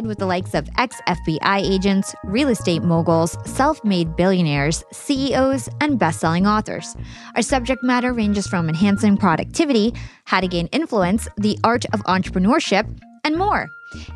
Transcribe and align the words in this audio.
with 0.00 0.18
the 0.18 0.26
likes 0.26 0.54
of 0.54 0.68
ex 0.78 1.00
FBI 1.06 1.58
agents, 1.58 2.14
real 2.24 2.48
estate 2.48 2.82
moguls, 2.82 3.36
self 3.44 3.84
made 3.84 4.16
billionaires, 4.16 4.82
CEOs, 4.92 5.68
and 5.80 5.98
best 5.98 6.20
selling 6.20 6.46
authors. 6.46 6.96
Our 7.36 7.42
subject 7.42 7.82
matter 7.84 8.12
ranges 8.12 8.46
from 8.46 8.68
enhancing 8.68 9.18
productivity, 9.18 9.92
how 10.24 10.40
to 10.40 10.48
gain 10.48 10.68
influence, 10.68 11.28
the 11.36 11.58
art 11.62 11.84
of 11.92 12.00
entrepreneurship, 12.04 12.86
and 13.24 13.36
more. 13.36 13.68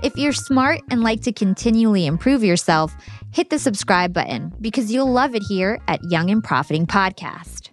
If 0.03 0.17
you're 0.17 0.33
smart 0.33 0.81
and 0.91 1.03
like 1.03 1.21
to 1.23 1.33
continually 1.33 2.07
improve 2.07 2.43
yourself, 2.43 2.95
hit 3.33 3.51
the 3.51 3.59
subscribe 3.59 4.13
button 4.13 4.55
because 4.61 4.91
you'll 4.91 5.13
love 5.13 5.35
it 5.35 5.43
here 5.43 5.79
at 5.87 6.01
Young 6.11 6.31
and 6.31 6.43
Profiting 6.43 6.87
Podcast. 6.87 7.69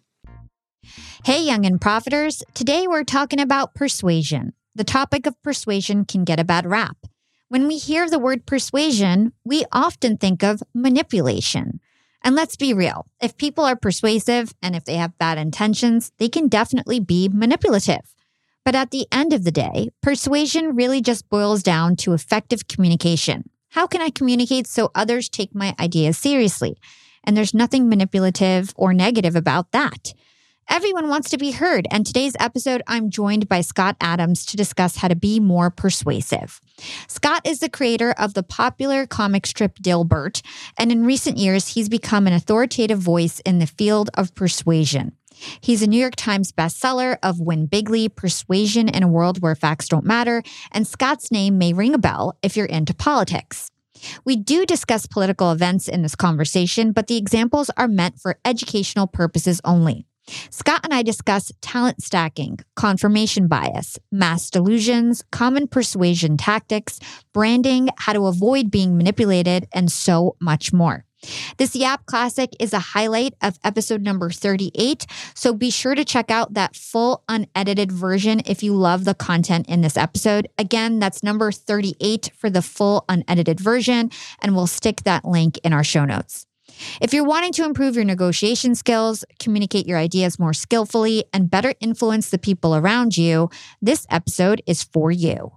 Hey, 1.24 1.42
Young 1.44 1.66
and 1.66 1.80
Profiters. 1.80 2.44
Today 2.54 2.86
we're 2.86 3.06
talking 3.06 3.40
about 3.40 3.74
persuasion. 3.74 4.54
The 4.76 4.84
topic 4.84 5.26
of 5.26 5.42
persuasion 5.42 6.04
can 6.04 6.26
get 6.26 6.40
a 6.40 6.44
bad 6.44 6.66
rap. 6.66 6.98
When 7.54 7.68
we 7.68 7.78
hear 7.78 8.10
the 8.10 8.18
word 8.18 8.48
persuasion, 8.48 9.32
we 9.46 9.64
often 9.72 10.18
think 10.18 10.42
of 10.42 10.64
manipulation. 10.74 11.82
And 12.24 12.34
let's 12.34 12.56
be 12.56 12.74
real 12.74 13.06
if 13.22 13.38
people 13.38 13.64
are 13.64 13.76
persuasive 13.76 14.56
and 14.64 14.76
if 14.76 14.86
they 14.86 14.96
have 14.96 15.20
bad 15.20 15.38
intentions, 15.38 16.12
they 16.18 16.30
can 16.30 16.48
definitely 16.48 17.00
be 17.00 17.30
manipulative. 17.32 18.16
But 18.66 18.74
at 18.74 18.90
the 18.90 19.06
end 19.12 19.34
of 19.34 19.44
the 19.44 19.52
day, 19.52 19.92
persuasion 20.02 20.76
really 20.76 21.00
just 21.00 21.30
boils 21.30 21.62
down 21.62 21.96
to 21.98 22.14
effective 22.14 22.68
communication. 22.68 23.52
How 23.70 23.86
can 23.86 24.02
I 24.02 24.10
communicate 24.10 24.66
so 24.66 24.90
others 24.96 25.30
take 25.30 25.54
my 25.54 25.76
ideas 25.80 26.18
seriously? 26.18 26.76
And 27.24 27.38
there's 27.38 27.54
nothing 27.54 27.88
manipulative 27.88 28.74
or 28.76 28.96
negative 28.96 29.36
about 29.36 29.74
that. 29.74 30.16
Everyone 30.70 31.10
wants 31.10 31.30
to 31.30 31.38
be 31.38 31.52
heard, 31.52 31.88
and 31.92 32.06
today's 32.06 32.36
episode, 32.40 32.82
I'm 32.88 33.10
joined 33.10 33.50
by 33.50 33.62
Scott 33.62 33.96
Adams 34.00 34.46
to 34.48 34.58
discuss 34.58 34.98
how 34.98 35.08
to 35.08 35.16
be 35.16 35.40
more 35.40 35.70
persuasive. 35.70 36.60
Scott 37.08 37.46
is 37.46 37.60
the 37.60 37.70
creator 37.70 38.12
of 38.18 38.34
the 38.34 38.44
popular 38.44 39.06
comic 39.06 39.46
strip 39.46 39.78
Dilbert, 39.80 40.42
and 40.78 40.92
in 40.92 41.06
recent 41.06 41.38
years, 41.38 41.70
he's 41.70 41.90
become 41.90 42.28
an 42.28 42.34
authoritative 42.34 43.00
voice 43.00 43.40
in 43.42 43.60
the 43.60 43.68
field 43.68 44.10
of 44.16 44.34
persuasion. 44.36 45.14
He's 45.62 45.82
a 45.82 45.88
New 45.88 46.00
York 46.00 46.16
Times 46.16 46.52
bestseller 46.52 47.18
of 47.22 47.40
Win 47.40 47.68
Bigly, 47.68 48.08
Persuasion 48.08 48.88
in 48.88 49.04
a 49.04 49.08
World 49.08 49.42
Where 49.42 49.56
Facts 49.56 49.90
Don't 49.90 50.06
Matter, 50.06 50.44
and 50.72 50.88
Scott's 50.88 51.32
name 51.32 51.58
may 51.58 51.74
ring 51.74 51.94
a 51.94 52.00
bell 52.00 52.38
if 52.42 52.56
you're 52.56 52.66
into 52.66 52.94
politics. 52.94 53.70
We 54.26 54.36
do 54.36 54.66
discuss 54.66 55.08
political 55.08 55.52
events 55.52 55.88
in 55.88 56.02
this 56.02 56.16
conversation, 56.16 56.92
but 56.92 57.08
the 57.08 57.18
examples 57.18 57.70
are 57.78 57.88
meant 57.88 58.20
for 58.20 58.40
educational 58.46 59.08
purposes 59.08 59.62
only. 59.64 60.08
Scott 60.50 60.82
and 60.84 60.94
I 60.94 61.04
discuss 61.04 61.52
talent 61.62 62.02
stacking, 62.02 62.60
confirmation 62.76 63.48
bias, 63.48 64.00
mass 64.12 64.50
delusions, 64.50 65.24
common 65.32 65.68
persuasion 65.68 66.38
tactics, 66.38 67.00
branding, 67.34 67.90
how 67.98 68.14
to 68.14 68.28
avoid 68.28 68.72
being 68.72 68.98
manipulated, 68.98 69.68
and 69.74 69.92
so 69.92 70.36
much 70.40 70.72
more. 70.72 71.06
This 71.58 71.76
Yap 71.76 72.06
Classic 72.06 72.50
is 72.60 72.74
a 72.74 72.80
highlight 72.80 73.34
of 73.42 73.58
episode 73.64 74.02
number 74.02 74.30
38, 74.30 75.06
so 75.34 75.54
be 75.54 75.70
sure 75.70 75.96
to 75.96 76.04
check 76.04 76.30
out 76.30 76.54
that 76.54 76.76
full 76.76 77.24
unedited 77.30 77.92
version 77.92 78.42
if 78.46 78.62
you 78.62 78.74
love 78.74 79.06
the 79.06 79.14
content 79.14 79.68
in 79.70 79.82
this 79.82 79.98
episode. 79.98 80.48
Again, 80.58 81.00
that's 81.00 81.24
number 81.24 81.52
38 81.52 82.32
for 82.36 82.50
the 82.50 82.62
full 82.62 83.06
unedited 83.08 83.60
version, 83.60 84.12
and 84.42 84.56
we'll 84.56 84.68
stick 84.68 85.04
that 85.04 85.26
link 85.26 85.60
in 85.64 85.74
our 85.74 85.84
show 85.84 86.06
notes. 86.06 86.46
If 87.02 87.14
you're 87.14 87.24
wanting 87.24 87.54
to 87.54 87.66
improve 87.66 87.96
your 87.96 88.06
negotiation 88.06 88.76
skills, 88.76 89.26
communicate 89.40 89.88
your 89.88 89.98
ideas 89.98 90.40
more 90.40 90.54
skillfully, 90.54 91.26
and 91.34 91.50
better 91.50 91.74
influence 91.80 92.30
the 92.30 92.38
people 92.38 92.76
around 92.76 93.18
you, 93.18 93.50
this 93.82 94.06
episode 94.10 94.62
is 94.66 94.84
for 94.84 95.12
you. 95.12 95.52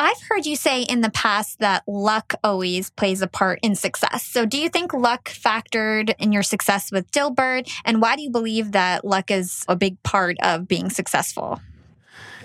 I've 0.00 0.22
heard 0.28 0.46
you 0.46 0.54
say 0.54 0.82
in 0.82 1.00
the 1.00 1.10
past 1.10 1.58
that 1.58 1.82
luck 1.88 2.34
always 2.44 2.88
plays 2.90 3.20
a 3.20 3.26
part 3.26 3.58
in 3.62 3.74
success. 3.74 4.24
So, 4.24 4.46
do 4.46 4.56
you 4.56 4.68
think 4.68 4.94
luck 4.94 5.28
factored 5.28 6.14
in 6.20 6.30
your 6.30 6.44
success 6.44 6.92
with 6.92 7.10
Dilbert? 7.10 7.68
And 7.84 8.00
why 8.00 8.14
do 8.14 8.22
you 8.22 8.30
believe 8.30 8.72
that 8.72 9.04
luck 9.04 9.30
is 9.30 9.64
a 9.66 9.74
big 9.74 10.00
part 10.04 10.36
of 10.40 10.68
being 10.68 10.88
successful? 10.88 11.60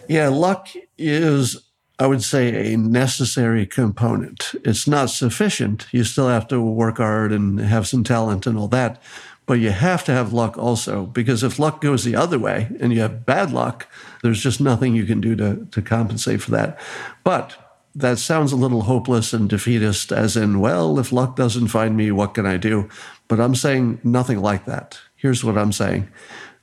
Yeah, 0.09 0.29
luck 0.29 0.69
is, 0.97 1.71
I 1.99 2.07
would 2.07 2.23
say, 2.23 2.73
a 2.73 2.77
necessary 2.77 3.65
component. 3.65 4.55
It's 4.65 4.87
not 4.87 5.09
sufficient. 5.09 5.87
You 5.91 6.03
still 6.03 6.27
have 6.27 6.47
to 6.47 6.59
work 6.59 6.97
hard 6.97 7.31
and 7.31 7.59
have 7.59 7.87
some 7.87 8.03
talent 8.03 8.47
and 8.47 8.57
all 8.57 8.67
that. 8.69 9.01
But 9.45 9.59
you 9.59 9.71
have 9.71 10.03
to 10.05 10.11
have 10.13 10.33
luck 10.33 10.57
also, 10.57 11.05
because 11.05 11.43
if 11.43 11.59
luck 11.59 11.81
goes 11.81 12.03
the 12.03 12.15
other 12.15 12.39
way 12.39 12.69
and 12.79 12.93
you 12.93 13.01
have 13.01 13.25
bad 13.25 13.51
luck, 13.51 13.87
there's 14.21 14.41
just 14.41 14.61
nothing 14.61 14.95
you 14.95 15.05
can 15.05 15.19
do 15.21 15.35
to, 15.35 15.67
to 15.71 15.81
compensate 15.81 16.41
for 16.41 16.51
that. 16.51 16.79
But 17.23 17.55
that 17.93 18.19
sounds 18.19 18.51
a 18.51 18.57
little 18.57 18.83
hopeless 18.83 19.33
and 19.33 19.49
defeatist, 19.49 20.11
as 20.11 20.35
in, 20.35 20.59
well, 20.59 20.97
if 20.97 21.11
luck 21.11 21.35
doesn't 21.35 21.67
find 21.67 21.95
me, 21.95 22.11
what 22.11 22.33
can 22.33 22.45
I 22.45 22.57
do? 22.57 22.89
But 23.27 23.39
I'm 23.39 23.55
saying 23.55 23.99
nothing 24.03 24.41
like 24.41 24.65
that. 24.65 24.99
Here's 25.15 25.43
what 25.43 25.57
I'm 25.57 25.71
saying 25.71 26.09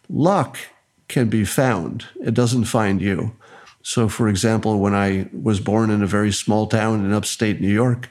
luck 0.08 0.58
can 1.06 1.28
be 1.28 1.44
found, 1.44 2.06
it 2.24 2.34
doesn't 2.34 2.64
find 2.64 3.00
you. 3.00 3.36
So, 3.82 4.08
for 4.08 4.28
example, 4.28 4.78
when 4.78 4.94
I 4.94 5.28
was 5.32 5.60
born 5.60 5.91
in 5.91 6.02
a 6.02 6.06
very 6.06 6.32
small 6.32 6.66
town 6.66 7.04
in 7.04 7.12
upstate 7.12 7.60
New 7.60 7.72
York, 7.72 8.10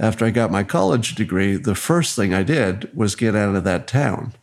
after 0.00 0.24
I 0.24 0.30
got 0.30 0.50
my 0.50 0.64
college 0.64 1.14
degree, 1.14 1.56
the 1.56 1.74
first 1.74 2.16
thing 2.16 2.34
I 2.34 2.42
did 2.42 2.94
was 2.96 3.14
get 3.14 3.36
out 3.36 3.54
of 3.54 3.64
that 3.64 3.86
town 3.86 4.34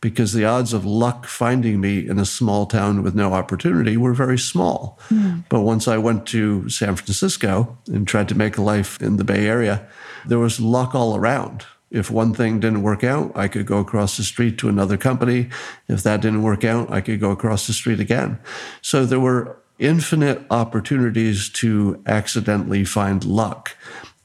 because 0.00 0.32
the 0.32 0.44
odds 0.44 0.72
of 0.72 0.86
luck 0.86 1.26
finding 1.26 1.80
me 1.80 2.08
in 2.08 2.18
a 2.18 2.24
small 2.24 2.66
town 2.66 3.02
with 3.02 3.14
no 3.14 3.34
opportunity 3.34 3.96
were 3.96 4.14
very 4.14 4.38
small. 4.38 4.98
Mm. 5.10 5.44
But 5.48 5.60
once 5.60 5.86
I 5.86 5.98
went 5.98 6.26
to 6.28 6.68
San 6.68 6.96
Francisco 6.96 7.76
and 7.88 8.08
tried 8.08 8.28
to 8.28 8.34
make 8.34 8.56
a 8.56 8.62
life 8.62 9.00
in 9.02 9.16
the 9.16 9.24
Bay 9.24 9.46
Area, 9.46 9.86
there 10.26 10.38
was 10.38 10.60
luck 10.60 10.94
all 10.94 11.16
around. 11.16 11.66
If 11.90 12.10
one 12.10 12.32
thing 12.32 12.60
didn't 12.60 12.82
work 12.82 13.02
out, 13.02 13.32
I 13.34 13.48
could 13.48 13.66
go 13.66 13.78
across 13.78 14.16
the 14.16 14.22
street 14.22 14.58
to 14.58 14.68
another 14.68 14.96
company. 14.96 15.48
If 15.88 16.04
that 16.04 16.20
didn't 16.20 16.42
work 16.44 16.64
out, 16.64 16.90
I 16.90 17.00
could 17.00 17.18
go 17.18 17.32
across 17.32 17.66
the 17.66 17.72
street 17.72 17.98
again. 17.98 18.38
So 18.80 19.04
there 19.04 19.20
were 19.20 19.59
infinite 19.80 20.42
opportunities 20.50 21.48
to 21.48 22.00
accidentally 22.06 22.84
find 22.84 23.24
luck. 23.24 23.76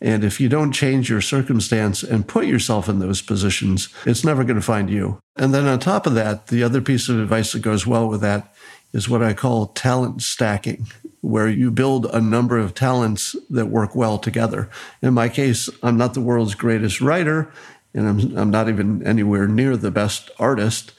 And 0.01 0.23
if 0.23 0.39
you 0.39 0.49
don't 0.49 0.73
change 0.73 1.09
your 1.09 1.21
circumstance 1.21 2.03
and 2.03 2.27
put 2.27 2.45
yourself 2.45 2.87
in 2.89 2.99
those 2.99 3.21
positions, 3.21 3.89
it's 4.05 4.23
never 4.23 4.43
going 4.43 4.57
to 4.57 4.61
find 4.61 4.89
you. 4.89 5.19
And 5.37 5.53
then 5.53 5.65
on 5.65 5.79
top 5.79 6.05
of 6.05 6.13
that, 6.15 6.47
the 6.47 6.63
other 6.63 6.81
piece 6.81 7.09
of 7.09 7.19
advice 7.19 7.53
that 7.53 7.61
goes 7.61 7.87
well 7.87 8.07
with 8.07 8.21
that 8.21 8.53
is 8.93 9.09
what 9.09 9.23
I 9.23 9.33
call 9.33 9.67
talent 9.67 10.21
stacking, 10.21 10.87
where 11.21 11.49
you 11.49 11.71
build 11.71 12.05
a 12.07 12.21
number 12.21 12.57
of 12.57 12.73
talents 12.73 13.35
that 13.49 13.67
work 13.67 13.95
well 13.95 14.19
together. 14.19 14.69
In 15.01 15.13
my 15.13 15.27
case, 15.27 15.69
I'm 15.81 15.97
not 15.97 16.13
the 16.13 16.21
world's 16.21 16.55
greatest 16.55 17.01
writer, 17.01 17.51
and 17.93 18.07
I'm, 18.07 18.37
I'm 18.37 18.51
not 18.51 18.69
even 18.69 19.05
anywhere 19.07 19.47
near 19.47 19.75
the 19.75 19.91
best 19.91 20.29
artist, 20.39 20.91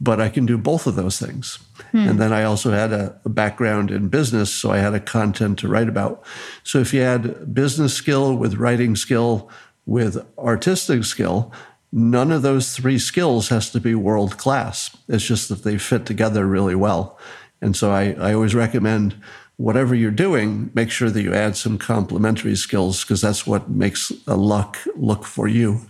but 0.00 0.20
I 0.20 0.28
can 0.28 0.46
do 0.46 0.58
both 0.58 0.86
of 0.86 0.96
those 0.96 1.18
things. 1.18 1.58
Hmm. 1.92 2.08
And 2.08 2.20
then 2.20 2.32
I 2.32 2.44
also 2.44 2.70
had 2.70 2.92
a, 2.92 3.18
a, 3.24 3.28
background 3.28 3.90
in 3.90 4.08
business, 4.08 4.52
so 4.52 4.70
I 4.70 4.78
had 4.78 4.94
a 4.94 5.00
content 5.00 5.58
to 5.60 5.68
write 5.68 5.88
about. 5.88 6.22
So 6.62 6.80
if 6.80 6.92
you 6.92 7.02
add 7.02 7.54
business 7.54 7.94
skill 7.94 8.36
with 8.36 8.56
writing 8.56 8.96
skill 8.96 9.48
with 9.86 10.24
artistic 10.38 11.04
skill, 11.04 11.52
none 11.92 12.32
of 12.32 12.42
those 12.42 12.74
three 12.74 12.98
skills 12.98 13.48
has 13.48 13.70
to 13.70 13.80
be 13.80 13.94
world 13.94 14.36
class. 14.36 14.96
It's 15.08 15.24
just 15.24 15.48
that 15.48 15.62
they 15.62 15.78
fit 15.78 16.06
together 16.06 16.46
really 16.46 16.74
well. 16.74 17.18
And 17.60 17.76
so 17.76 17.92
I, 17.92 18.12
I 18.18 18.34
always 18.34 18.54
recommend 18.54 19.14
whatever 19.56 19.94
you're 19.94 20.10
doing, 20.10 20.70
make 20.74 20.90
sure 20.90 21.10
that 21.10 21.22
you 21.22 21.32
add 21.32 21.56
some 21.56 21.78
complementary 21.78 22.56
skills 22.56 23.04
because 23.04 23.20
that's 23.20 23.46
what 23.46 23.70
makes 23.70 24.12
a 24.26 24.36
luck 24.36 24.76
look 24.96 25.24
for 25.24 25.46
you. 25.46 25.82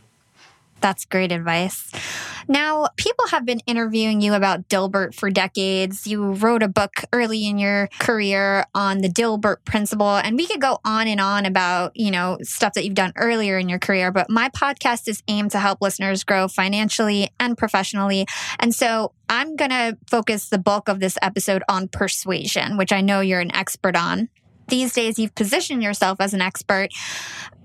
That's 0.81 1.07
great 1.07 1.33
advice. 1.33 1.91
Now, 2.49 2.89
people 2.97 3.27
have 3.29 3.45
been 3.45 3.61
interviewing 3.67 4.21
you 4.21 4.35
about 4.35 4.69
Dilbert 4.69 5.15
for 5.15 5.31
decades. 5.31 6.07
You 6.07 6.33
wrote 6.33 6.63
a 6.63 6.69
book 6.69 7.05
early 7.13 7.47
in 7.47 7.59
your 7.59 7.89
career 7.99 8.67
on 8.75 8.99
the 8.99 9.09
Dilbert 9.09 9.65
principle, 9.65 10.17
and 10.17 10.37
we 10.37 10.47
could 10.47 10.61
go 10.61 10.79
on 10.85 11.09
and 11.09 11.21
on 11.21 11.47
about, 11.47 11.97
you 11.97 12.11
know, 12.11 12.39
stuff 12.43 12.75
that 12.75 12.85
you've 12.85 12.95
done 12.95 13.13
earlier 13.17 13.59
in 13.59 13.69
your 13.69 13.79
career, 13.79 14.13
but 14.13 14.29
my 14.31 14.49
podcast 14.51 15.09
is 15.09 15.23
aimed 15.29 15.51
to 15.53 15.59
help 15.59 15.81
listeners 15.81 16.25
grow 16.25 16.49
financially 16.49 17.31
and 17.41 17.57
professionally. 17.57 18.27
And 18.59 18.75
so 18.75 19.13
I'm 19.29 19.57
going 19.57 19.71
to 19.71 19.97
focus 20.11 20.49
the 20.49 20.59
bulk 20.59 20.89
of 20.89 21.01
this 21.01 21.17
episode 21.23 21.63
on 21.69 21.89
persuasion, 21.89 22.77
which 22.77 22.93
I 22.93 23.01
know 23.01 23.21
you're 23.21 23.41
an 23.41 23.55
expert 23.55 23.97
on 23.97 24.29
these 24.69 24.93
days 24.93 25.19
you've 25.19 25.35
positioned 25.35 25.83
yourself 25.83 26.21
as 26.21 26.35
an 26.35 26.41
expert. 26.41 26.89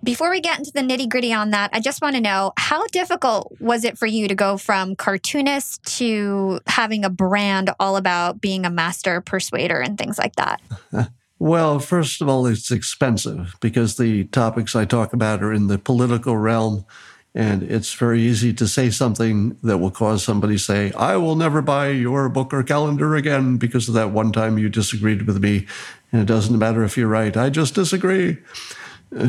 Before 0.02 0.30
we 0.30 0.40
get 0.40 0.58
into 0.58 0.72
the 0.74 0.82
nitty 0.82 1.10
gritty 1.10 1.34
on 1.34 1.50
that, 1.52 1.72
I 1.74 1.82
just 1.82 2.02
want 2.02 2.16
to 2.16 2.22
know 2.22 2.54
how 2.58 2.88
difficult 2.88 3.54
was 3.60 3.84
it 3.84 3.98
for 3.98 4.06
you 4.06 4.30
to 4.30 4.36
go 4.36 4.58
from 4.58 4.96
cartoonist 4.96 5.84
to 5.98 6.62
having 6.68 7.04
a 7.04 7.10
brand 7.10 7.70
all 7.80 7.98
about 7.98 8.40
being 8.40 8.66
a 8.66 8.70
master 8.70 9.20
persuader 9.20 9.80
and 9.80 9.98
things 9.98 10.18
like 10.18 10.36
that? 10.36 10.62
Well, 11.40 11.80
first 11.80 12.22
of 12.22 12.28
all, 12.28 12.46
it's 12.46 12.70
expensive 12.70 13.56
because 13.62 13.96
the 13.96 14.26
topics 14.26 14.76
I 14.76 14.84
talk 14.84 15.14
about 15.14 15.42
are 15.42 15.54
in 15.54 15.68
the 15.68 15.80
political 15.80 16.36
realm. 16.36 16.86
And 17.34 17.64
it's 17.64 17.94
very 17.94 18.22
easy 18.22 18.52
to 18.54 18.68
say 18.68 18.90
something 18.90 19.56
that 19.64 19.78
will 19.78 19.92
cause 19.92 20.24
somebody 20.24 20.56
to 20.56 20.60
say, 20.60 20.92
I 20.94 21.16
will 21.16 21.36
never 21.36 21.62
buy 21.62 21.90
your 21.90 22.28
book 22.28 22.54
or 22.54 22.64
calendar 22.64 23.16
again 23.16 23.58
because 23.58 23.88
of 23.88 23.94
that 23.94 24.12
one 24.12 24.34
time 24.34 24.58
you 24.58 24.68
disagreed 24.68 25.22
with 25.22 25.42
me 25.42 25.68
and 26.12 26.22
it 26.22 26.26
doesn't 26.26 26.58
matter 26.58 26.84
if 26.84 26.98
you're 26.98 27.08
right. 27.08 27.36
I 27.36 27.50
just 27.50 27.76
disagree. 27.76 28.38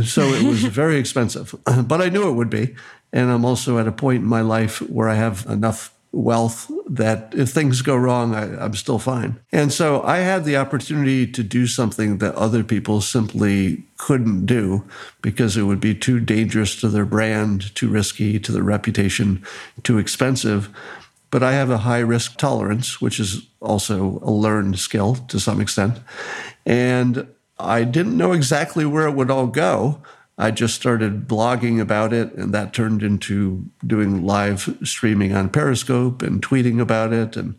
So 0.04 0.22
it 0.22 0.42
was 0.42 0.62
very 0.64 0.98
expensive, 0.98 1.54
but 1.84 2.00
I 2.00 2.08
knew 2.08 2.28
it 2.28 2.34
would 2.34 2.50
be. 2.50 2.74
And 3.12 3.30
I'm 3.30 3.44
also 3.44 3.78
at 3.78 3.88
a 3.88 3.92
point 3.92 4.22
in 4.22 4.28
my 4.28 4.40
life 4.40 4.80
where 4.82 5.08
I 5.08 5.14
have 5.14 5.46
enough 5.46 5.92
wealth 6.12 6.70
that 6.88 7.32
if 7.36 7.50
things 7.50 7.82
go 7.82 7.96
wrong, 7.96 8.34
I, 8.34 8.64
am 8.64 8.74
still 8.74 8.98
fine. 8.98 9.38
And 9.52 9.72
so 9.72 10.02
I 10.02 10.18
had 10.18 10.44
the 10.44 10.56
opportunity 10.56 11.26
to 11.26 11.42
do 11.42 11.66
something 11.66 12.18
that 12.18 12.34
other 12.34 12.64
people 12.64 13.00
simply 13.00 13.84
couldn't 13.96 14.46
do 14.46 14.84
because 15.22 15.56
it 15.56 15.62
would 15.62 15.80
be 15.80 15.94
too 15.94 16.18
dangerous 16.18 16.80
to 16.80 16.88
their 16.88 17.04
brand, 17.04 17.74
too 17.74 17.88
risky 17.88 18.40
to 18.40 18.52
their 18.52 18.62
reputation, 18.62 19.44
too 19.82 19.98
expensive. 19.98 20.68
But 21.30 21.44
I 21.44 21.52
have 21.52 21.70
a 21.70 21.78
high 21.78 22.00
risk 22.00 22.38
tolerance, 22.38 23.00
which 23.00 23.20
is 23.20 23.46
also 23.60 24.18
a 24.22 24.32
learned 24.32 24.80
skill 24.80 25.14
to 25.28 25.38
some 25.38 25.60
extent. 25.60 25.98
And 26.64 27.26
I 27.58 27.84
didn't 27.84 28.16
know 28.16 28.32
exactly 28.32 28.84
where 28.84 29.06
it 29.06 29.14
would 29.14 29.30
all 29.30 29.46
go. 29.46 30.02
I 30.38 30.50
just 30.50 30.74
started 30.74 31.28
blogging 31.28 31.80
about 31.80 32.14
it, 32.14 32.32
and 32.32 32.54
that 32.54 32.72
turned 32.72 33.02
into 33.02 33.66
doing 33.86 34.24
live 34.24 34.78
streaming 34.82 35.34
on 35.34 35.50
Periscope 35.50 36.22
and 36.22 36.40
tweeting 36.40 36.80
about 36.80 37.12
it. 37.12 37.36
And 37.36 37.58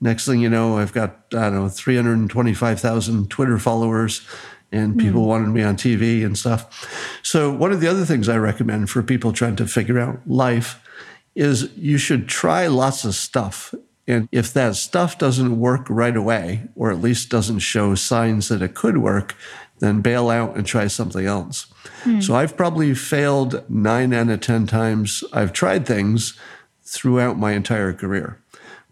next 0.00 0.26
thing 0.26 0.40
you 0.40 0.48
know, 0.48 0.78
I've 0.78 0.92
got, 0.92 1.16
I 1.32 1.50
don't 1.50 1.54
know, 1.54 1.68
325,000 1.68 3.30
Twitter 3.30 3.58
followers, 3.58 4.24
and 4.70 4.92
hmm. 4.92 5.00
people 5.00 5.22
mm. 5.22 5.26
wanted 5.26 5.48
me 5.48 5.64
on 5.64 5.76
TV 5.76 6.24
and 6.24 6.38
stuff. 6.38 7.20
So, 7.24 7.52
one 7.52 7.72
of 7.72 7.80
the 7.80 7.88
other 7.88 8.04
things 8.04 8.28
I 8.28 8.36
recommend 8.36 8.90
for 8.90 9.02
people 9.02 9.32
trying 9.32 9.56
to 9.56 9.66
figure 9.66 9.98
out 9.98 10.20
life 10.28 10.80
is 11.34 11.76
you 11.76 11.98
should 11.98 12.28
try 12.28 12.68
lots 12.68 13.04
of 13.04 13.16
stuff 13.16 13.74
and 14.10 14.28
if 14.32 14.52
that 14.54 14.74
stuff 14.74 15.18
doesn't 15.18 15.60
work 15.60 15.86
right 15.88 16.16
away, 16.16 16.64
or 16.74 16.90
at 16.90 17.00
least 17.00 17.30
doesn't 17.30 17.60
show 17.60 17.94
signs 17.94 18.48
that 18.48 18.62
it 18.62 18.74
could 18.74 18.98
work, 18.98 19.36
then 19.78 20.00
bail 20.00 20.28
out 20.28 20.56
and 20.56 20.66
try 20.66 20.88
something 20.88 21.26
else. 21.26 21.66
Hmm. 22.02 22.20
So 22.20 22.34
I've 22.34 22.56
probably 22.56 22.94
failed 22.94 23.64
nine 23.70 24.12
out 24.12 24.28
of 24.28 24.40
10 24.40 24.66
times. 24.66 25.24
I've 25.32 25.52
tried 25.52 25.86
things 25.86 26.38
throughout 26.82 27.38
my 27.38 27.52
entire 27.52 27.92
career. 27.92 28.38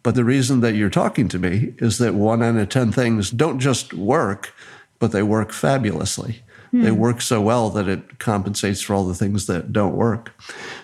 But 0.03 0.15
the 0.15 0.25
reason 0.25 0.61
that 0.61 0.75
you're 0.75 0.89
talking 0.89 1.29
to 1.29 1.39
me 1.39 1.75
is 1.79 1.99
that 1.99 2.15
one 2.15 2.43
out 2.43 2.57
of 2.57 2.69
10 2.69 2.93
things 2.93 3.31
don't 3.31 3.59
just 3.59 3.93
work, 3.93 4.55
but 4.99 5.13
they 5.13 5.23
work 5.23 5.53
fabulously. 5.53 6.43
They 6.73 6.91
hmm. 6.91 6.97
work 6.97 7.21
so 7.21 7.41
well 7.41 7.71
that 7.71 7.89
it 7.89 8.19
compensates 8.19 8.83
for 8.83 8.95
all 8.95 9.07
the 9.07 9.15
things 9.15 9.47
that 9.47 9.73
don't 9.73 9.97
work. 9.97 10.33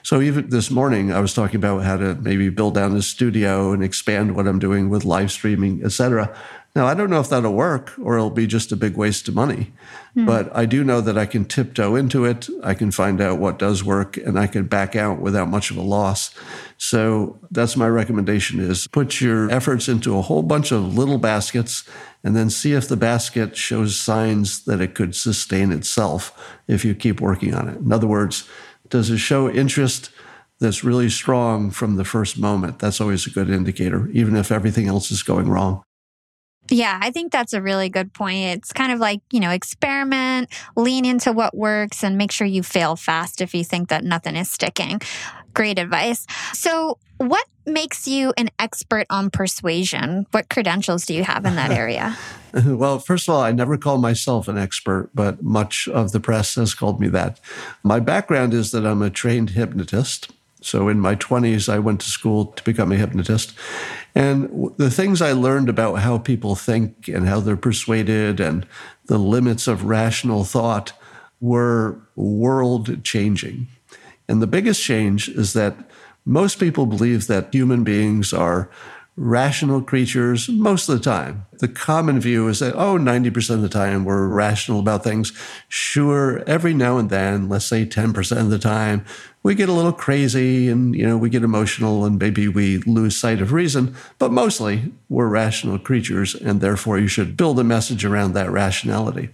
So 0.02 0.20
even 0.20 0.48
this 0.48 0.70
morning, 0.70 1.12
I 1.12 1.20
was 1.20 1.34
talking 1.34 1.56
about 1.56 1.84
how 1.84 1.96
to 1.96 2.14
maybe 2.14 2.48
build 2.48 2.74
down 2.74 2.96
a 2.96 3.02
studio 3.02 3.72
and 3.72 3.84
expand 3.84 4.34
what 4.34 4.46
I'm 4.46 4.58
doing 4.58 4.88
with 4.88 5.04
live 5.04 5.30
streaming, 5.30 5.82
et 5.84 5.92
cetera. 5.92 6.34
Now, 6.74 6.86
I 6.86 6.94
don't 6.94 7.08
know 7.08 7.20
if 7.20 7.28
that'll 7.28 7.52
work 7.52 7.92
or 8.02 8.16
it'll 8.16 8.30
be 8.30 8.48
just 8.48 8.72
a 8.72 8.76
big 8.76 8.96
waste 8.96 9.28
of 9.28 9.34
money, 9.34 9.72
mm. 10.16 10.26
but 10.26 10.54
I 10.56 10.66
do 10.66 10.82
know 10.82 11.00
that 11.00 11.16
I 11.16 11.24
can 11.24 11.44
tiptoe 11.44 11.94
into 11.94 12.24
it. 12.24 12.48
I 12.64 12.74
can 12.74 12.90
find 12.90 13.20
out 13.20 13.38
what 13.38 13.60
does 13.60 13.84
work 13.84 14.16
and 14.16 14.36
I 14.36 14.48
can 14.48 14.64
back 14.64 14.96
out 14.96 15.20
without 15.20 15.48
much 15.48 15.70
of 15.70 15.76
a 15.76 15.82
loss. 15.82 16.34
So 16.76 17.38
that's 17.52 17.76
my 17.76 17.86
recommendation 17.88 18.58
is 18.58 18.88
put 18.88 19.20
your 19.20 19.48
efforts 19.52 19.88
into 19.88 20.18
a 20.18 20.22
whole 20.22 20.42
bunch 20.42 20.72
of 20.72 20.98
little 20.98 21.18
baskets 21.18 21.88
and 22.24 22.34
then 22.34 22.50
see 22.50 22.72
if 22.72 22.88
the 22.88 22.96
basket 22.96 23.56
shows 23.56 23.96
signs 23.96 24.64
that 24.64 24.80
it 24.80 24.96
could 24.96 25.14
sustain 25.14 25.70
itself 25.70 26.56
if 26.66 26.84
you 26.84 26.96
keep 26.96 27.20
working 27.20 27.54
on 27.54 27.68
it. 27.68 27.76
In 27.76 27.92
other 27.92 28.08
words, 28.08 28.48
does 28.88 29.10
it 29.10 29.18
show 29.18 29.48
interest 29.48 30.10
that's 30.58 30.82
really 30.82 31.08
strong 31.08 31.70
from 31.70 31.94
the 31.94 32.04
first 32.04 32.36
moment? 32.36 32.80
That's 32.80 33.00
always 33.00 33.28
a 33.28 33.30
good 33.30 33.48
indicator, 33.48 34.08
even 34.08 34.34
if 34.34 34.50
everything 34.50 34.88
else 34.88 35.12
is 35.12 35.22
going 35.22 35.48
wrong. 35.48 35.84
Yeah, 36.70 36.98
I 37.02 37.10
think 37.10 37.30
that's 37.30 37.52
a 37.52 37.60
really 37.60 37.88
good 37.88 38.12
point. 38.12 38.56
It's 38.56 38.72
kind 38.72 38.90
of 38.92 38.98
like, 38.98 39.20
you 39.30 39.40
know, 39.40 39.50
experiment, 39.50 40.48
lean 40.76 41.04
into 41.04 41.32
what 41.32 41.56
works, 41.56 42.02
and 42.02 42.16
make 42.16 42.32
sure 42.32 42.46
you 42.46 42.62
fail 42.62 42.96
fast 42.96 43.40
if 43.40 43.54
you 43.54 43.64
think 43.64 43.90
that 43.90 44.04
nothing 44.04 44.36
is 44.36 44.50
sticking. 44.50 45.00
Great 45.52 45.78
advice. 45.78 46.26
So, 46.52 46.98
what 47.18 47.46
makes 47.66 48.08
you 48.08 48.32
an 48.36 48.50
expert 48.58 49.06
on 49.08 49.30
persuasion? 49.30 50.26
What 50.32 50.48
credentials 50.48 51.06
do 51.06 51.14
you 51.14 51.22
have 51.22 51.44
in 51.44 51.54
that 51.56 51.70
area? 51.70 52.16
well, 52.66 52.98
first 52.98 53.28
of 53.28 53.34
all, 53.34 53.40
I 53.40 53.52
never 53.52 53.76
call 53.76 53.98
myself 53.98 54.48
an 54.48 54.58
expert, 54.58 55.10
but 55.14 55.42
much 55.42 55.86
of 55.88 56.12
the 56.12 56.20
press 56.20 56.56
has 56.56 56.74
called 56.74 57.00
me 57.00 57.08
that. 57.08 57.40
My 57.82 58.00
background 58.00 58.52
is 58.52 58.72
that 58.72 58.84
I'm 58.84 59.02
a 59.02 59.10
trained 59.10 59.50
hypnotist. 59.50 60.32
So 60.64 60.88
in 60.88 61.00
my 61.00 61.14
20s, 61.16 61.68
I 61.68 61.78
went 61.78 62.00
to 62.00 62.08
school 62.08 62.46
to 62.46 62.62
become 62.64 62.90
a 62.90 62.96
hypnotist. 62.96 63.54
And 64.14 64.72
the 64.76 64.90
things 64.90 65.20
I 65.20 65.32
learned 65.32 65.68
about 65.68 65.96
how 65.96 66.18
people 66.18 66.54
think 66.54 67.08
and 67.08 67.28
how 67.28 67.40
they're 67.40 67.56
persuaded 67.56 68.40
and 68.40 68.66
the 69.06 69.18
limits 69.18 69.66
of 69.68 69.84
rational 69.84 70.44
thought 70.44 70.92
were 71.40 72.00
world 72.16 73.04
changing. 73.04 73.66
And 74.28 74.40
the 74.40 74.46
biggest 74.46 74.82
change 74.82 75.28
is 75.28 75.52
that 75.52 75.76
most 76.24 76.58
people 76.58 76.86
believe 76.86 77.26
that 77.26 77.52
human 77.52 77.84
beings 77.84 78.32
are 78.32 78.70
rational 79.16 79.80
creatures 79.80 80.48
most 80.48 80.88
of 80.88 80.98
the 80.98 81.04
time. 81.04 81.46
The 81.58 81.68
common 81.68 82.18
view 82.20 82.48
is 82.48 82.58
that, 82.58 82.74
oh, 82.74 82.98
90% 82.98 83.50
of 83.50 83.62
the 83.62 83.68
time 83.68 84.04
we're 84.04 84.26
rational 84.26 84.80
about 84.80 85.04
things. 85.04 85.32
Sure, 85.68 86.42
every 86.48 86.74
now 86.74 86.98
and 86.98 87.10
then, 87.10 87.48
let's 87.48 87.66
say 87.66 87.86
10% 87.86 88.40
of 88.40 88.50
the 88.50 88.58
time, 88.58 89.04
we 89.44 89.54
get 89.54 89.68
a 89.68 89.72
little 89.72 89.92
crazy 89.92 90.70
and, 90.70 90.96
you 90.96 91.06
know, 91.06 91.18
we 91.18 91.28
get 91.28 91.44
emotional 91.44 92.06
and 92.06 92.18
maybe 92.18 92.48
we 92.48 92.78
lose 92.78 93.14
sight 93.14 93.42
of 93.42 93.52
reason. 93.52 93.94
But 94.18 94.32
mostly 94.32 94.90
we're 95.10 95.28
rational 95.28 95.78
creatures 95.78 96.34
and 96.34 96.62
therefore 96.62 96.98
you 96.98 97.08
should 97.08 97.36
build 97.36 97.60
a 97.60 97.64
message 97.64 98.06
around 98.06 98.32
that 98.32 98.50
rationality. 98.50 99.28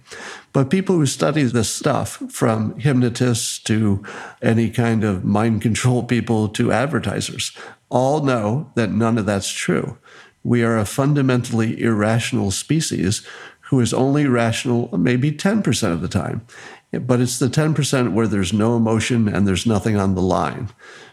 But 0.51 0.69
people 0.69 0.97
who 0.97 1.05
study 1.05 1.43
this 1.43 1.69
stuff, 1.69 2.21
from 2.29 2.77
hypnotists 2.77 3.57
to 3.59 4.03
any 4.41 4.69
kind 4.69 5.05
of 5.05 5.23
mind 5.23 5.61
control 5.61 6.03
people 6.11 6.49
to 6.49 6.73
advertisers, 6.73 7.53
all 7.89 8.21
know 8.21 8.69
that 8.75 8.91
none 8.91 9.17
of 9.17 9.25
that's 9.25 9.49
true. 9.49 9.97
We 10.43 10.61
are 10.63 10.77
a 10.77 10.85
fundamentally 10.85 11.81
irrational 11.81 12.51
species 12.51 13.25
who 13.61 13.79
is 13.79 13.93
only 13.93 14.25
rational 14.25 14.89
maybe 14.97 15.31
10% 15.31 15.93
of 15.93 16.01
the 16.01 16.09
time. 16.09 16.45
But 16.91 17.21
it's 17.21 17.39
the 17.39 17.47
10% 17.47 18.13
where 18.13 18.27
there's 18.27 18.51
no 18.51 18.75
emotion 18.75 19.27
and 19.27 19.47
there's 19.47 19.65
nothing 19.65 19.95
on 19.95 20.15
the 20.15 20.21
line. 20.21 20.69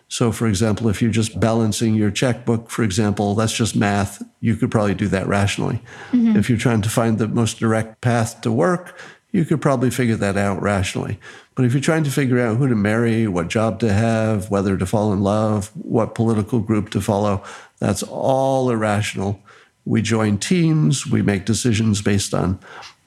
So, 0.09 0.33
for 0.33 0.47
example, 0.47 0.89
if 0.89 1.03
you're 1.03 1.11
just 1.11 1.39
balancing 1.39 1.95
your 1.95 2.11
checkbook, 2.11 2.71
for 2.71 2.83
example, 2.83 3.35
that's 3.35 3.53
just 3.53 3.77
math. 3.77 4.23
You 4.41 4.57
could 4.57 4.71
probably 4.71 4.95
do 4.95 5.07
that 5.09 5.27
rationally. 5.27 5.81
Mm-hmm. 6.13 6.37
If 6.37 6.49
you're 6.49 6.59
trying 6.59 6.83
to 6.83 6.89
find 6.89 7.19
the 7.19 7.29
most 7.29 7.59
direct 7.59 8.01
path 8.01 8.41
to 8.41 8.51
work, 8.51 8.99
you 9.31 9.45
could 9.45 9.61
probably 9.61 9.91
figure 9.91 10.17
that 10.17 10.37
out 10.37 10.63
rationally. 10.63 11.21
But 11.55 11.67
if 11.67 11.75
you're 11.75 11.83
trying 11.83 12.05
to 12.05 12.11
figure 12.11 12.41
out 12.41 12.57
who 12.57 12.69
to 12.69 12.75
marry, 12.75 13.29
what 13.29 13.49
job 13.49 13.81
to 13.81 13.93
have, 13.93 14.51
whether 14.51 14.77
to 14.79 14.87
fall 14.87 15.13
in 15.13 15.21
love, 15.21 15.71
what 15.77 16.15
political 16.15 16.61
group 16.61 16.91
to 16.91 17.01
follow, 17.01 17.43
that's 17.79 18.03
all 18.03 18.71
irrational. 18.71 19.43
We 19.85 20.01
join 20.01 20.39
teams, 20.39 21.07
we 21.07 21.21
make 21.21 21.45
decisions 21.45 22.01
based 22.01 22.33
on 22.33 22.59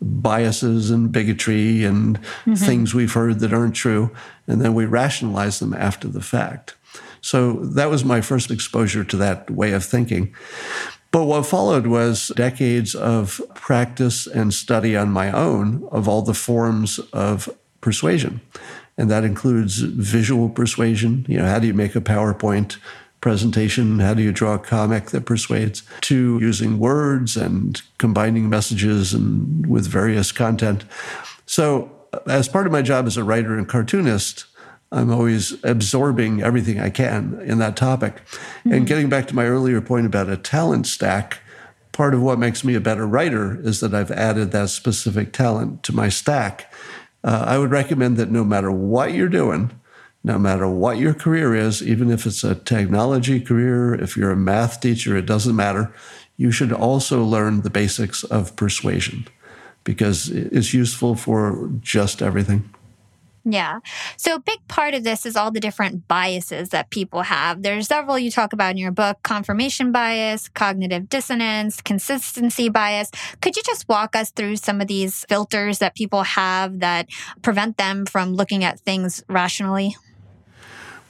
biases 0.02 0.90
and 0.90 1.12
bigotry 1.12 1.84
and 1.84 2.20
mm-hmm. 2.20 2.54
things 2.56 2.94
we've 2.94 3.14
heard 3.14 3.40
that 3.40 3.54
aren't 3.54 3.76
true, 3.76 4.12
and 4.48 4.62
then 4.62 4.74
we 4.74 4.86
rationalize 4.86 5.60
them 5.60 5.74
after 5.74 6.08
the 6.08 6.22
fact. 6.22 6.76
So 7.22 7.54
that 7.54 7.90
was 7.90 8.04
my 8.04 8.22
first 8.22 8.50
exposure 8.50 9.04
to 9.04 9.18
that 9.18 9.52
way 9.52 9.74
of 9.74 9.86
thinking. 9.86 10.34
But 11.12 11.26
what 11.26 11.46
followed 11.46 11.88
was 11.88 12.32
decades 12.36 12.96
of 12.96 13.42
practice 13.54 14.26
and 14.26 14.54
study 14.54 14.96
on 14.96 15.12
my 15.12 15.32
own 15.32 15.88
of 15.92 16.08
all 16.08 16.22
the 16.22 16.34
forms 16.34 17.00
of 17.14 17.50
persuasion. 17.82 18.42
And 18.98 19.10
that 19.12 19.24
includes 19.24 19.80
visual 19.80 20.50
persuasion. 20.50 21.26
You 21.28 21.40
know, 21.40 21.46
how 21.46 21.60
do 21.60 21.68
you 21.68 21.74
make 21.74 21.96
a 21.96 22.02
PowerPoint 22.02 22.78
presentation, 23.22 24.00
how 24.00 24.16
do 24.16 24.24
you 24.24 24.32
draw 24.32 24.56
a 24.56 24.60
comic 24.60 25.12
that 25.12 25.26
persuades, 25.26 25.84
to 26.02 26.40
using 26.42 26.80
words 26.80 27.38
and 27.38 27.82
combining 28.00 28.50
messages 28.50 29.14
and 29.14 29.66
with 29.68 29.88
various 29.88 30.32
content. 30.32 30.84
So, 31.46 31.92
as 32.28 32.50
part 32.50 32.66
of 32.66 32.74
my 32.74 32.82
job 32.82 33.06
as 33.06 33.16
a 33.16 33.24
writer 33.24 33.58
and 33.58 33.70
cartoonist, 33.70 34.46
I'm 34.92 35.12
always 35.12 35.64
absorbing 35.64 36.42
everything 36.42 36.80
I 36.80 36.90
can 36.90 37.40
in 37.46 37.60
that 37.60 37.78
topic. 37.78 38.16
Mm-hmm. 38.16 38.74
And 38.74 38.88
getting 38.88 39.08
back 39.08 39.28
to 39.28 39.36
my 39.36 39.46
earlier 39.46 39.80
point 39.80 40.06
about 40.06 40.28
a 40.28 40.36
talent 40.36 40.88
stack, 40.88 41.40
part 41.94 42.14
of 42.14 42.22
what 42.22 42.40
makes 42.40 42.64
me 42.64 42.76
a 42.76 42.82
better 42.82 43.08
writer 43.08 43.60
is 43.62 43.80
that 43.80 43.94
I've 43.94 44.12
added 44.12 44.52
that 44.52 44.70
specific 44.70 45.32
talent 45.32 45.84
to 45.84 45.96
my 45.96 46.10
stack. 46.10 46.74
Uh, 47.24 47.46
I 47.48 47.58
would 47.58 47.72
recommend 47.72 48.18
that 48.18 48.32
no 48.32 48.44
matter 48.44 48.72
what 48.72 49.14
you're 49.14 49.30
doing, 49.30 49.72
no 50.24 50.38
matter 50.38 50.68
what 50.70 50.98
your 50.98 51.14
career 51.14 51.56
is, 51.56 51.82
even 51.82 52.12
if 52.12 52.26
it's 52.26 52.44
a 52.44 52.56
technology 52.56 53.40
career, 53.40 53.96
if 53.96 54.16
you're 54.16 54.32
a 54.32 54.36
math 54.36 54.80
teacher, 54.80 55.18
it 55.18 55.26
doesn't 55.26 55.56
matter. 55.56 55.94
You 56.38 56.52
should 56.52 56.72
also 56.72 57.24
learn 57.24 57.62
the 57.62 57.70
basics 57.70 58.24
of 58.24 58.56
persuasion 58.56 59.28
because 59.84 60.30
it's 60.30 60.74
useful 60.74 61.16
for 61.16 61.72
just 61.82 62.22
everything. 62.22 62.70
Yeah. 63.44 63.80
So, 64.18 64.36
a 64.36 64.40
big 64.40 64.60
part 64.68 64.94
of 64.94 65.04
this 65.04 65.26
is 65.26 65.36
all 65.36 65.50
the 65.50 65.60
different 65.60 66.08
biases 66.08 66.70
that 66.70 66.92
people 66.92 67.24
have. 67.24 67.64
There's 67.64 67.88
several 67.88 68.20
you 68.20 68.30
talk 68.30 68.54
about 68.54 68.72
in 68.72 68.78
your 68.78 68.92
book 68.92 69.18
confirmation 69.24 69.92
bias, 69.92 70.48
cognitive 70.48 71.10
dissonance, 71.10 71.82
consistency 71.82 72.70
bias. 72.70 73.10
Could 73.42 73.56
you 73.56 73.64
just 73.66 73.90
walk 73.90 74.16
us 74.16 74.30
through 74.30 74.58
some 74.58 74.80
of 74.80 74.88
these 74.88 75.26
filters 75.26 75.80
that 75.80 75.96
people 75.96 76.22
have 76.22 76.82
that 76.82 77.08
prevent 77.42 77.78
them 77.78 78.06
from 78.06 78.36
looking 78.36 78.64
at 78.64 78.80
things 78.82 79.24
rationally? 79.28 79.96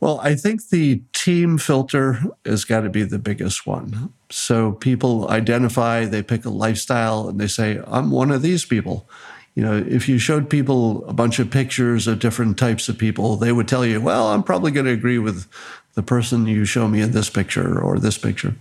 Well, 0.01 0.20
I 0.22 0.36
think 0.36 0.70
the 0.70 1.03
team 1.13 1.60
filter 1.60 2.20
has 2.43 2.65
got 2.65 2.81
to 2.81 2.89
be 2.89 3.03
the 3.03 3.20
biggest 3.20 3.67
one. 3.67 4.12
So 4.31 4.72
people 4.72 5.29
identify, 5.29 6.05
they 6.05 6.24
pick 6.24 6.43
a 6.43 6.50
lifestyle, 6.50 7.29
and 7.29 7.39
they 7.39 7.48
say, 7.48 7.79
I'm 7.86 8.10
one 8.10 8.31
of 8.31 8.41
these 8.41 8.65
people. 8.65 9.08
You 9.53 9.63
know, 9.63 9.77
if 9.77 10.10
you 10.10 10.17
showed 10.17 10.50
people 10.50 11.08
a 11.08 11.13
bunch 11.13 11.38
of 11.38 11.51
pictures 11.51 12.08
of 12.08 12.20
different 12.20 12.58
types 12.58 12.89
of 12.89 12.98
people, 12.98 13.36
they 13.36 13.51
would 13.51 13.67
tell 13.67 13.86
you, 13.86 14.01
well, 14.01 14.29
I'm 14.29 14.41
probably 14.41 14.72
going 14.72 14.88
to 14.88 14.91
agree 14.91 15.20
with 15.20 15.48
the 15.93 16.01
person 16.01 16.48
you 16.48 16.65
show 16.65 16.88
me 16.88 17.01
in 17.01 17.12
this 17.12 17.29
picture 17.29 17.79
or 17.79 18.00
this 18.00 18.17
picture. 18.17 18.55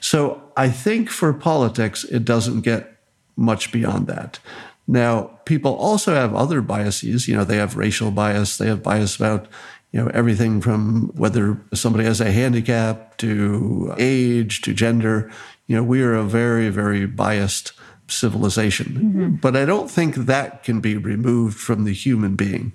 So 0.00 0.40
I 0.56 0.68
think 0.68 1.10
for 1.10 1.32
politics, 1.32 2.04
it 2.04 2.24
doesn't 2.24 2.60
get 2.60 3.00
much 3.36 3.72
beyond 3.72 4.06
that. 4.06 4.38
Now, 4.86 5.38
people 5.44 5.74
also 5.74 6.14
have 6.14 6.34
other 6.34 6.60
biases. 6.60 7.26
You 7.26 7.36
know, 7.36 7.44
they 7.44 7.56
have 7.56 7.76
racial 7.76 8.10
bias, 8.10 8.58
they 8.58 8.68
have 8.68 8.82
bias 8.82 9.16
about 9.16 9.48
you 9.92 10.02
know 10.02 10.10
everything 10.12 10.60
from 10.60 11.08
whether 11.14 11.60
somebody 11.72 12.04
has 12.04 12.20
a 12.20 12.30
handicap 12.30 13.16
to 13.18 13.94
age 13.98 14.60
to 14.62 14.74
gender 14.74 15.30
you 15.66 15.76
know 15.76 15.82
we 15.82 16.02
are 16.02 16.14
a 16.14 16.24
very 16.24 16.68
very 16.68 17.06
biased 17.06 17.72
civilization. 18.10 18.86
Mm-hmm. 18.86 19.34
but 19.36 19.54
i 19.54 19.64
don't 19.64 19.90
think 19.90 20.14
that 20.14 20.62
can 20.62 20.80
be 20.80 20.96
removed 20.96 21.58
from 21.58 21.84
the 21.84 21.92
human 21.92 22.36
being. 22.36 22.72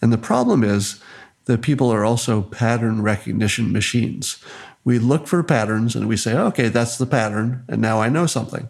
And 0.00 0.12
the 0.12 0.18
problem 0.18 0.62
is 0.62 1.02
that 1.46 1.62
people 1.62 1.92
are 1.92 2.04
also 2.04 2.42
pattern 2.42 3.02
recognition 3.02 3.72
machines. 3.72 4.42
We 4.84 4.98
look 4.98 5.26
for 5.26 5.42
patterns 5.42 5.96
and 5.96 6.06
we 6.08 6.16
say 6.16 6.36
okay 6.36 6.68
that's 6.68 6.98
the 6.98 7.06
pattern 7.06 7.64
and 7.68 7.80
now 7.80 8.00
i 8.00 8.08
know 8.08 8.26
something. 8.26 8.68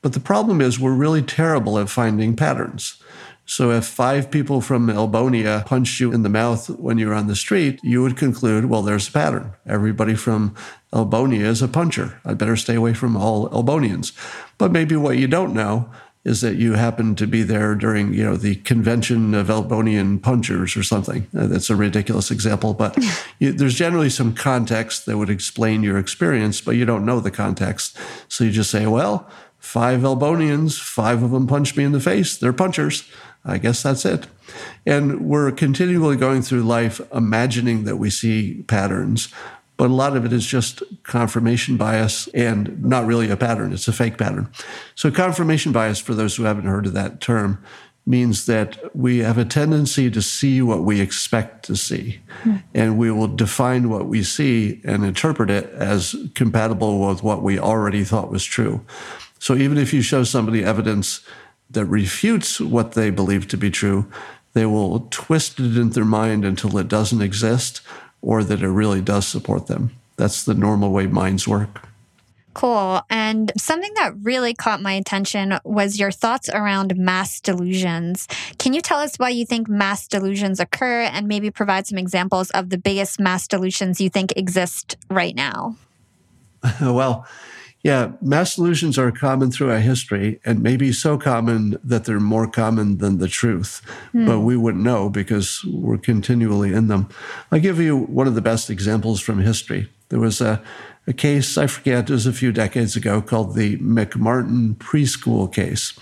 But 0.00 0.14
the 0.14 0.20
problem 0.20 0.60
is 0.60 0.80
we're 0.80 0.92
really 0.92 1.22
terrible 1.22 1.78
at 1.78 1.88
finding 1.88 2.34
patterns 2.34 3.00
so 3.52 3.70
if 3.70 3.84
five 3.84 4.30
people 4.30 4.62
from 4.62 4.86
Elbonia 4.86 5.66
punched 5.66 6.00
you 6.00 6.10
in 6.10 6.22
the 6.22 6.30
mouth 6.30 6.70
when 6.70 6.96
you 6.96 7.08
were 7.08 7.14
on 7.14 7.26
the 7.26 7.36
street, 7.36 7.80
you 7.82 8.00
would 8.00 8.16
conclude, 8.16 8.64
well, 8.64 8.80
there's 8.80 9.08
a 9.08 9.12
pattern. 9.12 9.52
Everybody 9.66 10.14
from 10.14 10.54
Elbonia 10.90 11.44
is 11.44 11.60
a 11.60 11.68
puncher. 11.68 12.18
I 12.24 12.32
better 12.32 12.56
stay 12.56 12.76
away 12.76 12.94
from 12.94 13.14
all 13.14 13.50
Elbonians. 13.50 14.12
But 14.56 14.72
maybe 14.72 14.96
what 14.96 15.18
you 15.18 15.28
don't 15.28 15.52
know 15.52 15.90
is 16.24 16.40
that 16.40 16.56
you 16.56 16.72
happen 16.72 17.14
to 17.16 17.26
be 17.26 17.42
there 17.42 17.74
during, 17.74 18.14
you 18.14 18.24
know, 18.24 18.36
the 18.36 18.54
convention 18.54 19.34
of 19.34 19.48
Elbonian 19.48 20.22
punchers 20.22 20.74
or 20.74 20.82
something. 20.82 21.26
Uh, 21.36 21.46
that's 21.46 21.68
a 21.68 21.76
ridiculous 21.76 22.30
example, 22.30 22.72
but 22.72 22.96
you, 23.38 23.52
there's 23.52 23.74
generally 23.74 24.08
some 24.08 24.34
context 24.34 25.04
that 25.04 25.18
would 25.18 25.28
explain 25.28 25.82
your 25.82 25.98
experience, 25.98 26.62
but 26.62 26.76
you 26.76 26.86
don't 26.86 27.04
know 27.04 27.20
the 27.20 27.30
context. 27.30 27.98
So 28.28 28.44
you 28.44 28.50
just 28.50 28.70
say, 28.70 28.86
well, 28.86 29.30
five 29.58 30.00
Elbonians, 30.00 30.80
five 30.80 31.22
of 31.22 31.32
them 31.32 31.46
punched 31.46 31.76
me 31.76 31.84
in 31.84 31.92
the 31.92 32.00
face. 32.00 32.38
They're 32.38 32.54
punchers. 32.54 33.04
I 33.44 33.58
guess 33.58 33.82
that's 33.82 34.04
it. 34.04 34.26
And 34.86 35.22
we're 35.22 35.50
continually 35.52 36.16
going 36.16 36.42
through 36.42 36.62
life 36.62 37.00
imagining 37.12 37.84
that 37.84 37.96
we 37.96 38.10
see 38.10 38.62
patterns, 38.68 39.28
but 39.76 39.90
a 39.90 39.94
lot 39.94 40.16
of 40.16 40.24
it 40.24 40.32
is 40.32 40.46
just 40.46 40.82
confirmation 41.02 41.76
bias 41.76 42.28
and 42.28 42.82
not 42.84 43.06
really 43.06 43.30
a 43.30 43.36
pattern. 43.36 43.72
It's 43.72 43.88
a 43.88 43.92
fake 43.92 44.16
pattern. 44.16 44.48
So, 44.94 45.10
confirmation 45.10 45.72
bias, 45.72 45.98
for 45.98 46.14
those 46.14 46.36
who 46.36 46.44
haven't 46.44 46.66
heard 46.66 46.86
of 46.86 46.92
that 46.92 47.20
term, 47.20 47.64
means 48.04 48.46
that 48.46 48.94
we 48.96 49.18
have 49.18 49.38
a 49.38 49.44
tendency 49.44 50.10
to 50.10 50.20
see 50.20 50.60
what 50.60 50.82
we 50.82 51.00
expect 51.00 51.64
to 51.64 51.76
see. 51.76 52.20
Mm. 52.42 52.62
And 52.74 52.98
we 52.98 53.10
will 53.10 53.28
define 53.28 53.88
what 53.88 54.06
we 54.06 54.24
see 54.24 54.80
and 54.84 55.04
interpret 55.04 55.50
it 55.50 55.70
as 55.70 56.16
compatible 56.34 57.06
with 57.06 57.22
what 57.22 57.42
we 57.42 57.58
already 57.58 58.02
thought 58.02 58.30
was 58.30 58.44
true. 58.44 58.84
So 59.38 59.54
even 59.56 59.78
if 59.78 59.92
you 59.92 60.02
show 60.02 60.24
somebody 60.24 60.64
evidence 60.64 61.20
that 61.72 61.86
refutes 61.86 62.60
what 62.60 62.92
they 62.92 63.10
believe 63.10 63.48
to 63.48 63.56
be 63.56 63.70
true, 63.70 64.06
they 64.52 64.66
will 64.66 65.08
twist 65.10 65.58
it 65.60 65.76
in 65.76 65.90
their 65.90 66.04
mind 66.04 66.44
until 66.44 66.76
it 66.78 66.88
doesn't 66.88 67.22
exist 67.22 67.80
or 68.20 68.44
that 68.44 68.62
it 68.62 68.68
really 68.68 69.00
does 69.00 69.26
support 69.26 69.66
them. 69.66 69.92
That's 70.16 70.44
the 70.44 70.54
normal 70.54 70.90
way 70.90 71.06
minds 71.06 71.48
work. 71.48 71.88
Cool. 72.54 73.00
And 73.08 73.50
something 73.56 73.92
that 73.94 74.12
really 74.22 74.52
caught 74.52 74.82
my 74.82 74.92
attention 74.92 75.58
was 75.64 75.98
your 75.98 76.10
thoughts 76.10 76.50
around 76.50 76.96
mass 76.96 77.40
delusions. 77.40 78.28
Can 78.58 78.74
you 78.74 78.82
tell 78.82 78.98
us 78.98 79.16
why 79.16 79.30
you 79.30 79.46
think 79.46 79.68
mass 79.68 80.06
delusions 80.06 80.60
occur 80.60 81.02
and 81.02 81.26
maybe 81.26 81.50
provide 81.50 81.86
some 81.86 81.96
examples 81.96 82.50
of 82.50 82.68
the 82.68 82.76
biggest 82.76 83.18
mass 83.18 83.48
delusions 83.48 84.00
you 84.00 84.10
think 84.10 84.34
exist 84.36 84.96
right 85.08 85.34
now? 85.34 85.76
well, 86.80 87.26
yeah, 87.82 88.12
mass 88.20 88.54
delusions 88.54 88.96
are 88.96 89.10
common 89.10 89.50
throughout 89.50 89.82
history 89.82 90.40
and 90.44 90.62
maybe 90.62 90.92
so 90.92 91.18
common 91.18 91.78
that 91.82 92.04
they're 92.04 92.20
more 92.20 92.46
common 92.46 92.98
than 92.98 93.18
the 93.18 93.26
truth. 93.26 93.82
Mm. 94.14 94.26
But 94.26 94.40
we 94.40 94.56
wouldn't 94.56 94.84
know 94.84 95.10
because 95.10 95.64
we're 95.64 95.98
continually 95.98 96.72
in 96.72 96.86
them. 96.86 97.08
I'll 97.50 97.58
give 97.58 97.80
you 97.80 97.96
one 97.96 98.28
of 98.28 98.36
the 98.36 98.40
best 98.40 98.70
examples 98.70 99.20
from 99.20 99.40
history. 99.40 99.88
There 100.10 100.20
was 100.20 100.40
a, 100.40 100.62
a 101.08 101.12
case, 101.12 101.58
I 101.58 101.66
forget, 101.66 102.08
it 102.08 102.12
was 102.12 102.26
a 102.26 102.32
few 102.32 102.52
decades 102.52 102.94
ago, 102.94 103.20
called 103.20 103.56
the 103.56 103.78
McMartin 103.78 104.76
preschool 104.76 105.52
case. 105.52 105.98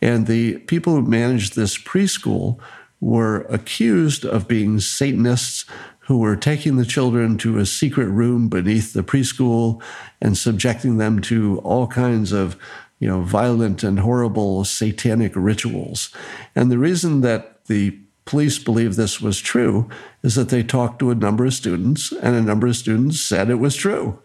And 0.00 0.26
the 0.26 0.58
people 0.58 0.94
who 0.94 1.02
managed 1.02 1.54
this 1.54 1.76
preschool 1.76 2.58
were 3.00 3.42
accused 3.50 4.24
of 4.24 4.48
being 4.48 4.80
Satanists 4.80 5.66
who 6.10 6.18
were 6.18 6.34
taking 6.34 6.74
the 6.74 6.84
children 6.84 7.38
to 7.38 7.56
a 7.56 7.64
secret 7.64 8.08
room 8.08 8.48
beneath 8.48 8.94
the 8.94 9.02
preschool 9.04 9.80
and 10.20 10.36
subjecting 10.36 10.96
them 10.96 11.20
to 11.20 11.60
all 11.60 11.86
kinds 11.86 12.32
of 12.32 12.56
you 12.98 13.06
know 13.06 13.20
violent 13.20 13.84
and 13.84 14.00
horrible 14.00 14.64
satanic 14.64 15.30
rituals. 15.36 16.12
And 16.56 16.68
the 16.68 16.78
reason 16.78 17.20
that 17.20 17.64
the 17.66 17.96
police 18.24 18.58
believe 18.58 18.96
this 18.96 19.20
was 19.20 19.38
true 19.38 19.88
is 20.24 20.34
that 20.34 20.48
they 20.48 20.64
talked 20.64 20.98
to 20.98 21.12
a 21.12 21.14
number 21.14 21.44
of 21.46 21.54
students 21.54 22.10
and 22.10 22.34
a 22.34 22.42
number 22.42 22.66
of 22.66 22.74
students 22.74 23.20
said 23.20 23.48
it 23.48 23.60
was 23.60 23.76
true. 23.76 24.18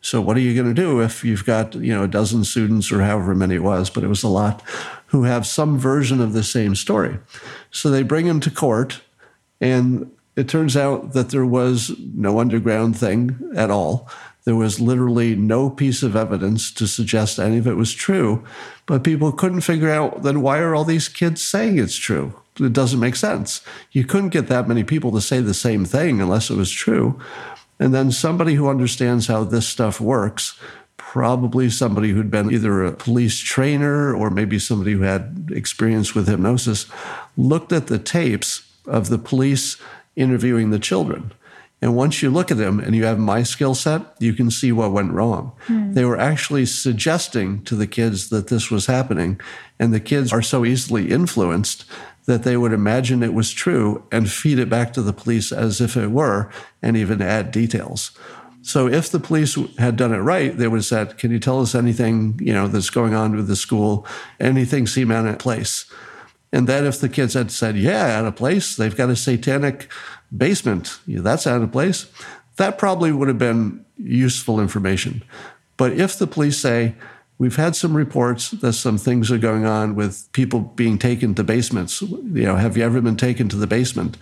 So 0.00 0.20
what 0.20 0.36
are 0.36 0.40
you 0.40 0.54
going 0.54 0.72
to 0.72 0.80
do 0.80 1.00
if 1.00 1.24
you've 1.24 1.44
got 1.44 1.74
you 1.74 1.92
know 1.92 2.04
a 2.04 2.08
dozen 2.08 2.44
students 2.44 2.92
or 2.92 3.00
however 3.00 3.34
many 3.34 3.56
it 3.56 3.64
was 3.64 3.90
but 3.90 4.04
it 4.04 4.08
was 4.08 4.22
a 4.22 4.28
lot 4.28 4.62
who 5.06 5.24
have 5.24 5.44
some 5.44 5.76
version 5.76 6.20
of 6.20 6.34
the 6.34 6.44
same 6.44 6.76
story? 6.76 7.18
So 7.72 7.90
they 7.90 8.04
bring 8.04 8.26
him 8.26 8.38
to 8.38 8.50
court 8.52 9.00
and 9.60 10.08
it 10.36 10.48
turns 10.48 10.76
out 10.76 11.12
that 11.12 11.30
there 11.30 11.46
was 11.46 11.92
no 12.14 12.40
underground 12.40 12.96
thing 12.96 13.38
at 13.54 13.70
all. 13.70 14.08
There 14.44 14.56
was 14.56 14.80
literally 14.80 15.36
no 15.36 15.70
piece 15.70 16.02
of 16.02 16.16
evidence 16.16 16.72
to 16.72 16.86
suggest 16.86 17.38
any 17.38 17.58
of 17.58 17.66
it 17.66 17.76
was 17.76 17.92
true. 17.92 18.44
But 18.86 19.04
people 19.04 19.30
couldn't 19.30 19.60
figure 19.60 19.90
out 19.90 20.22
then 20.22 20.42
why 20.42 20.58
are 20.58 20.74
all 20.74 20.84
these 20.84 21.08
kids 21.08 21.42
saying 21.42 21.78
it's 21.78 21.96
true? 21.96 22.34
It 22.58 22.72
doesn't 22.72 23.00
make 23.00 23.16
sense. 23.16 23.60
You 23.92 24.04
couldn't 24.04 24.30
get 24.30 24.48
that 24.48 24.68
many 24.68 24.84
people 24.84 25.12
to 25.12 25.20
say 25.20 25.40
the 25.40 25.54
same 25.54 25.84
thing 25.84 26.20
unless 26.20 26.50
it 26.50 26.56
was 26.56 26.70
true. 26.70 27.20
And 27.78 27.94
then 27.94 28.10
somebody 28.10 28.54
who 28.54 28.68
understands 28.68 29.26
how 29.26 29.44
this 29.44 29.66
stuff 29.66 30.00
works, 30.00 30.58
probably 30.96 31.70
somebody 31.70 32.10
who'd 32.10 32.30
been 32.30 32.50
either 32.50 32.84
a 32.84 32.92
police 32.92 33.38
trainer 33.38 34.14
or 34.14 34.30
maybe 34.30 34.58
somebody 34.58 34.92
who 34.92 35.02
had 35.02 35.50
experience 35.52 36.14
with 36.14 36.26
hypnosis, 36.26 36.86
looked 37.36 37.72
at 37.72 37.86
the 37.86 37.98
tapes 37.98 38.62
of 38.86 39.08
the 39.08 39.18
police 39.18 39.76
interviewing 40.16 40.70
the 40.70 40.78
children. 40.78 41.32
And 41.80 41.96
once 41.96 42.22
you 42.22 42.30
look 42.30 42.52
at 42.52 42.58
them 42.58 42.78
and 42.78 42.94
you 42.94 43.04
have 43.04 43.18
my 43.18 43.42
skill 43.42 43.74
set, 43.74 44.02
you 44.20 44.34
can 44.34 44.52
see 44.52 44.70
what 44.70 44.92
went 44.92 45.12
wrong. 45.12 45.52
Mm. 45.66 45.94
They 45.94 46.04
were 46.04 46.18
actually 46.18 46.64
suggesting 46.66 47.64
to 47.64 47.74
the 47.74 47.88
kids 47.88 48.28
that 48.28 48.46
this 48.46 48.70
was 48.70 48.86
happening. 48.86 49.40
And 49.80 49.92
the 49.92 49.98
kids 49.98 50.32
are 50.32 50.42
so 50.42 50.64
easily 50.64 51.10
influenced 51.10 51.84
that 52.26 52.44
they 52.44 52.56
would 52.56 52.72
imagine 52.72 53.22
it 53.22 53.34
was 53.34 53.50
true 53.50 54.04
and 54.12 54.30
feed 54.30 54.60
it 54.60 54.68
back 54.68 54.92
to 54.92 55.02
the 55.02 55.12
police 55.12 55.50
as 55.50 55.80
if 55.80 55.96
it 55.96 56.12
were, 56.12 56.50
and 56.80 56.96
even 56.96 57.20
add 57.20 57.50
details. 57.50 58.12
So 58.62 58.86
if 58.86 59.10
the 59.10 59.18
police 59.18 59.58
had 59.78 59.96
done 59.96 60.14
it 60.14 60.18
right, 60.18 60.56
they 60.56 60.68
would 60.68 60.76
have 60.76 60.84
said, 60.84 61.18
"Can 61.18 61.32
you 61.32 61.40
tell 61.40 61.60
us 61.60 61.74
anything 61.74 62.38
you 62.40 62.52
know 62.52 62.68
that's 62.68 62.90
going 62.90 63.12
on 63.12 63.34
with 63.34 63.48
the 63.48 63.56
school? 63.56 64.06
Anything 64.38 64.86
seem 64.86 65.10
out 65.10 65.26
of 65.26 65.38
place?" 65.38 65.84
And 66.52 66.66
then 66.66 66.84
if 66.84 67.00
the 67.00 67.08
kids 67.08 67.34
had 67.34 67.50
said, 67.50 67.76
"Yeah, 67.76 68.18
out 68.18 68.26
of 68.26 68.36
place," 68.36 68.76
they've 68.76 68.96
got 68.96 69.10
a 69.10 69.16
satanic 69.16 69.90
basement. 70.36 70.98
That's 71.06 71.46
out 71.46 71.62
of 71.62 71.72
place. 71.72 72.06
That 72.56 72.78
probably 72.78 73.12
would 73.12 73.28
have 73.28 73.38
been 73.38 73.84
useful 73.96 74.60
information. 74.60 75.22
But 75.76 75.92
if 75.92 76.18
the 76.18 76.26
police 76.26 76.58
say, 76.58 76.94
We've 77.42 77.56
had 77.56 77.74
some 77.74 77.96
reports 77.96 78.52
that 78.52 78.74
some 78.74 78.98
things 78.98 79.28
are 79.32 79.36
going 79.36 79.66
on 79.66 79.96
with 79.96 80.30
people 80.30 80.60
being 80.60 80.96
taken 80.96 81.34
to 81.34 81.42
basements. 81.42 82.00
You 82.00 82.44
know, 82.44 82.54
have 82.54 82.76
you 82.76 82.84
ever 82.84 83.00
been 83.00 83.16
taken 83.16 83.48
to 83.48 83.56
the 83.56 83.66
basement? 83.66 84.16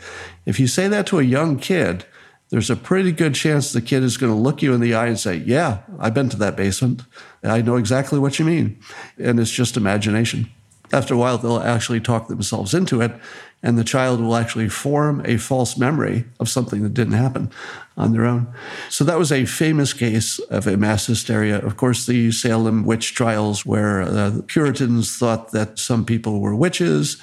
If 0.47 0.59
you 0.59 0.67
say 0.67 0.89
that 0.89 1.07
to 1.09 1.19
a 1.19 1.23
young 1.23 1.59
kid, 1.59 2.07
there's 2.49 2.71
a 2.71 2.77
pretty 2.77 3.13
good 3.13 3.35
chance 3.35 3.73
the 3.73 3.83
kid 3.83 4.05
is 4.05 4.17
going 4.17 4.33
to 4.33 4.39
look 4.39 4.63
you 4.63 4.73
in 4.73 4.81
the 4.81 4.95
eye 4.95 5.09
and 5.09 5.21
say, 5.21 5.37
Yeah, 5.37 5.81
I've 5.99 6.15
been 6.15 6.31
to 6.31 6.37
that 6.39 6.57
basement. 6.57 7.03
I 7.43 7.61
know 7.61 7.77
exactly 7.77 8.19
what 8.19 8.39
you 8.39 8.47
mean. 8.47 8.81
And 9.19 9.39
it's 9.39 9.51
just 9.51 9.77
imagination. 9.77 10.51
After 10.93 11.15
a 11.15 11.17
while, 11.17 11.39
they'll 11.39 11.61
actually 11.61 12.01
talk 12.01 12.29
themselves 12.29 12.75
into 12.75 13.01
it, 13.01 13.13
and 13.63 13.79
the 13.79 13.85
child 13.85 14.21
will 14.21 14.35
actually 14.35 14.69
form 14.69 15.23
a 15.25 15.37
false 15.37 15.77
memory 15.77 16.25
of 16.41 16.49
something 16.49 16.83
that 16.83 16.95
didn't 16.95 17.13
happen 17.13 17.51
on 17.97 18.13
their 18.13 18.25
own. 18.25 18.53
So 18.89 19.05
that 19.05 19.19
was 19.19 19.31
a 19.31 19.45
famous 19.45 19.93
case 19.93 20.39
of 20.51 20.67
a 20.67 20.77
mass 20.77 21.07
hysteria. 21.07 21.59
Of 21.59 21.77
course, 21.77 22.07
the 22.07 22.33
Salem 22.33 22.85
witch 22.85 23.15
trials, 23.15 23.65
where 23.65 24.03
uh, 24.03 24.31
the 24.31 24.43
Puritans 24.43 25.17
thought 25.17 25.53
that 25.53 25.79
some 25.79 26.05
people 26.05 26.41
were 26.41 26.57
witches, 26.57 27.19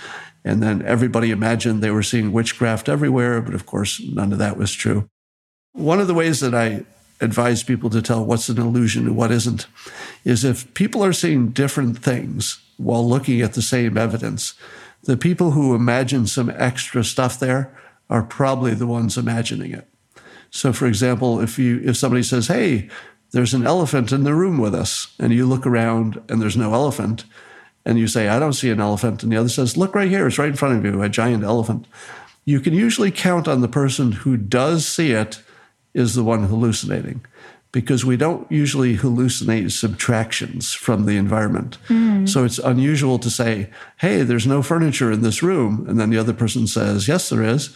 and 0.45 0.63
then 0.63 0.81
everybody 0.85 1.31
imagined 1.31 1.81
they 1.81 1.91
were 1.91 2.03
seeing 2.03 2.31
witchcraft 2.31 2.87
everywhere, 2.87 3.41
but 3.41 3.53
of 3.53 3.65
course, 3.65 4.01
none 4.01 4.31
of 4.31 4.37
that 4.37 4.57
was 4.57 4.71
true. 4.71 5.09
One 5.73 5.99
of 5.99 6.07
the 6.07 6.13
ways 6.13 6.39
that 6.39 6.55
I 6.55 6.85
advise 7.19 7.63
people 7.63 7.89
to 7.89 8.01
tell 8.01 8.23
what's 8.23 8.49
an 8.49 8.59
illusion 8.59 9.07
and 9.07 9.15
what 9.15 9.31
isn't 9.31 9.67
is 10.23 10.43
if 10.43 10.71
people 10.73 11.03
are 11.03 11.13
seeing 11.13 11.49
different 11.49 11.97
things 11.97 12.61
while 12.77 13.07
looking 13.07 13.41
at 13.41 13.53
the 13.53 13.61
same 13.61 13.97
evidence, 13.97 14.53
the 15.03 15.17
people 15.17 15.51
who 15.51 15.75
imagine 15.75 16.27
some 16.27 16.49
extra 16.49 17.03
stuff 17.03 17.39
there 17.39 17.75
are 18.09 18.23
probably 18.23 18.73
the 18.73 18.87
ones 18.87 19.17
imagining 19.17 19.71
it. 19.71 19.87
So, 20.49 20.71
for 20.71 20.85
example, 20.85 21.41
if 21.41 21.59
you 21.59 21.81
if 21.83 21.97
somebody 21.97 22.23
says, 22.23 22.47
"Hey, 22.47 22.89
there's 23.31 23.53
an 23.53 23.65
elephant 23.65 24.11
in 24.11 24.23
the 24.23 24.33
room 24.33 24.57
with 24.57 24.73
us," 24.73 25.07
and 25.19 25.33
you 25.33 25.45
look 25.45 25.65
around 25.65 26.21
and 26.29 26.41
there's 26.41 26.57
no 26.57 26.73
elephant, 26.73 27.25
and 27.85 27.99
you 27.99 28.07
say, 28.07 28.27
"I 28.27 28.39
don't 28.39 28.53
see 28.53 28.69
an 28.69 28.79
elephant," 28.79 29.23
and 29.23 29.31
the 29.31 29.37
other 29.37 29.49
says, 29.49 29.75
"Look 29.75 29.93
right 29.93 30.09
here, 30.09 30.27
it's 30.27 30.37
right 30.37 30.49
in 30.49 30.55
front 30.55 30.77
of 30.77 30.85
you, 30.85 31.01
a 31.01 31.09
giant 31.09 31.43
elephant," 31.43 31.85
you 32.45 32.59
can 32.59 32.73
usually 32.73 33.11
count 33.11 33.47
on 33.47 33.61
the 33.61 33.67
person 33.67 34.13
who 34.13 34.37
does 34.37 34.87
see 34.87 35.11
it 35.11 35.41
is 35.97 36.13
the 36.13 36.23
one 36.23 36.43
hallucinating 36.43 37.25
because 37.71 38.05
we 38.05 38.15
don't 38.15 38.49
usually 38.51 38.95
hallucinate 38.97 39.71
subtractions 39.71 40.73
from 40.73 41.05
the 41.05 41.17
environment. 41.17 41.77
Mm. 41.89 42.29
So 42.29 42.45
it's 42.45 42.59
unusual 42.59 43.19
to 43.19 43.29
say, 43.29 43.69
hey, 43.97 44.23
there's 44.23 44.47
no 44.47 44.61
furniture 44.61 45.11
in 45.11 45.21
this 45.21 45.43
room. 45.43 45.85
And 45.89 45.99
then 45.99 46.09
the 46.09 46.17
other 46.17 46.33
person 46.33 46.65
says, 46.67 47.07
yes, 47.07 47.29
there 47.29 47.43
is. 47.43 47.75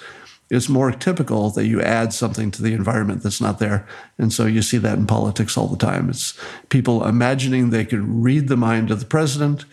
It's 0.49 0.69
more 0.69 0.91
typical 0.91 1.49
that 1.51 1.67
you 1.67 1.81
add 1.81 2.13
something 2.13 2.51
to 2.51 2.61
the 2.61 2.73
environment 2.73 3.23
that's 3.23 3.41
not 3.41 3.59
there. 3.59 3.87
And 4.17 4.31
so 4.31 4.45
you 4.45 4.61
see 4.61 4.77
that 4.77 4.97
in 4.97 5.07
politics 5.07 5.57
all 5.57 5.67
the 5.67 5.77
time. 5.77 6.09
It's 6.09 6.39
people 6.69 7.05
imagining 7.05 7.69
they 7.69 7.85
could 7.85 8.07
read 8.07 8.47
the 8.47 8.57
mind 8.57 8.91
of 8.91 8.99
the 8.99 9.05
president. 9.05 9.65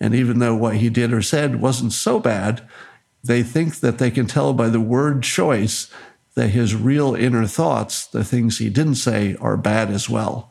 And 0.00 0.14
even 0.14 0.38
though 0.38 0.54
what 0.54 0.76
he 0.76 0.90
did 0.90 1.12
or 1.12 1.22
said 1.22 1.60
wasn't 1.60 1.92
so 1.92 2.18
bad, 2.18 2.66
they 3.24 3.42
think 3.42 3.80
that 3.80 3.98
they 3.98 4.10
can 4.10 4.26
tell 4.26 4.52
by 4.52 4.68
the 4.68 4.80
word 4.80 5.22
choice 5.22 5.90
that 6.36 6.48
his 6.48 6.74
real 6.74 7.14
inner 7.14 7.46
thoughts, 7.46 8.06
the 8.06 8.22
things 8.22 8.58
he 8.58 8.70
didn't 8.70 8.94
say, 8.96 9.34
are 9.40 9.56
bad 9.56 9.90
as 9.90 10.08
well. 10.08 10.50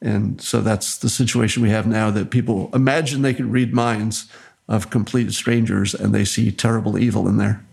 And 0.00 0.40
so 0.40 0.60
that's 0.60 0.98
the 0.98 1.08
situation 1.08 1.62
we 1.62 1.70
have 1.70 1.86
now 1.86 2.10
that 2.10 2.30
people 2.30 2.70
imagine 2.74 3.22
they 3.22 3.34
can 3.34 3.50
read 3.50 3.72
minds 3.72 4.30
of 4.68 4.90
complete 4.90 5.32
strangers 5.32 5.94
and 5.94 6.14
they 6.14 6.24
see 6.24 6.52
terrible 6.52 6.98
evil 6.98 7.26
in 7.26 7.38
there. 7.38 7.64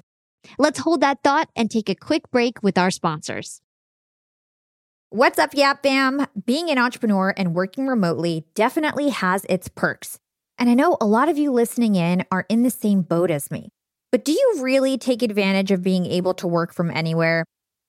Let's 0.58 0.80
hold 0.80 1.02
that 1.02 1.24
thought 1.24 1.50
and 1.56 1.70
take 1.70 1.90
a 1.90 1.96
quick 1.96 2.32
break 2.32 2.64
with 2.64 2.78
our 2.78 2.90
sponsors. 2.90 3.62
What's 5.10 5.38
up, 5.38 5.54
Yap 5.54 5.84
Fam? 5.84 6.26
Being 6.46 6.70
an 6.70 6.78
entrepreneur 6.78 7.34
and 7.36 7.54
working 7.54 7.86
remotely 7.86 8.46
definitely 8.56 9.10
has 9.10 9.46
its 9.50 9.68
perks. 9.68 10.20
And 10.58 10.70
I 10.70 10.74
know 10.74 10.98
a 11.02 11.06
lot 11.06 11.28
of 11.28 11.38
you 11.38 11.52
listening 11.52 11.96
in 11.96 12.24
are 12.32 12.46
in 12.48 12.64
the 12.64 12.70
same 12.70 13.02
boat 13.02 13.30
as 13.30 13.52
me. 13.52 13.72
But 14.12 14.26
do 14.26 14.34
you 14.34 14.58
really 14.60 14.98
take 14.98 15.24
advantage 15.24 15.72
of 15.72 15.82
being 15.82 16.06
able 16.06 16.34
to 16.36 16.48
work 16.48 16.74
from 16.74 16.92
anywhere? 16.92 17.46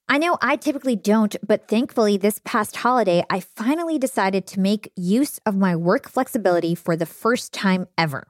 I 0.08 0.18
know 0.18 0.38
I 0.40 0.56
typically 0.56 0.94
don't, 0.94 1.34
but 1.44 1.66
thankfully, 1.66 2.16
this 2.16 2.40
past 2.44 2.76
holiday, 2.76 3.24
I 3.28 3.40
finally 3.40 3.98
decided 3.98 4.46
to 4.48 4.60
make 4.60 4.92
use 4.94 5.40
of 5.46 5.56
my 5.56 5.74
work 5.74 6.08
flexibility 6.08 6.74
for 6.76 6.96
the 6.96 7.06
first 7.06 7.52
time 7.52 7.88
ever. 7.98 8.28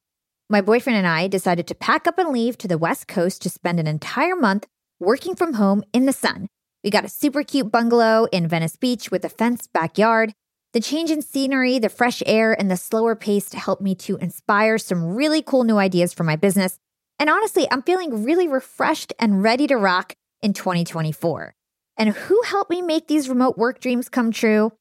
My 0.49 0.61
boyfriend 0.61 0.97
and 0.97 1.07
I 1.07 1.29
decided 1.29 1.67
to 1.67 1.75
pack 1.75 2.07
up 2.07 2.19
and 2.19 2.31
leave 2.31 2.57
to 2.59 2.69
the 2.69 2.79
West 2.79 3.09
Coast 3.09 3.43
to 3.43 3.51
spend 3.51 3.79
an 3.79 3.87
entire 3.87 4.37
month 4.37 4.67
working 4.99 5.35
from 5.35 5.55
home 5.55 5.83
in 5.93 6.07
the 6.07 6.13
sun. 6.13 6.47
We 6.85 6.91
got 6.91 7.05
a 7.05 7.11
super 7.11 7.43
cute 7.43 7.71
bungalow 7.71 8.27
in 8.33 8.49
Venice 8.49 8.77
Beach 8.77 9.11
with 9.11 9.25
a 9.25 9.29
fenced 9.29 9.73
backyard. 9.73 10.33
The 10.73 10.81
change 10.81 11.11
in 11.11 11.21
scenery, 11.21 11.79
the 11.79 11.89
fresh 11.89 12.23
air, 12.25 12.59
and 12.59 12.71
the 12.71 12.77
slower 12.77 13.15
pace 13.15 13.53
helped 13.53 13.83
me 13.83 13.95
to 13.97 14.17
inspire 14.17 14.79
some 14.79 15.15
really 15.15 15.43
cool 15.43 15.65
new 15.65 15.77
ideas 15.77 16.15
for 16.15 16.25
my 16.25 16.37
business. 16.37 16.79
And 17.19 17.31
honestly, 17.31 17.67
I'm 17.71 17.83
feeling 17.83 18.25
really 18.25 18.49
refreshed 18.49 19.13
and 19.19 19.43
ready 19.43 19.67
to 19.69 19.77
rock 19.77 20.15
in 20.43 20.53
2024. 20.53 21.55
And 21.97 22.11
who 22.11 22.43
helped 22.43 22.71
me 22.71 22.83
make 22.83 23.07
these 23.07 23.29
remote 23.29 23.57
work 23.57 23.81
dreams 23.81 24.09
come 24.09 24.33
true? 24.33 24.73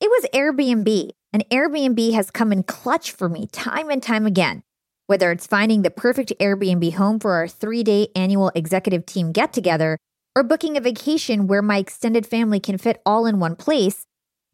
It 0.00 0.10
was 0.10 0.26
Airbnb. 0.32 1.10
And 1.32 1.48
Airbnb 1.50 2.12
has 2.12 2.30
come 2.30 2.52
in 2.52 2.62
clutch 2.62 3.10
for 3.10 3.28
me 3.28 3.46
time 3.48 3.90
and 3.90 4.02
time 4.02 4.26
again. 4.26 4.62
Whether 5.06 5.30
it's 5.30 5.46
finding 5.46 5.82
the 5.82 5.90
perfect 5.90 6.32
Airbnb 6.38 6.94
home 6.94 7.18
for 7.18 7.32
our 7.32 7.48
three 7.48 7.82
day 7.82 8.08
annual 8.14 8.50
executive 8.54 9.06
team 9.06 9.32
get 9.32 9.52
together, 9.52 9.98
or 10.36 10.42
booking 10.42 10.76
a 10.76 10.80
vacation 10.80 11.46
where 11.46 11.62
my 11.62 11.78
extended 11.78 12.26
family 12.26 12.60
can 12.60 12.78
fit 12.78 13.02
all 13.04 13.26
in 13.26 13.40
one 13.40 13.56
place, 13.56 14.04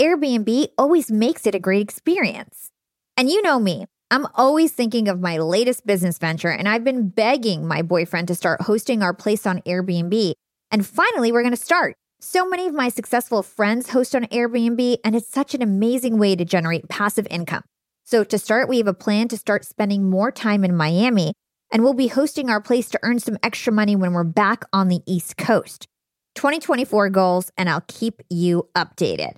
Airbnb 0.00 0.68
always 0.78 1.10
makes 1.10 1.46
it 1.46 1.54
a 1.54 1.60
great 1.60 1.82
experience. 1.82 2.70
And 3.16 3.30
you 3.30 3.42
know 3.42 3.58
me, 3.60 3.86
I'm 4.10 4.26
always 4.34 4.70
thinking 4.70 5.08
of 5.08 5.20
my 5.20 5.38
latest 5.38 5.86
business 5.86 6.18
venture, 6.18 6.50
and 6.50 6.68
I've 6.68 6.84
been 6.84 7.08
begging 7.08 7.66
my 7.66 7.82
boyfriend 7.82 8.28
to 8.28 8.36
start 8.36 8.60
hosting 8.60 9.02
our 9.02 9.12
place 9.12 9.44
on 9.44 9.60
Airbnb. 9.62 10.34
And 10.70 10.86
finally, 10.86 11.32
we're 11.32 11.42
going 11.42 11.56
to 11.56 11.60
start. 11.60 11.96
So 12.20 12.48
many 12.48 12.68
of 12.68 12.74
my 12.74 12.90
successful 12.90 13.42
friends 13.42 13.90
host 13.90 14.14
on 14.14 14.26
Airbnb, 14.26 14.98
and 15.04 15.16
it's 15.16 15.28
such 15.28 15.54
an 15.54 15.62
amazing 15.62 16.18
way 16.18 16.36
to 16.36 16.44
generate 16.44 16.88
passive 16.88 17.26
income. 17.28 17.64
So, 18.04 18.22
to 18.22 18.38
start, 18.38 18.68
we 18.68 18.78
have 18.78 18.86
a 18.86 18.94
plan 18.94 19.26
to 19.28 19.36
start 19.36 19.64
spending 19.64 20.08
more 20.08 20.30
time 20.30 20.64
in 20.64 20.76
Miami, 20.76 21.32
and 21.72 21.82
we'll 21.82 21.94
be 21.94 22.06
hosting 22.06 22.50
our 22.50 22.60
place 22.60 22.90
to 22.90 23.00
earn 23.02 23.18
some 23.18 23.38
extra 23.42 23.72
money 23.72 23.96
when 23.96 24.12
we're 24.12 24.22
back 24.22 24.64
on 24.72 24.88
the 24.88 25.00
East 25.06 25.36
Coast. 25.36 25.88
2024 26.36 27.10
goals, 27.10 27.50
and 27.56 27.68
I'll 27.68 27.84
keep 27.88 28.20
you 28.30 28.68
updated. 28.76 29.32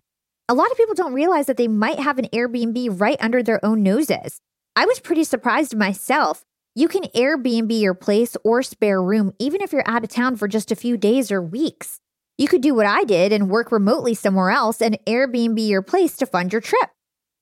A 0.49 0.55
lot 0.55 0.71
of 0.71 0.77
people 0.77 0.95
don't 0.95 1.15
realize 1.15 1.47
that 1.47 1.57
they 1.57 1.69
might 1.69 1.99
have 1.99 2.19
an 2.19 2.29
Airbnb 2.33 3.01
right 3.01 3.17
under 3.21 3.43
their 3.43 3.65
own 3.65 3.83
noses. 3.83 4.39
I 4.77 4.85
was 4.85 5.01
pretty 5.01 5.25
surprised 5.25 5.75
myself. 5.75 6.45
You 6.75 6.89
can 6.89 7.05
Airbnb 7.05 7.81
your 7.81 7.95
place 7.95 8.37
or 8.45 8.63
spare 8.63 9.03
room 9.03 9.33
even 9.39 9.63
if 9.63 9.73
you're 9.73 9.89
out 9.89 10.05
of 10.05 10.11
town 10.11 10.37
for 10.37 10.47
just 10.47 10.71
a 10.71 10.77
few 10.77 10.99
days 10.99 11.33
or 11.33 11.41
weeks. 11.41 12.01
You 12.37 12.47
could 12.47 12.61
do 12.61 12.75
what 12.75 12.85
I 12.85 13.05
did 13.05 13.33
and 13.33 13.49
work 13.49 13.73
remotely 13.73 14.13
somewhere 14.13 14.51
else 14.51 14.83
and 14.83 14.99
Airbnb 15.07 15.67
your 15.67 15.81
place 15.81 16.19
to 16.19 16.27
fund 16.27 16.53
your 16.53 16.61
trip. 16.61 16.91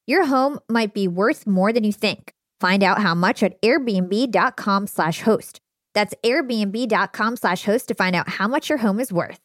Your 0.06 0.26
home 0.26 0.60
might 0.68 0.94
be 0.94 1.08
worth 1.08 1.44
more 1.44 1.72
than 1.72 1.82
you 1.82 1.92
think. 1.92 2.32
Find 2.60 2.84
out 2.84 3.02
how 3.02 3.16
much 3.16 3.42
at 3.42 3.60
airbnb.com 3.62 4.86
slash 4.86 5.22
host. 5.22 5.60
That's 5.92 6.14
airbnb.com 6.22 7.36
slash 7.36 7.64
host 7.64 7.88
to 7.88 7.94
find 7.94 8.14
out 8.14 8.28
how 8.28 8.46
much 8.46 8.68
your 8.68 8.78
home 8.78 9.00
is 9.00 9.12
worth. 9.12 9.40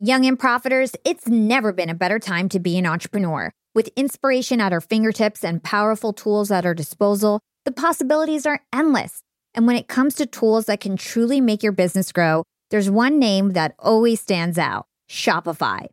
Young 0.00 0.26
and 0.26 0.36
profiters, 0.36 0.96
it's 1.04 1.28
never 1.28 1.72
been 1.72 1.90
a 1.90 1.94
better 1.94 2.18
time 2.18 2.48
to 2.48 2.58
be 2.58 2.76
an 2.76 2.86
entrepreneur. 2.86 3.52
With 3.74 3.90
inspiration 3.96 4.60
at 4.60 4.72
our 4.72 4.80
fingertips 4.80 5.42
and 5.42 5.60
powerful 5.60 6.12
tools 6.12 6.52
at 6.52 6.64
our 6.64 6.74
disposal, 6.74 7.40
the 7.64 7.72
possibilities 7.72 8.46
are 8.46 8.60
endless. 8.72 9.22
And 9.52 9.66
when 9.66 9.74
it 9.74 9.88
comes 9.88 10.14
to 10.14 10.26
tools 10.26 10.66
that 10.66 10.80
can 10.80 10.96
truly 10.96 11.40
make 11.40 11.64
your 11.64 11.72
business 11.72 12.12
grow, 12.12 12.44
there's 12.70 12.88
one 12.88 13.18
name 13.18 13.50
that 13.50 13.74
always 13.80 14.20
stands 14.20 14.58
out 14.58 14.86
Shopify. 15.10 15.86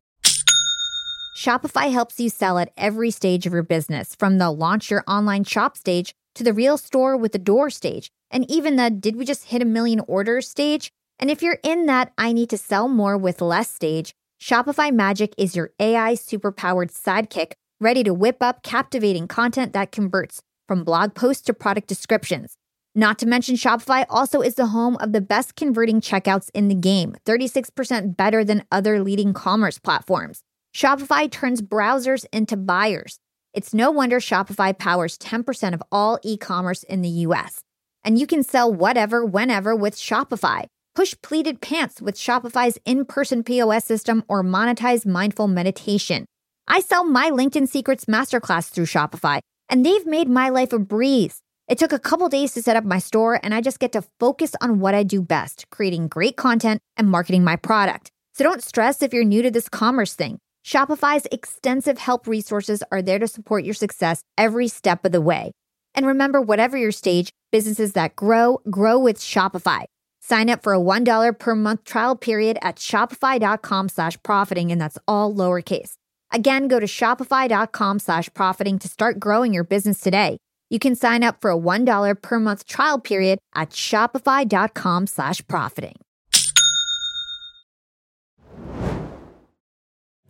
Shopify 1.36 1.92
helps 1.92 2.20
you 2.20 2.30
sell 2.30 2.60
at 2.60 2.72
every 2.78 3.10
stage 3.10 3.48
of 3.48 3.54
your 3.54 3.64
business, 3.64 4.14
from 4.14 4.38
the 4.38 4.52
launch 4.52 4.92
your 4.92 5.04
online 5.08 5.44
shop 5.44 5.76
stage 5.76 6.14
to 6.36 6.44
the 6.44 6.54
real 6.54 6.78
store 6.78 7.18
with 7.18 7.32
the 7.32 7.40
door 7.40 7.72
stage, 7.72 8.12
and 8.30 8.50
even 8.50 8.76
the 8.76 8.92
did 8.92 9.16
we 9.16 9.26
just 9.26 9.46
hit 9.46 9.62
a 9.62 9.66
million 9.66 10.02
orders 10.02 10.48
stage? 10.48 10.92
And 11.18 11.32
if 11.32 11.42
you're 11.42 11.60
in 11.64 11.88
that 11.88 12.14
I 12.16 12.32
need 12.32 12.52
to 12.52 12.58
sell 12.60 12.88
more 12.88 13.18
with 13.18 13.42
less 13.42 13.72
stage, 13.72 14.14
Shopify 14.40 14.92
Magic 14.92 15.34
is 15.38 15.56
your 15.56 15.72
AI 15.80 16.14
superpowered 16.14 16.92
sidekick, 16.92 17.54
ready 17.82 18.04
to 18.04 18.14
whip 18.14 18.38
up 18.42 18.64
captivating 18.64 19.28
content 19.28 19.74
that 19.74 19.92
converts 19.92 20.42
from 20.68 20.84
blog 20.84 21.16
posts 21.16 21.44
to 21.44 21.54
product 21.54 21.88
descriptions. 21.88 22.56
Not 22.94 23.18
to 23.20 23.26
mention, 23.26 23.56
Shopify 23.56 24.06
also 24.10 24.42
is 24.42 24.56
the 24.56 24.68
home 24.68 24.98
of 25.00 25.14
the 25.14 25.22
best 25.22 25.56
converting 25.56 26.00
checkouts 26.00 26.50
in 26.54 26.68
the 26.68 26.76
game, 26.76 27.16
36% 27.26 28.16
better 28.16 28.44
than 28.44 28.66
other 28.72 29.02
leading 29.02 29.34
commerce 29.34 29.80
platforms. 29.80 30.44
Shopify 30.76 31.30
turns 31.30 31.62
browsers 31.62 32.26
into 32.32 32.56
buyers. 32.56 33.18
It's 33.54 33.74
no 33.74 33.92
wonder 33.92 34.20
Shopify 34.20 34.78
powers 34.78 35.18
10% 35.18 35.74
of 35.74 35.84
all 35.92 36.20
e 36.24 36.38
commerce 36.38 36.84
in 36.84 37.02
the 37.02 37.10
US. 37.26 37.62
And 38.04 38.20
you 38.20 38.28
can 38.28 38.44
sell 38.44 38.72
whatever, 38.72 39.26
whenever 39.26 39.76
with 39.76 39.96
Shopify. 39.96 40.66
Push 40.94 41.16
pleated 41.22 41.62
pants 41.62 42.02
with 42.02 42.16
Shopify's 42.16 42.78
in 42.86 43.06
person 43.06 43.44
POS 43.44 43.86
system 43.86 44.24
or 44.28 44.44
monetize 44.44 45.06
mindful 45.06 45.48
meditation. 45.48 46.26
I 46.74 46.80
sell 46.80 47.04
my 47.04 47.30
LinkedIn 47.30 47.68
Secrets 47.68 48.06
Masterclass 48.06 48.70
through 48.70 48.86
Shopify, 48.86 49.42
and 49.68 49.86
they've 49.86 50.06
made 50.06 50.30
my 50.30 50.48
life 50.48 50.72
a 50.72 50.80
breeze. 50.80 51.42
It 51.68 51.78
took 51.78 51.92
a 51.92 52.00
couple 52.00 52.30
days 52.30 52.54
to 52.54 52.62
set 52.62 52.78
up 52.78 52.86
my 52.86 52.98
store, 52.98 53.38
and 53.44 53.54
I 53.54 53.60
just 53.60 53.78
get 53.78 53.92
to 53.92 54.06
focus 54.22 54.56
on 54.62 54.80
what 54.80 54.96
I 54.96 55.04
do 55.04 55.22
best 55.22 55.66
creating 55.70 56.08
great 56.08 56.38
content 56.38 56.82
and 56.96 57.12
marketing 57.12 57.44
my 57.44 57.58
product. 57.58 58.10
So 58.36 58.46
don't 58.46 58.64
stress 58.64 59.02
if 59.02 59.14
you're 59.14 59.26
new 59.26 59.42
to 59.42 59.52
this 59.52 59.68
commerce 59.68 60.14
thing. 60.16 60.40
Shopify's 60.66 61.28
extensive 61.30 61.98
help 61.98 62.26
resources 62.26 62.82
are 62.90 63.02
there 63.02 63.20
to 63.20 63.28
support 63.28 63.66
your 63.66 63.74
success 63.74 64.24
every 64.38 64.70
step 64.70 65.04
of 65.04 65.12
the 65.12 65.20
way. 65.20 65.52
And 65.94 66.06
remember, 66.08 66.40
whatever 66.40 66.78
your 66.78 66.94
stage, 66.94 67.34
businesses 67.52 67.92
that 67.94 68.16
grow, 68.16 68.62
grow 68.70 68.98
with 68.98 69.20
Shopify. 69.20 69.84
Sign 70.22 70.50
up 70.50 70.64
for 70.64 70.74
a 70.74 70.80
$1 70.80 71.38
per 71.38 71.54
month 71.54 71.84
trial 71.84 72.16
period 72.16 72.58
at 72.62 72.78
shopify.com 72.78 73.90
slash 73.90 74.18
profiting, 74.24 74.72
and 74.72 74.80
that's 74.80 74.98
all 75.06 75.36
lowercase. 75.36 75.96
Again, 76.32 76.68
go 76.68 76.80
to 76.80 76.86
shopify.com 76.86 78.00
slash 78.00 78.34
profiting 78.34 78.80
to 78.80 78.88
start 78.88 79.20
growing 79.20 79.54
your 79.54 79.64
business 79.64 80.00
today. 80.00 80.38
You 80.70 80.80
can 80.80 80.96
sign 80.96 81.24
up 81.24 81.42
for 81.42 81.52
a 81.52 81.58
$1 81.58 82.22
per 82.22 82.40
month 82.40 82.66
trial 82.66 83.00
period 83.00 83.40
at 83.54 83.72
shopify.com 83.72 85.08
slash 85.08 85.46
profiting. 85.48 85.96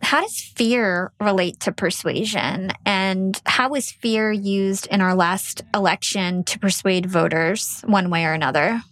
How 0.02 0.20
does 0.20 0.52
fear 0.56 1.12
relate 1.20 1.60
to 1.60 1.72
persuasion? 1.72 2.72
And 2.84 3.40
how 3.46 3.70
was 3.70 3.90
fear 3.92 4.30
used 4.30 4.86
in 4.88 5.00
our 5.00 5.14
last 5.14 5.62
election 5.74 6.44
to 6.44 6.58
persuade 6.58 7.06
voters 7.06 7.80
one 7.86 8.10
way 8.10 8.26
or 8.26 8.32
another? 8.32 8.82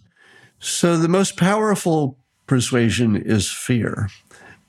So, 0.59 0.97
the 0.97 1.09
most 1.09 1.37
powerful 1.37 2.17
persuasion 2.47 3.15
is 3.15 3.51
fear. 3.51 4.09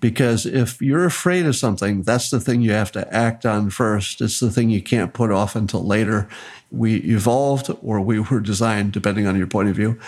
Because 0.02 0.44
if 0.44 0.82
you're 0.82 1.04
afraid 1.04 1.46
of 1.46 1.54
something, 1.54 2.02
that's 2.02 2.28
the 2.28 2.40
thing 2.40 2.60
you 2.60 2.72
have 2.72 2.90
to 2.92 3.14
act 3.14 3.46
on 3.46 3.70
first. 3.70 4.20
It's 4.20 4.40
the 4.40 4.50
thing 4.50 4.68
you 4.68 4.82
can't 4.82 5.14
put 5.14 5.30
off 5.30 5.54
until 5.54 5.86
later. 5.86 6.28
We 6.72 6.96
evolved, 6.96 7.70
or 7.82 8.00
we 8.00 8.18
were 8.18 8.40
designed, 8.40 8.92
depending 8.92 9.28
on 9.28 9.38
your 9.38 9.46
point 9.46 9.68
of 9.68 9.76
view, 9.76 10.00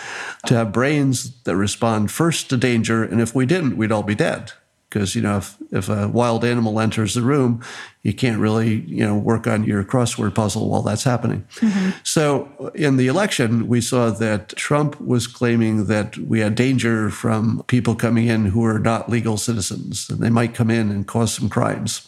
to 0.47 0.55
have 0.55 0.73
brains 0.73 1.41
that 1.43 1.55
respond 1.55 2.11
first 2.11 2.49
to 2.49 2.57
danger. 2.57 3.03
And 3.03 3.21
if 3.21 3.33
we 3.33 3.45
didn't, 3.45 3.77
we'd 3.77 3.91
all 3.93 4.03
be 4.03 4.15
dead 4.15 4.51
because 4.89 5.15
you 5.15 5.21
know 5.21 5.37
if, 5.37 5.57
if 5.71 5.89
a 5.89 6.07
wild 6.07 6.45
animal 6.45 6.79
enters 6.79 7.13
the 7.13 7.21
room 7.21 7.63
you 8.03 8.13
can't 8.13 8.39
really 8.39 8.81
you 8.81 9.05
know 9.05 9.17
work 9.17 9.47
on 9.47 9.63
your 9.63 9.83
crossword 9.83 10.33
puzzle 10.35 10.69
while 10.69 10.81
that's 10.81 11.03
happening. 11.03 11.45
Mm-hmm. 11.55 11.91
so 12.03 12.71
in 12.75 12.97
the 12.97 13.07
election 13.07 13.67
we 13.67 13.81
saw 13.81 14.09
that 14.09 14.49
trump 14.49 14.99
was 15.01 15.27
claiming 15.27 15.85
that 15.87 16.17
we 16.17 16.39
had 16.39 16.55
danger 16.55 17.09
from 17.09 17.63
people 17.67 17.95
coming 17.95 18.27
in 18.27 18.45
who 18.45 18.63
are 18.65 18.79
not 18.79 19.09
legal 19.09 19.37
citizens 19.37 20.09
and 20.09 20.19
they 20.19 20.29
might 20.29 20.53
come 20.53 20.69
in 20.69 20.91
and 20.91 21.07
cause 21.07 21.33
some 21.33 21.49
crimes. 21.49 22.07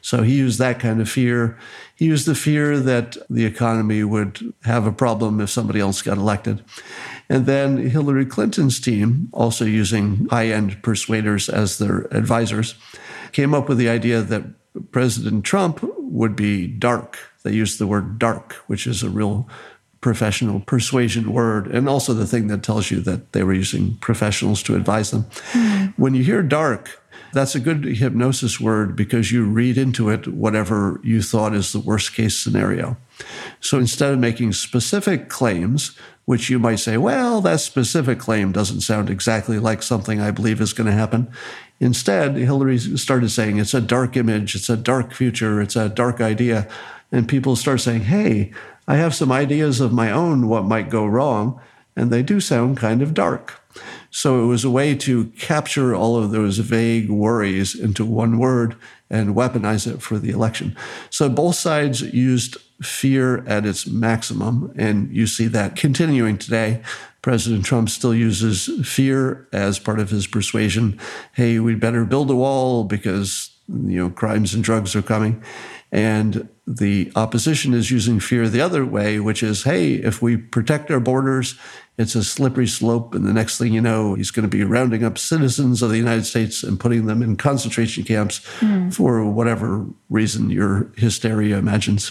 So 0.00 0.22
he 0.22 0.34
used 0.34 0.58
that 0.58 0.80
kind 0.80 1.00
of 1.00 1.08
fear. 1.08 1.58
He 1.94 2.06
used 2.06 2.26
the 2.26 2.34
fear 2.34 2.78
that 2.78 3.16
the 3.30 3.44
economy 3.44 4.04
would 4.04 4.52
have 4.64 4.86
a 4.86 4.92
problem 4.92 5.40
if 5.40 5.50
somebody 5.50 5.80
else 5.80 6.02
got 6.02 6.18
elected 6.18 6.62
and 7.28 7.46
then 7.46 7.78
Hillary 7.78 8.26
Clinton's 8.26 8.80
team, 8.80 9.28
also 9.32 9.64
using 9.64 10.26
high 10.30 10.48
end 10.48 10.82
persuaders 10.82 11.48
as 11.48 11.78
their 11.78 12.02
advisors, 12.14 12.74
came 13.32 13.54
up 13.54 13.68
with 13.68 13.78
the 13.78 13.88
idea 13.88 14.22
that 14.22 14.44
President 14.90 15.44
Trump 15.44 15.80
would 15.98 16.36
be 16.36 16.66
dark. 16.66 17.18
They 17.42 17.52
used 17.52 17.78
the 17.78 17.86
word 17.86 18.18
dark, 18.18 18.54
which 18.66 18.86
is 18.86 19.02
a 19.02 19.08
real 19.08 19.48
professional 20.00 20.60
persuasion 20.60 21.32
word, 21.32 21.66
and 21.68 21.88
also 21.88 22.12
the 22.12 22.26
thing 22.26 22.48
that 22.48 22.62
tells 22.62 22.90
you 22.90 23.00
that 23.00 23.32
they 23.32 23.42
were 23.42 23.54
using 23.54 23.96
professionals 23.96 24.62
to 24.62 24.76
advise 24.76 25.10
them. 25.10 25.24
Mm-hmm. 25.52 26.02
When 26.02 26.14
you 26.14 26.22
hear 26.22 26.42
dark, 26.42 27.00
that's 27.32 27.54
a 27.54 27.60
good 27.60 27.84
hypnosis 27.84 28.60
word 28.60 28.96
because 28.96 29.32
you 29.32 29.44
read 29.44 29.78
into 29.78 30.10
it 30.10 30.28
whatever 30.28 31.00
you 31.02 31.22
thought 31.22 31.54
is 31.54 31.72
the 31.72 31.80
worst 31.80 32.14
case 32.14 32.38
scenario. 32.38 32.96
So 33.60 33.78
instead 33.78 34.12
of 34.12 34.18
making 34.18 34.52
specific 34.52 35.28
claims, 35.28 35.96
which 36.24 36.48
you 36.48 36.58
might 36.58 36.76
say, 36.76 36.96
well, 36.96 37.40
that 37.40 37.60
specific 37.60 38.18
claim 38.18 38.52
doesn't 38.52 38.80
sound 38.80 39.10
exactly 39.10 39.58
like 39.58 39.82
something 39.82 40.20
I 40.20 40.30
believe 40.30 40.60
is 40.60 40.72
going 40.72 40.86
to 40.86 40.92
happen. 40.92 41.30
Instead, 41.80 42.36
Hillary 42.36 42.78
started 42.78 43.30
saying 43.30 43.58
it's 43.58 43.74
a 43.74 43.80
dark 43.80 44.16
image, 44.16 44.54
it's 44.54 44.70
a 44.70 44.76
dark 44.76 45.12
future, 45.12 45.60
it's 45.60 45.76
a 45.76 45.88
dark 45.88 46.20
idea. 46.20 46.68
And 47.12 47.28
people 47.28 47.56
start 47.56 47.80
saying, 47.80 48.02
hey, 48.02 48.52
I 48.88 48.96
have 48.96 49.14
some 49.14 49.32
ideas 49.32 49.80
of 49.80 49.92
my 49.92 50.10
own 50.10 50.48
what 50.48 50.64
might 50.64 50.90
go 50.90 51.06
wrong, 51.06 51.60
and 51.96 52.10
they 52.10 52.22
do 52.22 52.40
sound 52.40 52.76
kind 52.76 53.02
of 53.02 53.14
dark. 53.14 53.60
So 54.10 54.42
it 54.42 54.46
was 54.46 54.64
a 54.64 54.70
way 54.70 54.94
to 54.96 55.26
capture 55.38 55.94
all 55.94 56.16
of 56.16 56.30
those 56.30 56.58
vague 56.58 57.10
worries 57.10 57.74
into 57.74 58.04
one 58.04 58.38
word 58.38 58.76
and 59.10 59.34
weaponize 59.34 59.86
it 59.92 60.00
for 60.02 60.18
the 60.18 60.30
election. 60.30 60.76
So 61.10 61.28
both 61.28 61.56
sides 61.56 62.00
used 62.00 62.56
fear 62.82 63.44
at 63.46 63.66
its 63.66 63.86
maximum. 63.86 64.72
And 64.76 65.14
you 65.14 65.26
see 65.26 65.46
that 65.48 65.76
continuing 65.76 66.38
today. 66.38 66.82
President 67.22 67.64
Trump 67.64 67.88
still 67.88 68.14
uses 68.14 68.68
fear 68.86 69.48
as 69.52 69.78
part 69.78 69.98
of 70.00 70.10
his 70.10 70.26
persuasion. 70.26 70.98
Hey, 71.32 71.58
we'd 71.58 71.80
better 71.80 72.04
build 72.04 72.30
a 72.30 72.36
wall 72.36 72.84
because, 72.84 73.53
you 73.68 73.98
know, 73.98 74.10
crimes 74.10 74.54
and 74.54 74.62
drugs 74.62 74.94
are 74.94 75.02
coming. 75.02 75.42
And 75.92 76.48
the 76.66 77.12
opposition 77.14 77.72
is 77.72 77.90
using 77.90 78.18
fear 78.18 78.48
the 78.48 78.60
other 78.60 78.84
way, 78.84 79.20
which 79.20 79.42
is, 79.42 79.62
hey, 79.62 79.94
if 79.94 80.20
we 80.20 80.36
protect 80.36 80.90
our 80.90 80.98
borders, 80.98 81.56
it's 81.98 82.16
a 82.16 82.24
slippery 82.24 82.66
slope. 82.66 83.14
And 83.14 83.24
the 83.24 83.32
next 83.32 83.58
thing 83.58 83.72
you 83.72 83.80
know, 83.80 84.14
he's 84.14 84.32
going 84.32 84.48
to 84.48 84.56
be 84.56 84.64
rounding 84.64 85.04
up 85.04 85.18
citizens 85.18 85.82
of 85.82 85.90
the 85.90 85.96
United 85.96 86.24
States 86.24 86.64
and 86.64 86.80
putting 86.80 87.06
them 87.06 87.22
in 87.22 87.36
concentration 87.36 88.02
camps 88.02 88.40
mm. 88.58 88.92
for 88.92 89.24
whatever 89.30 89.86
reason 90.10 90.50
your 90.50 90.90
hysteria 90.96 91.58
imagines. 91.58 92.10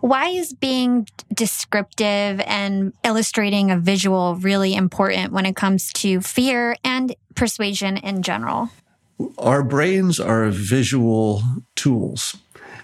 Why 0.00 0.28
is 0.28 0.52
being 0.52 1.06
descriptive 1.32 2.40
and 2.40 2.92
illustrating 3.04 3.70
a 3.70 3.78
visual 3.78 4.36
really 4.36 4.74
important 4.74 5.32
when 5.32 5.46
it 5.46 5.54
comes 5.54 5.92
to 5.94 6.20
fear 6.20 6.76
and 6.82 7.14
persuasion 7.34 7.96
in 7.98 8.22
general? 8.22 8.70
Our 9.38 9.62
brains 9.62 10.18
are 10.18 10.48
visual 10.48 11.42
tools, 11.76 12.36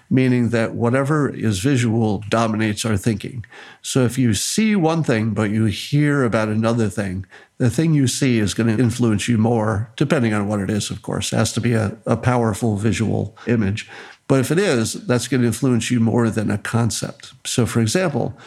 meaning 0.09 0.49
that 0.49 0.73
whatever 0.73 1.29
is 1.29 1.59
visual 1.59 2.23
dominates 2.29 2.85
our 2.85 2.97
thinking. 2.97 3.45
So 3.81 4.05
if 4.05 4.17
you 4.17 4.33
see 4.33 4.75
one 4.75 5.03
thing, 5.03 5.31
but 5.31 5.49
you 5.49 5.65
hear 5.65 6.23
about 6.23 6.49
another 6.49 6.89
thing, 6.89 7.25
the 7.57 7.69
thing 7.69 7.93
you 7.93 8.07
see 8.07 8.39
is 8.39 8.53
going 8.53 8.75
to 8.75 8.81
influence 8.81 9.27
you 9.27 9.37
more, 9.37 9.91
depending 9.95 10.33
on 10.33 10.47
what 10.47 10.61
it 10.61 10.69
is, 10.69 10.89
of 10.89 11.01
course. 11.01 11.33
It 11.33 11.37
has 11.37 11.53
to 11.53 11.61
be 11.61 11.73
a, 11.73 11.97
a 12.05 12.15
powerful 12.15 12.77
visual 12.77 13.35
image. 13.47 13.89
But 14.27 14.39
if 14.39 14.51
it 14.51 14.59
is, 14.59 14.93
that's 14.93 15.27
going 15.27 15.41
to 15.41 15.47
influence 15.47 15.91
you 15.91 15.99
more 15.99 16.29
than 16.29 16.51
a 16.51 16.57
concept. 16.57 17.33
So, 17.45 17.65
for 17.65 17.81
example, 17.81 18.37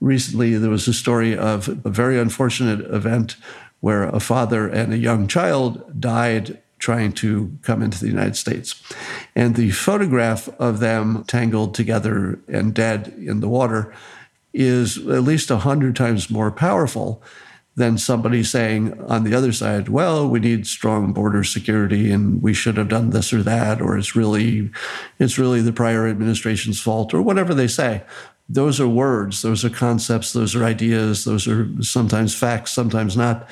recently 0.00 0.56
there 0.56 0.70
was 0.70 0.86
a 0.86 0.92
story 0.92 1.36
of 1.36 1.68
a 1.84 1.90
very 1.90 2.18
unfortunate 2.18 2.80
event 2.92 3.36
where 3.80 4.04
a 4.04 4.20
father 4.20 4.68
and 4.68 4.92
a 4.92 4.98
young 4.98 5.26
child 5.26 6.00
died 6.00 6.58
trying 6.80 7.12
to 7.12 7.56
come 7.62 7.82
into 7.82 8.00
the 8.00 8.08
United 8.08 8.36
States. 8.36 8.82
And 9.36 9.54
the 9.54 9.70
photograph 9.70 10.48
of 10.58 10.80
them 10.80 11.24
tangled 11.28 11.74
together 11.74 12.40
and 12.48 12.74
dead 12.74 13.14
in 13.16 13.40
the 13.40 13.48
water 13.48 13.94
is 14.52 14.96
at 14.96 15.22
least 15.22 15.50
100 15.50 15.94
times 15.94 16.30
more 16.30 16.50
powerful 16.50 17.22
than 17.76 17.96
somebody 17.96 18.42
saying 18.42 19.00
on 19.08 19.22
the 19.24 19.34
other 19.34 19.52
side, 19.52 19.88
well, 19.88 20.28
we 20.28 20.40
need 20.40 20.66
strong 20.66 21.12
border 21.12 21.44
security 21.44 22.10
and 22.10 22.42
we 22.42 22.52
should 22.52 22.76
have 22.76 22.88
done 22.88 23.10
this 23.10 23.32
or 23.32 23.42
that, 23.42 23.80
or 23.80 23.96
it's 23.96 24.16
really, 24.16 24.70
it's 25.18 25.38
really 25.38 25.60
the 25.60 25.72
prior 25.72 26.08
administration's 26.08 26.80
fault, 26.80 27.14
or 27.14 27.22
whatever 27.22 27.54
they 27.54 27.68
say. 27.68 28.02
Those 28.48 28.80
are 28.80 28.88
words, 28.88 29.42
those 29.42 29.64
are 29.64 29.70
concepts, 29.70 30.32
those 30.32 30.56
are 30.56 30.64
ideas, 30.64 31.24
those 31.24 31.46
are 31.46 31.68
sometimes 31.80 32.34
facts, 32.34 32.72
sometimes 32.72 33.16
not. 33.16 33.48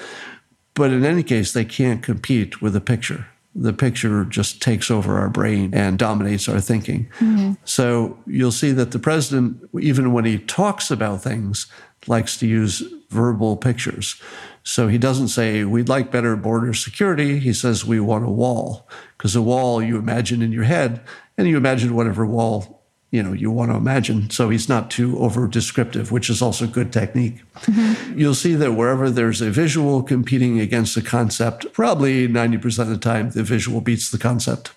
But 0.78 0.92
in 0.92 1.04
any 1.04 1.24
case, 1.24 1.52
they 1.52 1.64
can't 1.64 2.04
compete 2.04 2.62
with 2.62 2.76
a 2.76 2.80
picture. 2.80 3.26
The 3.52 3.72
picture 3.72 4.24
just 4.24 4.62
takes 4.62 4.92
over 4.92 5.18
our 5.18 5.28
brain 5.28 5.74
and 5.74 5.98
dominates 5.98 6.48
our 6.48 6.60
thinking. 6.60 7.10
Mm-hmm. 7.18 7.54
So 7.64 8.16
you'll 8.26 8.52
see 8.52 8.70
that 8.70 8.92
the 8.92 9.00
president, 9.00 9.68
even 9.80 10.12
when 10.12 10.24
he 10.24 10.38
talks 10.38 10.92
about 10.92 11.20
things, 11.20 11.66
likes 12.06 12.36
to 12.38 12.46
use 12.46 12.84
verbal 13.10 13.56
pictures. 13.56 14.22
So 14.62 14.86
he 14.86 14.98
doesn't 14.98 15.28
say, 15.28 15.64
we'd 15.64 15.88
like 15.88 16.12
better 16.12 16.36
border 16.36 16.72
security. 16.74 17.40
He 17.40 17.52
says, 17.52 17.84
we 17.84 17.98
want 17.98 18.24
a 18.24 18.30
wall. 18.30 18.88
Because 19.16 19.34
a 19.34 19.42
wall 19.42 19.82
you 19.82 19.98
imagine 19.98 20.42
in 20.42 20.52
your 20.52 20.62
head, 20.62 21.00
and 21.36 21.48
you 21.48 21.56
imagine 21.56 21.96
whatever 21.96 22.24
wall 22.24 22.77
you 23.10 23.22
know 23.22 23.32
you 23.32 23.50
want 23.50 23.70
to 23.70 23.76
imagine 23.76 24.28
so 24.30 24.50
he's 24.50 24.68
not 24.68 24.90
too 24.90 25.18
over 25.18 25.46
descriptive 25.46 26.12
which 26.12 26.28
is 26.28 26.42
also 26.42 26.66
good 26.66 26.92
technique 26.92 27.40
mm-hmm. 27.54 28.18
you'll 28.18 28.34
see 28.34 28.54
that 28.54 28.72
wherever 28.72 29.10
there's 29.10 29.40
a 29.40 29.50
visual 29.50 30.02
competing 30.02 30.60
against 30.60 30.96
a 30.96 31.02
concept 31.02 31.72
probably 31.72 32.28
90% 32.28 32.78
of 32.80 32.88
the 32.88 32.98
time 32.98 33.30
the 33.30 33.42
visual 33.42 33.80
beats 33.80 34.10
the 34.10 34.18
concept 34.18 34.72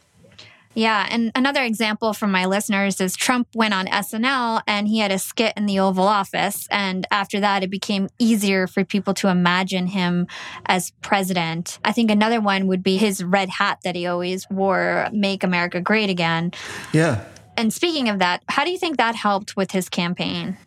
Yeah. 0.74 1.06
And 1.10 1.32
another 1.36 1.64
example 1.64 2.14
from 2.14 2.32
my 2.32 2.46
listeners 2.46 3.02
is 3.02 3.18
Trump 3.18 3.50
went 3.54 3.74
on 3.74 3.88
SNL 3.88 4.62
and 4.66 4.88
he 4.88 5.00
had 5.00 5.12
a 5.12 5.20
skit 5.20 5.54
in 5.58 5.66
the 5.66 5.80
Oval 5.80 6.08
Office. 6.08 6.66
And 6.72 7.06
after 7.12 7.42
that, 7.42 7.62
it 7.62 7.70
became 7.70 8.08
easier 8.20 8.68
for 8.68 8.86
people 8.86 9.14
to 9.16 9.28
imagine 9.28 9.88
him 9.88 10.28
as 10.66 10.92
president. 11.02 11.78
I 11.84 11.92
think 11.92 12.10
another 12.10 12.40
one 12.40 12.68
would 12.68 12.84
be 12.84 12.96
his 12.96 13.22
red 13.22 13.50
hat 13.50 13.80
that 13.84 13.96
he 13.96 14.08
always 14.08 14.50
wore, 14.50 15.10
Make 15.12 15.44
America 15.44 15.82
Great 15.82 16.10
Again. 16.10 16.54
Yeah. 16.94 17.26
And 17.58 17.74
speaking 17.74 18.10
of 18.10 18.20
that, 18.20 18.44
how 18.50 18.64
do 18.64 18.72
you 18.72 18.78
think 18.78 18.98
that 18.98 19.16
helped 19.16 19.56
with 19.56 19.72
his 19.72 19.90
campaign? 19.90 20.58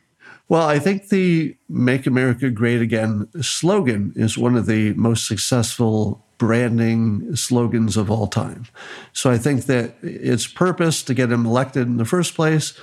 Well, 0.49 0.69
I 0.69 0.79
think 0.79 1.09
the 1.09 1.57
Make 1.69 2.07
America 2.07 2.51
Great 2.51 2.83
Again 2.83 3.29
slogan 3.41 4.13
is 4.15 4.37
one 4.37 4.57
of 4.57 4.67
the 4.67 4.93
most 4.95 5.27
successful 5.27 6.25
branding 6.37 7.35
slogans 7.37 7.97
of 7.97 8.11
all 8.11 8.27
time. 8.27 8.67
So 9.13 9.31
I 9.31 9.39
think 9.39 9.65
that 9.67 9.95
its 10.03 10.47
purpose 10.47 11.03
to 11.05 11.15
get 11.15 11.33
him 11.33 11.47
elected 11.47 11.87
in 11.87 11.97
the 11.97 12.05
first 12.05 12.35
place 12.35 12.79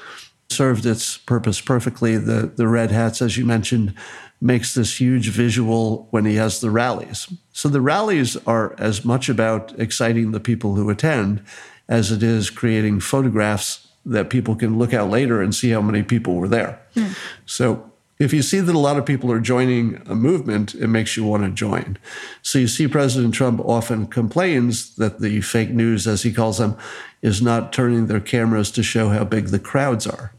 served 0.49 0.85
its 0.85 1.17
purpose 1.17 1.61
perfectly. 1.61 2.17
The 2.17 2.51
the 2.55 2.67
red 2.67 2.91
hats, 2.91 3.21
as 3.21 3.37
you 3.37 3.45
mentioned, 3.45 3.93
makes 4.41 4.73
this 4.73 4.99
huge 4.99 5.29
visual 5.29 6.07
when 6.09 6.25
he 6.25 6.35
has 6.35 6.59
the 6.59 6.71
rallies. 6.71 7.27
So 7.53 7.69
the 7.69 7.81
rallies 7.81 8.35
are 8.47 8.75
as 8.79 9.05
much 9.05 9.29
about 9.29 9.79
exciting 9.79 10.31
the 10.31 10.39
people 10.39 10.75
who 10.75 10.89
attend 10.89 11.43
as 11.87 12.11
it 12.11 12.23
is 12.23 12.49
creating 12.49 13.01
photographs 13.01 13.87
that 14.05 14.29
people 14.29 14.55
can 14.55 14.77
look 14.77 14.93
at 14.93 15.09
later 15.09 15.41
and 15.41 15.53
see 15.53 15.69
how 15.69 15.81
many 15.81 16.03
people 16.03 16.35
were 16.35 16.47
there. 16.47 16.81
Mm. 16.95 17.15
So 17.45 17.91
if 18.19 18.33
you 18.33 18.41
see 18.41 18.59
that 18.59 18.75
a 18.75 18.79
lot 18.79 18.97
of 18.97 19.05
people 19.05 19.31
are 19.31 19.39
joining 19.39 20.01
a 20.05 20.15
movement, 20.15 20.75
it 20.75 20.87
makes 20.87 21.17
you 21.17 21.25
want 21.25 21.43
to 21.43 21.49
join. 21.49 21.97
So 22.41 22.59
you 22.59 22.67
see 22.67 22.87
President 22.87 23.33
Trump 23.33 23.59
often 23.61 24.07
complains 24.07 24.95
that 24.95 25.19
the 25.19 25.41
fake 25.41 25.71
news, 25.71 26.07
as 26.07 26.23
he 26.23 26.31
calls 26.31 26.57
them, 26.57 26.77
is 27.21 27.41
not 27.41 27.73
turning 27.73 28.07
their 28.07 28.19
cameras 28.19 28.71
to 28.71 28.83
show 28.83 29.09
how 29.09 29.23
big 29.23 29.47
the 29.47 29.59
crowds 29.59 30.05
are. 30.05 30.33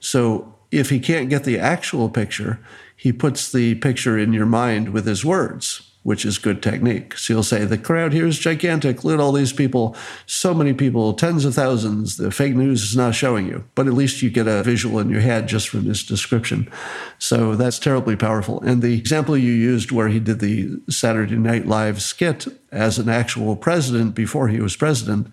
So 0.00 0.54
if 0.70 0.90
he 0.90 1.00
can't 1.00 1.28
get 1.28 1.44
the 1.44 1.58
actual 1.58 2.08
picture, 2.08 2.60
he 2.96 3.12
puts 3.12 3.50
the 3.50 3.76
picture 3.76 4.18
in 4.18 4.32
your 4.32 4.46
mind 4.46 4.90
with 4.90 5.06
his 5.06 5.24
words 5.24 5.90
which 6.04 6.24
is 6.24 6.38
good 6.38 6.62
technique. 6.62 7.16
So 7.16 7.32
you'll 7.32 7.42
say, 7.42 7.64
the 7.64 7.78
crowd 7.78 8.12
here 8.12 8.26
is 8.26 8.38
gigantic. 8.38 9.02
Look 9.02 9.14
at 9.14 9.20
all 9.20 9.32
these 9.32 9.54
people, 9.54 9.96
so 10.26 10.54
many 10.54 10.74
people, 10.74 11.14
tens 11.14 11.46
of 11.46 11.54
thousands. 11.54 12.18
The 12.18 12.30
fake 12.30 12.54
news 12.54 12.82
is 12.82 12.96
not 12.96 13.14
showing 13.14 13.46
you, 13.46 13.64
but 13.74 13.86
at 13.86 13.94
least 13.94 14.20
you 14.20 14.28
get 14.28 14.46
a 14.46 14.62
visual 14.62 14.98
in 14.98 15.08
your 15.08 15.22
head 15.22 15.48
just 15.48 15.68
from 15.70 15.86
this 15.86 16.04
description. 16.04 16.70
So 17.18 17.56
that's 17.56 17.78
terribly 17.78 18.16
powerful. 18.16 18.60
And 18.60 18.82
the 18.82 18.96
example 18.96 19.36
you 19.36 19.52
used 19.52 19.90
where 19.90 20.08
he 20.08 20.20
did 20.20 20.40
the 20.40 20.78
Saturday 20.90 21.36
Night 21.36 21.66
Live 21.66 22.02
skit 22.02 22.46
as 22.70 22.98
an 22.98 23.08
actual 23.08 23.56
president 23.56 24.14
before 24.14 24.48
he 24.48 24.60
was 24.60 24.76
president 24.76 25.28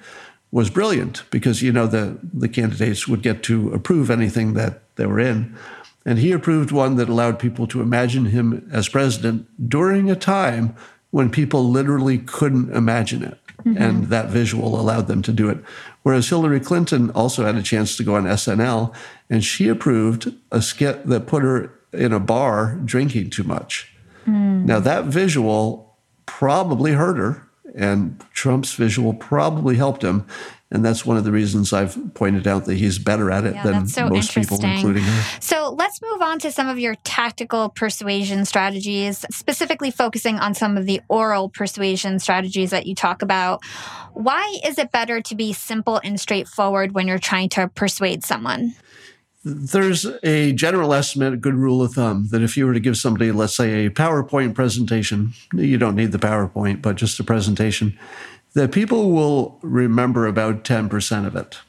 was 0.52 0.70
brilliant 0.70 1.24
because, 1.32 1.62
you 1.62 1.74
know, 1.74 1.88
the, 1.88 2.18
the 2.34 2.50
candidates 2.50 3.10
would 3.10 3.22
get 3.22 3.44
to 3.44 3.74
approve 3.74 4.10
anything 4.10 4.54
that 4.54 4.84
they 4.96 5.06
were 5.06 5.20
in. 5.20 5.56
And 6.06 6.20
he 6.20 6.32
approved 6.32 6.72
one 6.72 6.96
that 6.96 7.10
allowed 7.10 7.40
people 7.40 7.68
to 7.68 7.82
imagine 7.82 8.26
him 8.26 8.68
as 8.72 8.90
president 8.90 9.48
during 9.70 10.10
a 10.10 10.16
time 10.16 10.76
when 11.12 11.30
people 11.30 11.70
literally 11.70 12.18
couldn't 12.18 12.76
imagine 12.76 13.24
it. 13.24 13.38
Mm-hmm. 13.64 13.82
And 13.82 14.04
that 14.06 14.30
visual 14.30 14.80
allowed 14.80 15.08
them 15.08 15.22
to 15.22 15.32
do 15.32 15.50
it. 15.50 15.60
Whereas 16.04 16.30
Hillary 16.30 16.60
Clinton 16.60 17.12
also 17.12 17.46
had 17.46 17.56
a 17.56 17.62
chance 17.62 17.96
to 17.98 18.04
go 18.04 18.16
on 18.16 18.24
SNL, 18.24 18.94
and 19.30 19.44
she 19.44 19.68
approved 19.68 20.34
a 20.52 20.62
skit 20.62 21.06
that 21.06 21.28
put 21.28 21.44
her 21.44 21.72
in 21.94 22.12
a 22.12 22.20
bar 22.20 22.80
drinking 22.84 23.30
too 23.30 23.44
much. 23.44 23.94
Mm. 24.26 24.66
Now, 24.66 24.80
that 24.80 25.06
visual 25.06 25.98
probably 26.26 26.94
hurt 26.94 27.18
her, 27.18 27.48
and 27.76 28.24
Trump's 28.34 28.74
visual 28.74 29.14
probably 29.14 29.76
helped 29.76 30.04
him. 30.04 30.26
And 30.74 30.86
that's 30.86 31.06
one 31.06 31.18
of 31.18 31.26
the 31.26 31.34
reasons 31.34 31.74
I've 31.74 31.98
pointed 32.14 32.48
out 32.48 32.64
that 32.66 32.76
he's 32.76 32.98
better 32.98 33.30
at 33.30 33.44
it 33.44 33.56
yeah, 33.56 33.64
than 33.64 33.88
so 33.88 34.08
most 34.08 34.34
people, 34.34 34.58
including 34.64 35.04
her. 35.04 35.40
So 35.42 35.76
let's 35.78 36.02
move 36.02 36.22
on 36.22 36.40
to 36.40 36.52
some 36.52 36.70
of 36.70 36.80
your 36.80 36.96
tactical 37.04 37.68
persuasion 37.68 38.46
strategies, 38.46 39.26
specifically 39.32 39.92
focusing 39.92 40.40
on 40.40 40.54
some 40.54 40.78
of 40.78 40.86
the 40.86 41.02
oral 41.10 41.50
persuasion 41.50 42.20
strategies 42.20 42.70
that 42.70 42.86
you 42.86 42.96
talk 42.96 43.22
about. 43.22 43.66
Why 44.14 44.60
is 44.66 44.78
it 44.78 44.94
better 44.94 45.20
to 45.20 45.36
be 45.36 45.52
simple 45.52 46.00
and 46.06 46.18
straightforward 46.18 46.94
when 46.94 47.06
you're 47.06 47.20
trying 47.20 47.50
to 47.50 47.68
persuade 47.68 48.24
someone? 48.24 48.74
There's 49.44 50.06
a 50.24 50.54
general 50.54 50.94
estimate, 50.94 51.34
a 51.34 51.38
good 51.38 51.56
rule 51.56 51.82
of 51.82 51.96
thumb, 51.96 52.28
that 52.30 52.44
if 52.44 52.56
you 52.56 52.66
were 52.66 52.74
to 52.74 52.80
give 52.80 52.96
somebody, 52.96 53.32
let's 53.32 53.58
say, 53.58 53.88
a 53.88 53.90
PowerPoint 53.90 54.54
presentation, 54.54 55.34
you 55.54 55.78
don't 55.78 55.96
need 55.96 56.12
the 56.12 56.20
PowerPoint, 56.20 56.82
but 56.82 56.96
just 56.96 57.20
a 57.20 57.24
presentation, 57.24 57.98
that 58.54 58.72
people 58.72 59.12
will 59.12 59.60
remember 59.62 60.28
about 60.28 60.64
10% 60.64 61.26
of 61.26 61.36
it. 61.36 61.60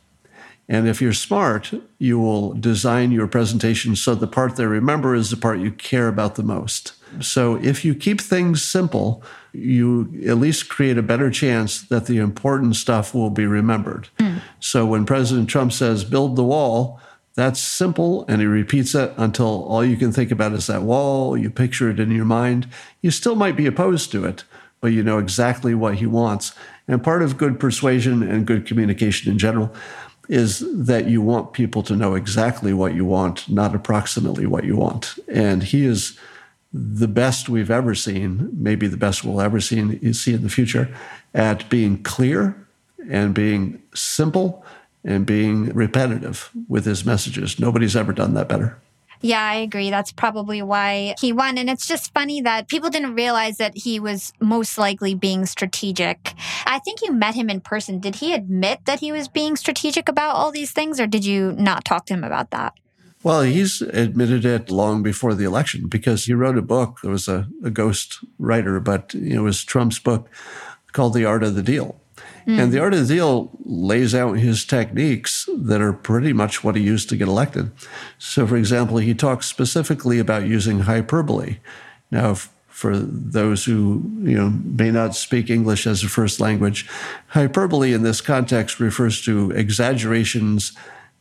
And 0.68 0.88
if 0.88 1.02
you're 1.02 1.12
smart, 1.12 1.72
you 1.98 2.18
will 2.18 2.54
design 2.54 3.10
your 3.10 3.26
presentation 3.26 3.94
so 3.94 4.14
the 4.14 4.26
part 4.26 4.56
they 4.56 4.66
remember 4.66 5.14
is 5.14 5.30
the 5.30 5.36
part 5.36 5.58
you 5.58 5.72
care 5.72 6.08
about 6.08 6.36
the 6.36 6.42
most. 6.42 6.92
So 7.20 7.56
if 7.56 7.84
you 7.84 7.94
keep 7.94 8.20
things 8.20 8.62
simple, 8.62 9.22
you 9.52 10.08
at 10.26 10.38
least 10.38 10.68
create 10.68 10.96
a 10.96 11.02
better 11.02 11.30
chance 11.30 11.82
that 11.82 12.06
the 12.06 12.18
important 12.18 12.76
stuff 12.76 13.14
will 13.14 13.30
be 13.30 13.44
remembered. 13.44 14.08
Mm. 14.18 14.40
So 14.60 14.86
when 14.86 15.04
President 15.04 15.50
Trump 15.50 15.72
says, 15.72 16.04
build 16.04 16.36
the 16.36 16.44
wall, 16.44 17.00
that's 17.34 17.60
simple, 17.60 18.24
and 18.28 18.40
he 18.40 18.46
repeats 18.46 18.94
it 18.94 19.12
until 19.16 19.64
all 19.64 19.84
you 19.84 19.96
can 19.96 20.12
think 20.12 20.30
about 20.30 20.52
is 20.52 20.66
that 20.66 20.82
wall. 20.82 21.36
You 21.36 21.50
picture 21.50 21.90
it 21.90 21.98
in 21.98 22.10
your 22.10 22.26
mind. 22.26 22.68
You 23.00 23.10
still 23.10 23.34
might 23.34 23.56
be 23.56 23.66
opposed 23.66 24.10
to 24.12 24.24
it, 24.24 24.44
but 24.82 24.92
you 24.92 25.02
know 25.02 25.18
exactly 25.18 25.74
what 25.74 25.94
he 25.94 26.06
wants. 26.06 26.52
And 26.86 27.02
part 27.02 27.22
of 27.22 27.38
good 27.38 27.58
persuasion 27.58 28.22
and 28.22 28.46
good 28.46 28.66
communication 28.66 29.32
in 29.32 29.38
general 29.38 29.72
is 30.28 30.62
that 30.86 31.08
you 31.08 31.22
want 31.22 31.52
people 31.52 31.82
to 31.84 31.96
know 31.96 32.14
exactly 32.14 32.74
what 32.74 32.94
you 32.94 33.04
want, 33.04 33.48
not 33.48 33.74
approximately 33.74 34.44
what 34.44 34.64
you 34.64 34.76
want. 34.76 35.18
And 35.32 35.62
he 35.62 35.86
is 35.86 36.18
the 36.72 37.08
best 37.08 37.48
we've 37.48 37.70
ever 37.70 37.94
seen, 37.94 38.50
maybe 38.52 38.88
the 38.88 38.96
best 38.96 39.24
we'll 39.24 39.40
ever 39.40 39.60
see, 39.60 40.12
see 40.12 40.34
in 40.34 40.42
the 40.42 40.48
future, 40.48 40.94
at 41.32 41.68
being 41.70 42.02
clear 42.02 42.56
and 43.08 43.34
being 43.34 43.80
simple 43.94 44.64
and 45.04 45.26
being 45.26 45.66
repetitive 45.66 46.50
with 46.68 46.86
his 46.86 47.04
messages. 47.04 47.60
Nobody's 47.60 47.94
ever 47.96 48.12
done 48.12 48.34
that 48.34 48.48
better. 48.48 48.78
Yeah, 49.22 49.42
I 49.42 49.54
agree. 49.54 49.88
That's 49.90 50.10
probably 50.10 50.62
why 50.62 51.14
he 51.20 51.32
won. 51.32 51.56
And 51.56 51.70
it's 51.70 51.86
just 51.86 52.12
funny 52.12 52.40
that 52.42 52.68
people 52.68 52.90
didn't 52.90 53.14
realize 53.14 53.56
that 53.58 53.76
he 53.76 54.00
was 54.00 54.32
most 54.40 54.76
likely 54.76 55.14
being 55.14 55.46
strategic. 55.46 56.34
I 56.66 56.80
think 56.80 57.00
you 57.02 57.12
met 57.12 57.36
him 57.36 57.48
in 57.48 57.60
person. 57.60 58.00
Did 58.00 58.16
he 58.16 58.34
admit 58.34 58.84
that 58.86 58.98
he 59.00 59.12
was 59.12 59.28
being 59.28 59.54
strategic 59.56 60.08
about 60.08 60.34
all 60.34 60.50
these 60.50 60.72
things, 60.72 60.98
or 60.98 61.06
did 61.06 61.24
you 61.24 61.52
not 61.52 61.84
talk 61.84 62.06
to 62.06 62.14
him 62.14 62.24
about 62.24 62.50
that? 62.50 62.74
Well, 63.22 63.42
he's 63.42 63.80
admitted 63.80 64.44
it 64.44 64.68
long 64.68 65.04
before 65.04 65.34
the 65.34 65.44
election 65.44 65.86
because 65.86 66.24
he 66.24 66.34
wrote 66.34 66.58
a 66.58 66.62
book. 66.62 66.98
There 67.02 67.12
was 67.12 67.28
a, 67.28 67.46
a 67.62 67.70
ghost 67.70 68.18
writer, 68.40 68.80
but 68.80 69.14
it 69.14 69.38
was 69.38 69.62
Trump's 69.62 70.00
book 70.00 70.28
called 70.90 71.14
The 71.14 71.24
Art 71.24 71.44
of 71.44 71.54
the 71.54 71.62
Deal. 71.62 72.01
Mm. 72.46 72.62
And 72.62 72.72
the 72.72 72.80
art 72.80 72.94
of 72.94 73.06
the 73.06 73.14
deal 73.14 73.50
lays 73.64 74.14
out 74.14 74.38
his 74.38 74.64
techniques 74.64 75.48
that 75.56 75.80
are 75.80 75.92
pretty 75.92 76.32
much 76.32 76.64
what 76.64 76.76
he 76.76 76.82
used 76.82 77.08
to 77.10 77.16
get 77.16 77.28
elected. 77.28 77.70
So, 78.18 78.46
for 78.46 78.56
example, 78.56 78.98
he 78.98 79.14
talks 79.14 79.46
specifically 79.46 80.18
about 80.18 80.46
using 80.46 80.80
hyperbole. 80.80 81.58
Now, 82.10 82.34
for 82.68 82.96
those 82.96 83.64
who 83.64 84.02
you 84.22 84.36
know 84.36 84.50
may 84.64 84.90
not 84.90 85.14
speak 85.14 85.50
English 85.50 85.86
as 85.86 86.02
a 86.02 86.08
first 86.08 86.40
language, 86.40 86.88
hyperbole 87.28 87.92
in 87.92 88.02
this 88.02 88.20
context 88.20 88.80
refers 88.80 89.22
to 89.22 89.50
exaggerations 89.52 90.72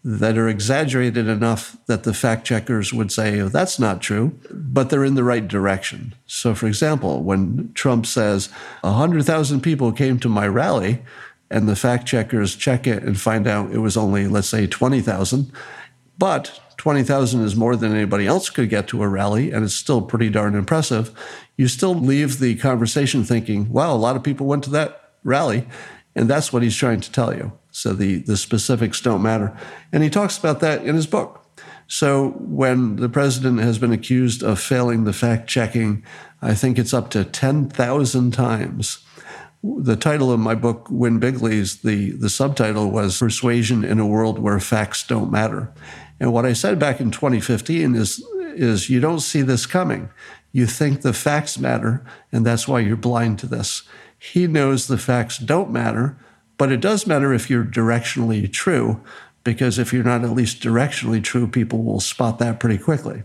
that 0.03 0.37
are 0.37 0.49
exaggerated 0.49 1.27
enough 1.27 1.77
that 1.85 2.03
the 2.03 2.13
fact 2.13 2.45
checkers 2.45 2.91
would 2.91 3.11
say, 3.11 3.39
oh, 3.39 3.49
that's 3.49 3.77
not 3.79 4.01
true, 4.01 4.39
but 4.49 4.89
they're 4.89 5.05
in 5.05 5.15
the 5.15 5.23
right 5.23 5.47
direction. 5.47 6.15
So, 6.25 6.55
for 6.55 6.67
example, 6.67 7.21
when 7.21 7.71
Trump 7.73 8.05
says 8.05 8.47
100,000 8.81 9.61
people 9.61 9.91
came 9.91 10.19
to 10.19 10.29
my 10.29 10.47
rally, 10.47 11.03
and 11.51 11.67
the 11.67 11.75
fact 11.75 12.07
checkers 12.07 12.55
check 12.55 12.87
it 12.87 13.03
and 13.03 13.19
find 13.19 13.45
out 13.45 13.71
it 13.71 13.79
was 13.79 13.97
only, 13.97 14.27
let's 14.27 14.47
say, 14.47 14.65
20,000, 14.65 15.51
but 16.17 16.59
20,000 16.77 17.43
is 17.43 17.55
more 17.55 17.75
than 17.75 17.93
anybody 17.93 18.25
else 18.25 18.49
could 18.49 18.69
get 18.69 18.87
to 18.87 19.03
a 19.03 19.07
rally, 19.07 19.51
and 19.51 19.63
it's 19.63 19.75
still 19.75 20.01
pretty 20.01 20.29
darn 20.29 20.55
impressive. 20.55 21.11
You 21.57 21.67
still 21.67 21.93
leave 21.93 22.39
the 22.39 22.55
conversation 22.55 23.23
thinking, 23.23 23.71
wow, 23.71 23.93
a 23.93 23.97
lot 23.97 24.15
of 24.15 24.23
people 24.23 24.47
went 24.47 24.63
to 24.63 24.71
that 24.71 25.11
rally. 25.23 25.67
And 26.15 26.29
that's 26.29 26.51
what 26.51 26.63
he's 26.63 26.75
trying 26.75 27.01
to 27.01 27.11
tell 27.11 27.33
you. 27.35 27.53
So 27.71 27.93
the, 27.93 28.17
the 28.17 28.37
specifics 28.37 29.01
don't 29.01 29.21
matter. 29.21 29.57
And 29.91 30.03
he 30.03 30.09
talks 30.09 30.37
about 30.37 30.59
that 30.59 30.85
in 30.85 30.95
his 30.95 31.07
book. 31.07 31.45
So 31.87 32.29
when 32.39 32.97
the 32.97 33.09
president 33.09 33.59
has 33.59 33.77
been 33.77 33.91
accused 33.91 34.43
of 34.43 34.59
failing 34.59 35.03
the 35.03 35.13
fact 35.13 35.49
checking, 35.49 36.03
I 36.41 36.53
think 36.53 36.77
it's 36.79 36.93
up 36.93 37.09
to 37.11 37.25
10,000 37.25 38.31
times. 38.31 39.03
The 39.63 39.95
title 39.95 40.31
of 40.31 40.39
my 40.39 40.55
book, 40.55 40.87
Win 40.89 41.19
Bigly's, 41.19 41.81
the, 41.81 42.11
the 42.11 42.29
subtitle 42.29 42.89
was 42.91 43.19
Persuasion 43.19 43.83
in 43.83 43.99
a 43.99 44.07
World 44.07 44.39
Where 44.39 44.59
Facts 44.59 45.05
Don't 45.05 45.31
Matter. 45.31 45.71
And 46.19 46.31
what 46.31 46.45
I 46.45 46.53
said 46.53 46.79
back 46.79 46.99
in 46.99 47.11
2015 47.11 47.95
is, 47.95 48.23
is 48.55 48.89
you 48.89 48.99
don't 48.99 49.19
see 49.19 49.41
this 49.41 49.65
coming. 49.65 50.09
You 50.51 50.67
think 50.67 51.01
the 51.01 51.13
facts 51.13 51.57
matter, 51.57 52.05
and 52.31 52.45
that's 52.45 52.67
why 52.67 52.79
you're 52.79 52.95
blind 52.95 53.39
to 53.39 53.47
this. 53.47 53.83
He 54.17 54.47
knows 54.47 54.87
the 54.87 54.97
facts 54.97 55.37
don't 55.37 55.71
matter, 55.71 56.17
But 56.61 56.71
it 56.71 56.79
does 56.79 57.07
matter 57.07 57.33
if 57.33 57.49
you're 57.49 57.65
directionally 57.65 58.47
true, 58.53 59.01
because 59.43 59.79
if 59.79 59.91
you're 59.91 60.03
not 60.03 60.23
at 60.23 60.29
least 60.29 60.61
directionally 60.61 61.23
true, 61.23 61.47
people 61.47 61.81
will 61.81 61.99
spot 61.99 62.37
that 62.37 62.59
pretty 62.59 62.77
quickly. 62.77 63.23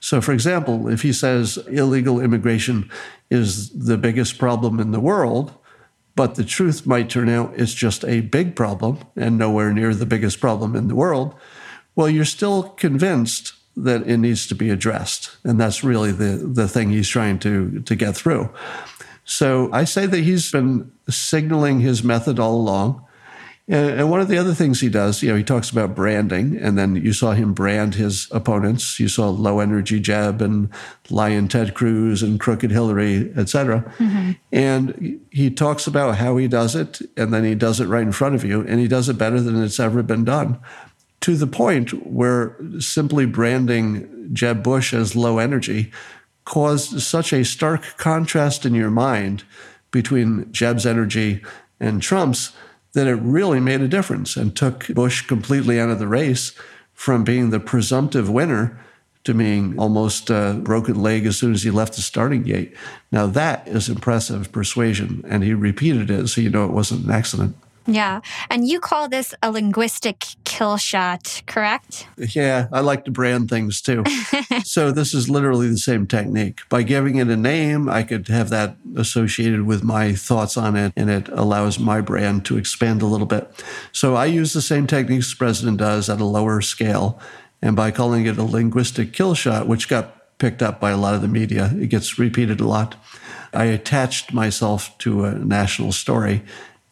So, 0.00 0.20
for 0.20 0.32
example, 0.32 0.88
if 0.88 1.02
he 1.02 1.12
says 1.12 1.58
illegal 1.68 2.18
immigration 2.18 2.90
is 3.30 3.70
the 3.70 3.96
biggest 3.96 4.36
problem 4.36 4.80
in 4.80 4.90
the 4.90 4.98
world, 4.98 5.54
but 6.16 6.34
the 6.34 6.42
truth 6.42 6.84
might 6.84 7.08
turn 7.08 7.28
out 7.28 7.54
it's 7.56 7.72
just 7.72 8.04
a 8.04 8.20
big 8.20 8.56
problem 8.56 8.98
and 9.14 9.38
nowhere 9.38 9.72
near 9.72 9.94
the 9.94 10.04
biggest 10.04 10.40
problem 10.40 10.74
in 10.74 10.88
the 10.88 10.96
world, 10.96 11.36
well, 11.94 12.10
you're 12.10 12.24
still 12.24 12.64
convinced 12.64 13.52
that 13.76 14.08
it 14.08 14.16
needs 14.16 14.48
to 14.48 14.56
be 14.56 14.70
addressed. 14.70 15.36
And 15.44 15.60
that's 15.60 15.84
really 15.84 16.10
the, 16.10 16.50
the 16.52 16.66
thing 16.66 16.90
he's 16.90 17.08
trying 17.08 17.38
to, 17.38 17.78
to 17.82 17.94
get 17.94 18.16
through. 18.16 18.50
So 19.24 19.70
I 19.72 19.84
say 19.84 20.06
that 20.06 20.20
he's 20.20 20.50
been 20.50 20.90
signaling 21.08 21.80
his 21.80 22.02
method 22.02 22.38
all 22.38 22.56
along. 22.56 23.06
And 23.68 24.10
one 24.10 24.20
of 24.20 24.26
the 24.26 24.38
other 24.38 24.54
things 24.54 24.80
he 24.80 24.88
does, 24.88 25.22
you 25.22 25.30
know, 25.30 25.36
he 25.36 25.44
talks 25.44 25.70
about 25.70 25.94
branding, 25.94 26.58
and 26.58 26.76
then 26.76 26.96
you 26.96 27.12
saw 27.12 27.30
him 27.30 27.54
brand 27.54 27.94
his 27.94 28.26
opponents. 28.32 28.98
You 28.98 29.08
saw 29.08 29.30
low 29.30 29.60
energy 29.60 30.00
Jeb 30.00 30.42
and 30.42 30.68
Lyin' 31.08 31.48
Ted 31.48 31.72
Cruz 31.72 32.22
and 32.24 32.40
Crooked 32.40 32.72
Hillary, 32.72 33.32
et 33.36 33.48
cetera. 33.48 33.82
Mm-hmm. 33.98 34.32
And 34.50 35.20
he 35.30 35.48
talks 35.48 35.86
about 35.86 36.16
how 36.16 36.36
he 36.36 36.48
does 36.48 36.74
it, 36.74 37.00
and 37.16 37.32
then 37.32 37.44
he 37.44 37.54
does 37.54 37.80
it 37.80 37.86
right 37.86 38.02
in 38.02 38.12
front 38.12 38.34
of 38.34 38.44
you, 38.44 38.66
and 38.66 38.80
he 38.80 38.88
does 38.88 39.08
it 39.08 39.16
better 39.16 39.40
than 39.40 39.62
it's 39.62 39.80
ever 39.80 40.02
been 40.02 40.24
done 40.24 40.58
to 41.20 41.36
the 41.36 41.46
point 41.46 41.90
where 42.04 42.56
simply 42.80 43.26
branding 43.26 44.28
Jeb 44.32 44.64
Bush 44.64 44.92
as 44.92 45.14
low 45.14 45.38
energy 45.38 45.92
caused 46.44 47.00
such 47.00 47.32
a 47.32 47.44
stark 47.44 47.96
contrast 47.96 48.66
in 48.66 48.74
your 48.74 48.90
mind 48.90 49.44
between 49.90 50.50
Jeb's 50.52 50.86
energy 50.86 51.42
and 51.78 52.02
Trump's 52.02 52.52
that 52.94 53.06
it 53.06 53.14
really 53.14 53.60
made 53.60 53.80
a 53.80 53.88
difference 53.88 54.36
and 54.36 54.54
took 54.54 54.86
Bush 54.88 55.26
completely 55.26 55.80
out 55.80 55.90
of 55.90 55.98
the 55.98 56.08
race 56.08 56.52
from 56.92 57.24
being 57.24 57.50
the 57.50 57.60
presumptive 57.60 58.28
winner 58.28 58.78
to 59.24 59.34
being 59.34 59.78
almost 59.78 60.30
a 60.30 60.60
broken 60.62 61.00
leg 61.00 61.26
as 61.26 61.36
soon 61.36 61.52
as 61.52 61.62
he 61.62 61.70
left 61.70 61.94
the 61.94 62.02
starting 62.02 62.42
gate. 62.42 62.74
Now, 63.10 63.26
that 63.28 63.66
is 63.68 63.88
impressive 63.88 64.50
persuasion, 64.50 65.24
and 65.28 65.44
he 65.44 65.54
repeated 65.54 66.10
it 66.10 66.28
so 66.28 66.40
you 66.40 66.50
know 66.50 66.64
it 66.64 66.72
wasn't 66.72 67.04
an 67.04 67.12
accident. 67.12 67.56
Yeah. 67.86 68.20
And 68.50 68.66
you 68.66 68.80
call 68.80 69.08
this 69.08 69.34
a 69.42 69.50
linguistic 69.50 70.24
kill 70.44 70.76
shot, 70.76 71.42
correct? 71.46 72.06
Yeah, 72.16 72.68
I 72.72 72.80
like 72.80 73.04
to 73.06 73.10
brand 73.10 73.48
things 73.48 73.80
too. 73.80 74.04
so 74.64 74.92
this 74.92 75.14
is 75.14 75.28
literally 75.28 75.68
the 75.68 75.78
same 75.78 76.06
technique. 76.06 76.60
By 76.68 76.82
giving 76.82 77.16
it 77.16 77.28
a 77.28 77.36
name, 77.36 77.88
I 77.88 78.02
could 78.02 78.28
have 78.28 78.50
that 78.50 78.76
associated 78.96 79.62
with 79.62 79.82
my 79.82 80.12
thoughts 80.12 80.56
on 80.56 80.76
it, 80.76 80.92
and 80.96 81.10
it 81.10 81.28
allows 81.28 81.78
my 81.78 82.00
brand 82.00 82.44
to 82.46 82.56
expand 82.56 83.02
a 83.02 83.06
little 83.06 83.26
bit. 83.26 83.50
So 83.92 84.14
I 84.14 84.26
use 84.26 84.52
the 84.52 84.62
same 84.62 84.86
techniques 84.86 85.30
the 85.30 85.36
president 85.36 85.78
does 85.78 86.08
at 86.08 86.20
a 86.20 86.24
lower 86.24 86.60
scale. 86.60 87.20
And 87.60 87.76
by 87.76 87.92
calling 87.92 88.26
it 88.26 88.38
a 88.38 88.42
linguistic 88.42 89.12
kill 89.12 89.34
shot, 89.34 89.68
which 89.68 89.88
got 89.88 90.38
picked 90.38 90.62
up 90.62 90.80
by 90.80 90.90
a 90.90 90.96
lot 90.96 91.14
of 91.14 91.22
the 91.22 91.28
media, 91.28 91.72
it 91.76 91.86
gets 91.86 92.18
repeated 92.18 92.60
a 92.60 92.66
lot. 92.66 92.96
I 93.54 93.66
attached 93.66 94.32
myself 94.32 94.96
to 94.98 95.24
a 95.24 95.34
national 95.34 95.92
story 95.92 96.42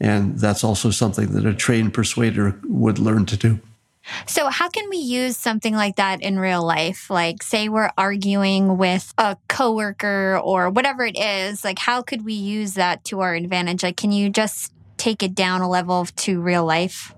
and 0.00 0.38
that's 0.38 0.64
also 0.64 0.90
something 0.90 1.32
that 1.32 1.46
a 1.46 1.54
trained 1.54 1.94
persuader 1.94 2.58
would 2.64 2.98
learn 2.98 3.26
to 3.26 3.36
do. 3.36 3.60
So, 4.26 4.48
how 4.48 4.68
can 4.68 4.88
we 4.88 4.96
use 4.96 5.36
something 5.36 5.74
like 5.74 5.96
that 5.96 6.22
in 6.22 6.38
real 6.38 6.64
life? 6.64 7.10
Like, 7.10 7.42
say 7.42 7.68
we're 7.68 7.90
arguing 7.98 8.78
with 8.78 9.12
a 9.18 9.36
coworker 9.48 10.40
or 10.42 10.70
whatever 10.70 11.04
it 11.04 11.18
is, 11.18 11.64
like, 11.64 11.78
how 11.78 12.02
could 12.02 12.24
we 12.24 12.32
use 12.32 12.74
that 12.74 13.04
to 13.04 13.20
our 13.20 13.34
advantage? 13.34 13.82
Like, 13.82 13.96
can 13.96 14.10
you 14.10 14.30
just 14.30 14.72
take 14.96 15.22
it 15.22 15.34
down 15.34 15.60
a 15.60 15.68
level 15.68 16.06
to 16.06 16.40
real 16.40 16.64
life? 16.64 17.14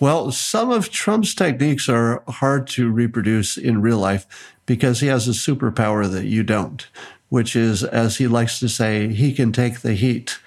Well, 0.00 0.32
some 0.32 0.70
of 0.70 0.90
Trump's 0.90 1.34
techniques 1.34 1.88
are 1.88 2.24
hard 2.26 2.66
to 2.68 2.90
reproduce 2.90 3.56
in 3.56 3.80
real 3.80 3.98
life 3.98 4.26
because 4.66 5.00
he 5.00 5.06
has 5.06 5.28
a 5.28 5.32
superpower 5.32 6.10
that 6.10 6.26
you 6.26 6.42
don't, 6.42 6.86
which 7.28 7.54
is, 7.54 7.84
as 7.84 8.16
he 8.16 8.26
likes 8.26 8.58
to 8.58 8.68
say, 8.68 9.08
he 9.08 9.32
can 9.32 9.52
take 9.52 9.80
the 9.80 9.94
heat. 9.94 10.38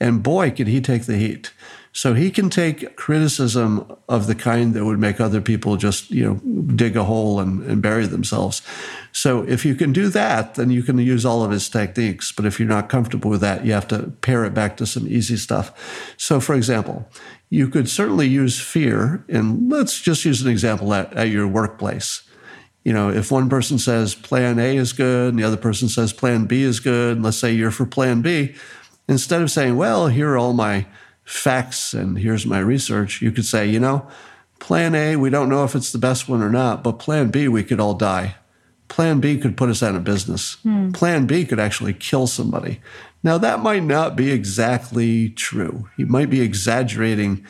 And 0.00 0.22
boy, 0.22 0.50
could 0.50 0.68
he 0.68 0.80
take 0.80 1.04
the 1.04 1.16
heat. 1.16 1.52
So 1.96 2.12
he 2.12 2.30
can 2.30 2.50
take 2.50 2.94
criticism 2.96 3.90
of 4.06 4.26
the 4.26 4.34
kind 4.34 4.74
that 4.74 4.84
would 4.84 4.98
make 4.98 5.18
other 5.18 5.40
people 5.40 5.78
just, 5.78 6.10
you 6.10 6.24
know, 6.24 6.34
dig 6.74 6.94
a 6.94 7.04
hole 7.04 7.40
and, 7.40 7.62
and, 7.62 7.80
bury 7.80 8.04
themselves. 8.04 8.60
So 9.12 9.44
if 9.48 9.64
you 9.64 9.74
can 9.74 9.94
do 9.94 10.08
that, 10.08 10.56
then 10.56 10.68
you 10.68 10.82
can 10.82 10.98
use 10.98 11.24
all 11.24 11.42
of 11.42 11.50
his 11.50 11.70
techniques. 11.70 12.32
But 12.32 12.44
if 12.44 12.60
you're 12.60 12.68
not 12.68 12.90
comfortable 12.90 13.30
with 13.30 13.40
that, 13.40 13.64
you 13.64 13.72
have 13.72 13.88
to 13.88 14.12
pare 14.20 14.44
it 14.44 14.52
back 14.52 14.76
to 14.76 14.84
some 14.84 15.08
easy 15.08 15.38
stuff. 15.38 16.14
So 16.18 16.38
for 16.38 16.54
example, 16.54 17.08
you 17.48 17.66
could 17.66 17.88
certainly 17.88 18.28
use 18.28 18.60
fear, 18.60 19.24
and 19.28 19.70
let's 19.70 20.02
just 20.02 20.26
use 20.26 20.42
an 20.42 20.50
example 20.50 20.92
at, 20.92 21.10
at 21.14 21.30
your 21.30 21.48
workplace. 21.48 22.22
You 22.84 22.92
know, 22.92 23.08
if 23.08 23.32
one 23.32 23.48
person 23.48 23.78
says 23.78 24.14
plan 24.14 24.58
A 24.58 24.76
is 24.76 24.92
good 24.92 25.30
and 25.30 25.38
the 25.38 25.46
other 25.46 25.56
person 25.56 25.88
says 25.88 26.12
plan 26.12 26.44
B 26.44 26.62
is 26.62 26.78
good, 26.78 27.16
and 27.16 27.24
let's 27.24 27.38
say 27.38 27.52
you're 27.52 27.70
for 27.70 27.86
plan 27.86 28.20
B, 28.20 28.54
Instead 29.08 29.42
of 29.42 29.50
saying, 29.50 29.76
well, 29.76 30.08
here 30.08 30.32
are 30.32 30.38
all 30.38 30.52
my 30.52 30.86
facts 31.24 31.92
and 31.92 32.18
here's 32.18 32.46
my 32.46 32.58
research, 32.58 33.20
you 33.20 33.32
could 33.32 33.44
say, 33.44 33.66
you 33.66 33.80
know, 33.80 34.06
plan 34.58 34.94
A, 34.94 35.16
we 35.16 35.30
don't 35.30 35.48
know 35.48 35.64
if 35.64 35.74
it's 35.74 35.92
the 35.92 35.98
best 35.98 36.28
one 36.28 36.42
or 36.42 36.50
not, 36.50 36.82
but 36.82 36.98
plan 36.98 37.30
B, 37.30 37.48
we 37.48 37.64
could 37.64 37.80
all 37.80 37.94
die. 37.94 38.36
Plan 38.88 39.18
B 39.20 39.38
could 39.38 39.56
put 39.56 39.68
us 39.68 39.82
out 39.82 39.96
of 39.96 40.04
business. 40.04 40.54
Hmm. 40.62 40.92
Plan 40.92 41.26
B 41.26 41.44
could 41.44 41.58
actually 41.58 41.92
kill 41.92 42.26
somebody. 42.26 42.80
Now, 43.22 43.38
that 43.38 43.60
might 43.60 43.82
not 43.82 44.14
be 44.14 44.30
exactly 44.30 45.30
true. 45.30 45.88
He 45.96 46.04
might 46.04 46.30
be 46.30 46.40
exaggerating 46.40 47.44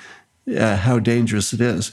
uh, 0.56 0.76
how 0.76 0.98
dangerous 0.98 1.52
it 1.52 1.60
is. 1.60 1.92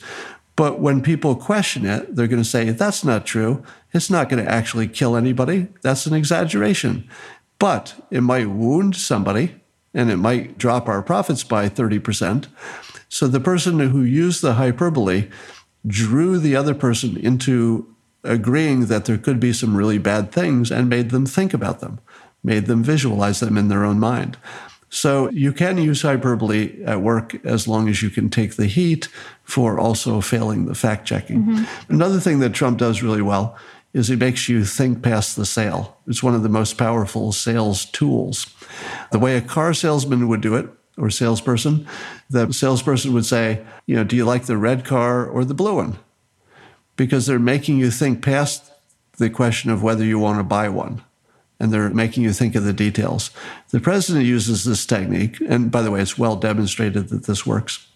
But 0.56 0.80
when 0.80 1.02
people 1.02 1.36
question 1.36 1.86
it, 1.86 2.16
they're 2.16 2.28
going 2.28 2.42
to 2.42 2.48
say, 2.48 2.70
that's 2.70 3.04
not 3.04 3.26
true. 3.26 3.64
It's 3.92 4.10
not 4.10 4.30
going 4.30 4.44
to 4.44 4.50
actually 4.50 4.88
kill 4.88 5.16
anybody. 5.16 5.68
That's 5.82 6.06
an 6.06 6.14
exaggeration 6.14 7.10
but 7.64 7.96
it 8.12 8.20
might 8.20 8.50
wound 8.50 8.94
somebody 8.94 9.56
and 9.94 10.12
it 10.12 10.18
might 10.18 10.58
drop 10.58 10.90
our 10.90 11.02
profits 11.02 11.46
by 11.46 11.70
30%. 11.70 12.48
So 13.08 13.26
the 13.26 13.40
person 13.40 13.80
who 13.80 14.02
used 14.02 14.42
the 14.42 14.56
hyperbole 14.56 15.30
drew 15.88 16.40
the 16.40 16.58
other 16.58 16.74
person 16.74 17.16
into 17.16 17.88
agreeing 18.22 18.88
that 18.88 19.06
there 19.06 19.18
could 19.18 19.40
be 19.40 19.54
some 19.54 19.78
really 19.78 19.98
bad 19.98 20.30
things 20.30 20.72
and 20.72 20.90
made 20.90 21.12
them 21.12 21.26
think 21.26 21.54
about 21.54 21.80
them, 21.80 22.02
made 22.44 22.66
them 22.66 22.84
visualize 22.84 23.40
them 23.40 23.58
in 23.58 23.70
their 23.70 23.86
own 23.86 23.98
mind. 23.98 24.36
So 24.90 25.30
you 25.30 25.54
can 25.54 25.78
use 25.78 26.02
hyperbole 26.02 26.84
at 26.84 27.02
work 27.02 27.34
as 27.46 27.66
long 27.66 27.88
as 27.88 28.04
you 28.04 28.10
can 28.10 28.30
take 28.30 28.58
the 28.58 28.68
heat 28.68 29.08
for 29.46 29.80
also 29.80 30.20
failing 30.20 30.66
the 30.66 30.76
fact 30.76 31.08
checking. 31.08 31.44
Mm-hmm. 31.44 31.94
Another 31.94 32.20
thing 32.20 32.40
that 32.40 32.54
Trump 32.54 32.78
does 32.78 33.02
really 33.02 33.22
well 33.22 33.58
is 33.94 34.10
it 34.10 34.20
makes 34.20 34.50
you 34.50 34.66
think 34.66 35.04
past 35.04 35.36
the 35.36 35.46
sale. 35.46 35.98
It's 36.08 36.24
one 36.24 36.34
of 36.36 36.44
the 36.44 36.50
most 36.50 36.78
powerful 36.78 37.32
sales 37.32 37.86
tools. 37.86 38.48
The 39.12 39.20
way 39.20 39.38
a 39.38 39.42
car 39.42 39.74
salesman 39.74 40.28
would 40.28 40.42
do 40.42 40.56
it, 40.56 40.68
or 40.98 41.10
salesperson, 41.10 41.88
the 42.30 42.52
salesperson 42.52 43.14
would 43.14 43.26
say, 43.26 43.64
you 43.86 43.96
know, 43.96 44.04
do 44.04 44.16
you 44.16 44.26
like 44.26 44.46
the 44.46 44.58
red 44.58 44.86
car 44.86 45.26
or 45.26 45.44
the 45.46 45.54
blue 45.54 45.76
one? 45.76 45.98
Because 46.96 47.26
they're 47.26 47.40
making 47.40 47.78
you 47.78 47.90
think 47.90 48.24
past 48.24 48.72
the 49.18 49.30
question 49.30 49.72
of 49.72 49.82
whether 49.82 50.04
you 50.04 50.20
want 50.20 50.40
to 50.40 50.44
buy 50.44 50.70
one. 50.70 51.04
And 51.60 51.72
they're 51.72 51.90
making 51.90 52.24
you 52.24 52.34
think 52.34 52.56
of 52.56 52.64
the 52.64 52.74
details. 52.74 53.32
The 53.70 53.80
president 53.80 54.26
uses 54.26 54.66
this 54.66 54.86
technique, 54.86 55.40
and 55.48 55.72
by 55.72 55.82
the 55.82 55.92
way, 55.92 56.02
it's 56.02 56.18
well 56.18 56.36
demonstrated 56.36 57.10
that 57.10 57.26
this 57.26 57.46
works. 57.46 57.88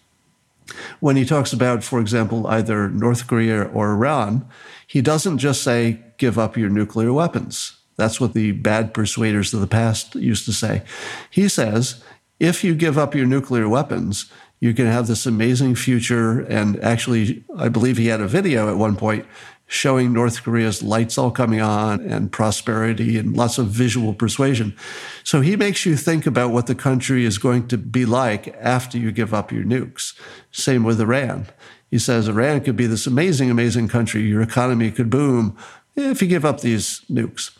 When 1.00 1.16
he 1.16 1.24
talks 1.24 1.52
about, 1.52 1.84
for 1.84 2.00
example, 2.00 2.46
either 2.46 2.88
North 2.88 3.26
Korea 3.26 3.64
or 3.64 3.92
Iran, 3.92 4.46
he 4.86 5.00
doesn't 5.00 5.38
just 5.38 5.62
say, 5.62 6.00
give 6.18 6.38
up 6.38 6.56
your 6.56 6.68
nuclear 6.68 7.12
weapons. 7.12 7.78
That's 7.96 8.20
what 8.20 8.32
the 8.32 8.52
bad 8.52 8.94
persuaders 8.94 9.52
of 9.52 9.60
the 9.60 9.66
past 9.66 10.14
used 10.14 10.44
to 10.46 10.52
say. 10.52 10.82
He 11.30 11.48
says, 11.48 12.02
if 12.38 12.62
you 12.62 12.74
give 12.74 12.96
up 12.96 13.14
your 13.14 13.26
nuclear 13.26 13.68
weapons, 13.68 14.30
you 14.60 14.74
can 14.74 14.86
have 14.86 15.06
this 15.06 15.26
amazing 15.26 15.74
future. 15.74 16.40
And 16.40 16.82
actually, 16.82 17.44
I 17.56 17.68
believe 17.68 17.96
he 17.96 18.06
had 18.06 18.20
a 18.20 18.28
video 18.28 18.68
at 18.68 18.76
one 18.76 18.96
point 18.96 19.26
showing 19.68 20.12
North 20.12 20.42
Korea's 20.42 20.82
lights 20.82 21.18
all 21.18 21.30
coming 21.30 21.60
on 21.60 22.00
and 22.00 22.32
prosperity 22.32 23.18
and 23.18 23.36
lots 23.36 23.58
of 23.58 23.66
visual 23.66 24.14
persuasion. 24.14 24.74
So 25.22 25.42
he 25.42 25.56
makes 25.56 25.84
you 25.84 25.94
think 25.94 26.26
about 26.26 26.50
what 26.50 26.66
the 26.66 26.74
country 26.74 27.26
is 27.26 27.36
going 27.36 27.68
to 27.68 27.78
be 27.78 28.06
like 28.06 28.56
after 28.58 28.96
you 28.96 29.12
give 29.12 29.34
up 29.34 29.52
your 29.52 29.64
nukes. 29.64 30.18
Same 30.50 30.84
with 30.84 31.00
Iran. 31.00 31.46
He 31.90 31.98
says 31.98 32.28
Iran 32.28 32.62
could 32.62 32.76
be 32.76 32.86
this 32.86 33.06
amazing, 33.06 33.50
amazing 33.50 33.88
country. 33.88 34.22
Your 34.22 34.42
economy 34.42 34.90
could 34.90 35.10
boom 35.10 35.56
if 35.94 36.22
you 36.22 36.28
give 36.28 36.46
up 36.46 36.62
these 36.62 37.02
nukes. 37.10 37.50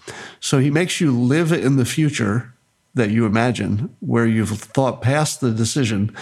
So 0.41 0.59
he 0.59 0.71
makes 0.71 1.03
you 1.03 1.13
live 1.13 1.53
in 1.53 1.77
the 1.77 1.85
future 1.85 2.55
that 2.95 3.11
you 3.11 3.27
imagine, 3.27 3.95
where 4.01 4.27
you've 4.27 4.49
thought 4.49 5.03
past 5.03 5.41
the 5.41 5.53
decision 5.53 6.17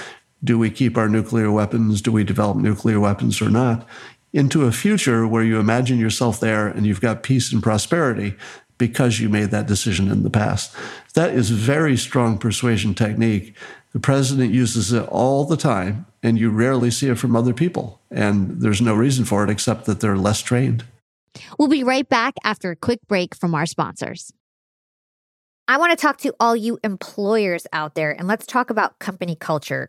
do 0.44 0.58
we 0.58 0.70
keep 0.70 0.96
our 0.96 1.08
nuclear 1.08 1.50
weapons? 1.50 2.02
Do 2.02 2.12
we 2.12 2.22
develop 2.22 2.58
nuclear 2.58 3.00
weapons 3.00 3.40
or 3.40 3.48
not? 3.48 3.86
Into 4.36 4.64
a 4.64 4.72
future 4.72 5.26
where 5.26 5.42
you 5.42 5.58
imagine 5.58 5.98
yourself 5.98 6.40
there 6.40 6.68
and 6.68 6.84
you've 6.84 7.00
got 7.00 7.22
peace 7.22 7.54
and 7.54 7.62
prosperity 7.62 8.34
because 8.76 9.18
you 9.18 9.30
made 9.30 9.50
that 9.50 9.66
decision 9.66 10.10
in 10.10 10.24
the 10.24 10.30
past. 10.30 10.76
That 11.14 11.32
is 11.32 11.48
very 11.48 11.96
strong 11.96 12.36
persuasion 12.36 12.94
technique 12.94 13.56
The 13.96 14.00
president 14.00 14.52
uses 14.52 14.92
it 14.92 15.08
all 15.08 15.46
the 15.46 15.56
time, 15.56 16.04
and 16.22 16.38
you 16.38 16.50
rarely 16.50 16.90
see 16.90 17.08
it 17.08 17.16
from 17.16 17.34
other 17.34 17.54
people. 17.54 17.98
And 18.10 18.60
there's 18.60 18.82
no 18.82 18.94
reason 18.94 19.24
for 19.24 19.42
it 19.42 19.48
except 19.48 19.86
that 19.86 20.00
they're 20.00 20.18
less 20.18 20.42
trained. 20.42 20.84
We'll 21.58 21.68
be 21.68 21.82
right 21.82 22.06
back 22.06 22.34
after 22.44 22.70
a 22.70 22.76
quick 22.76 23.00
break 23.08 23.34
from 23.34 23.54
our 23.54 23.64
sponsors. 23.64 24.34
I 25.66 25.78
want 25.78 25.92
to 25.92 25.96
talk 25.96 26.18
to 26.18 26.34
all 26.38 26.54
you 26.54 26.78
employers 26.84 27.66
out 27.72 27.94
there 27.94 28.10
and 28.10 28.28
let's 28.28 28.44
talk 28.44 28.68
about 28.68 28.98
company 28.98 29.34
culture. 29.34 29.88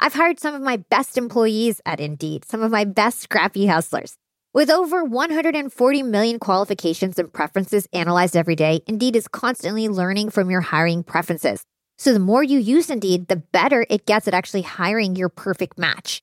I've 0.00 0.14
hired 0.14 0.40
some 0.40 0.54
of 0.54 0.62
my 0.62 0.78
best 0.78 1.16
employees 1.16 1.80
at 1.86 2.00
Indeed, 2.00 2.44
some 2.44 2.62
of 2.62 2.70
my 2.70 2.84
best 2.84 3.20
scrappy 3.20 3.66
hustlers. 3.66 4.16
With 4.52 4.70
over 4.70 5.04
140 5.04 6.02
million 6.02 6.38
qualifications 6.38 7.18
and 7.18 7.32
preferences 7.32 7.88
analyzed 7.92 8.36
every 8.36 8.56
day, 8.56 8.80
Indeed 8.86 9.16
is 9.16 9.28
constantly 9.28 9.88
learning 9.88 10.30
from 10.30 10.50
your 10.50 10.60
hiring 10.60 11.02
preferences. 11.02 11.64
So 11.98 12.12
the 12.12 12.18
more 12.18 12.42
you 12.42 12.58
use 12.58 12.90
Indeed, 12.90 13.28
the 13.28 13.36
better 13.36 13.86
it 13.88 14.06
gets 14.06 14.28
at 14.28 14.34
actually 14.34 14.62
hiring 14.62 15.16
your 15.16 15.28
perfect 15.28 15.78
match. 15.78 16.22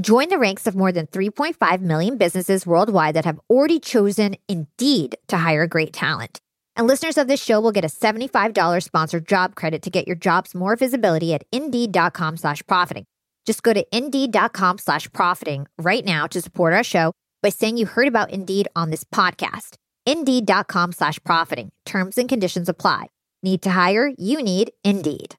Join 0.00 0.28
the 0.28 0.38
ranks 0.38 0.66
of 0.66 0.74
more 0.74 0.92
than 0.92 1.06
3.5 1.06 1.80
million 1.80 2.16
businesses 2.16 2.66
worldwide 2.66 3.16
that 3.16 3.24
have 3.24 3.40
already 3.48 3.80
chosen 3.80 4.36
Indeed 4.48 5.16
to 5.28 5.36
hire 5.36 5.66
great 5.66 5.92
talent. 5.92 6.40
And 6.80 6.86
listeners 6.86 7.18
of 7.18 7.28
this 7.28 7.44
show 7.44 7.60
will 7.60 7.72
get 7.72 7.84
a 7.84 7.88
$75 7.88 8.82
sponsored 8.82 9.28
job 9.28 9.54
credit 9.54 9.82
to 9.82 9.90
get 9.90 10.06
your 10.06 10.16
jobs 10.16 10.54
more 10.54 10.76
visibility 10.76 11.34
at 11.34 11.44
indeed.com 11.52 12.38
slash 12.38 12.66
profiting. 12.66 13.04
Just 13.44 13.62
go 13.62 13.74
to 13.74 13.84
indeed.com 13.94 14.78
slash 14.78 15.12
profiting 15.12 15.66
right 15.78 16.02
now 16.02 16.26
to 16.28 16.40
support 16.40 16.72
our 16.72 16.82
show 16.82 17.12
by 17.42 17.50
saying 17.50 17.76
you 17.76 17.84
heard 17.84 18.08
about 18.08 18.30
Indeed 18.30 18.66
on 18.74 18.88
this 18.88 19.04
podcast. 19.04 19.74
Indeed.com 20.06 20.92
slash 20.92 21.18
profiting. 21.22 21.68
Terms 21.84 22.16
and 22.16 22.30
conditions 22.30 22.66
apply. 22.66 23.08
Need 23.42 23.60
to 23.60 23.72
hire? 23.72 24.12
You 24.16 24.42
need 24.42 24.72
Indeed. 24.82 25.34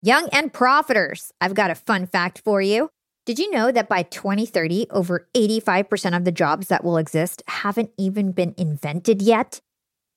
Young 0.00 0.28
and 0.30 0.52
profiters, 0.52 1.32
I've 1.40 1.54
got 1.54 1.72
a 1.72 1.74
fun 1.74 2.06
fact 2.06 2.42
for 2.44 2.62
you. 2.62 2.88
Did 3.26 3.40
you 3.40 3.50
know 3.50 3.72
that 3.72 3.88
by 3.88 4.04
2030, 4.04 4.86
over 4.90 5.26
85% 5.34 6.16
of 6.16 6.24
the 6.24 6.30
jobs 6.30 6.68
that 6.68 6.84
will 6.84 6.98
exist 6.98 7.42
haven't 7.48 7.90
even 7.98 8.30
been 8.30 8.54
invented 8.56 9.20
yet? 9.22 9.60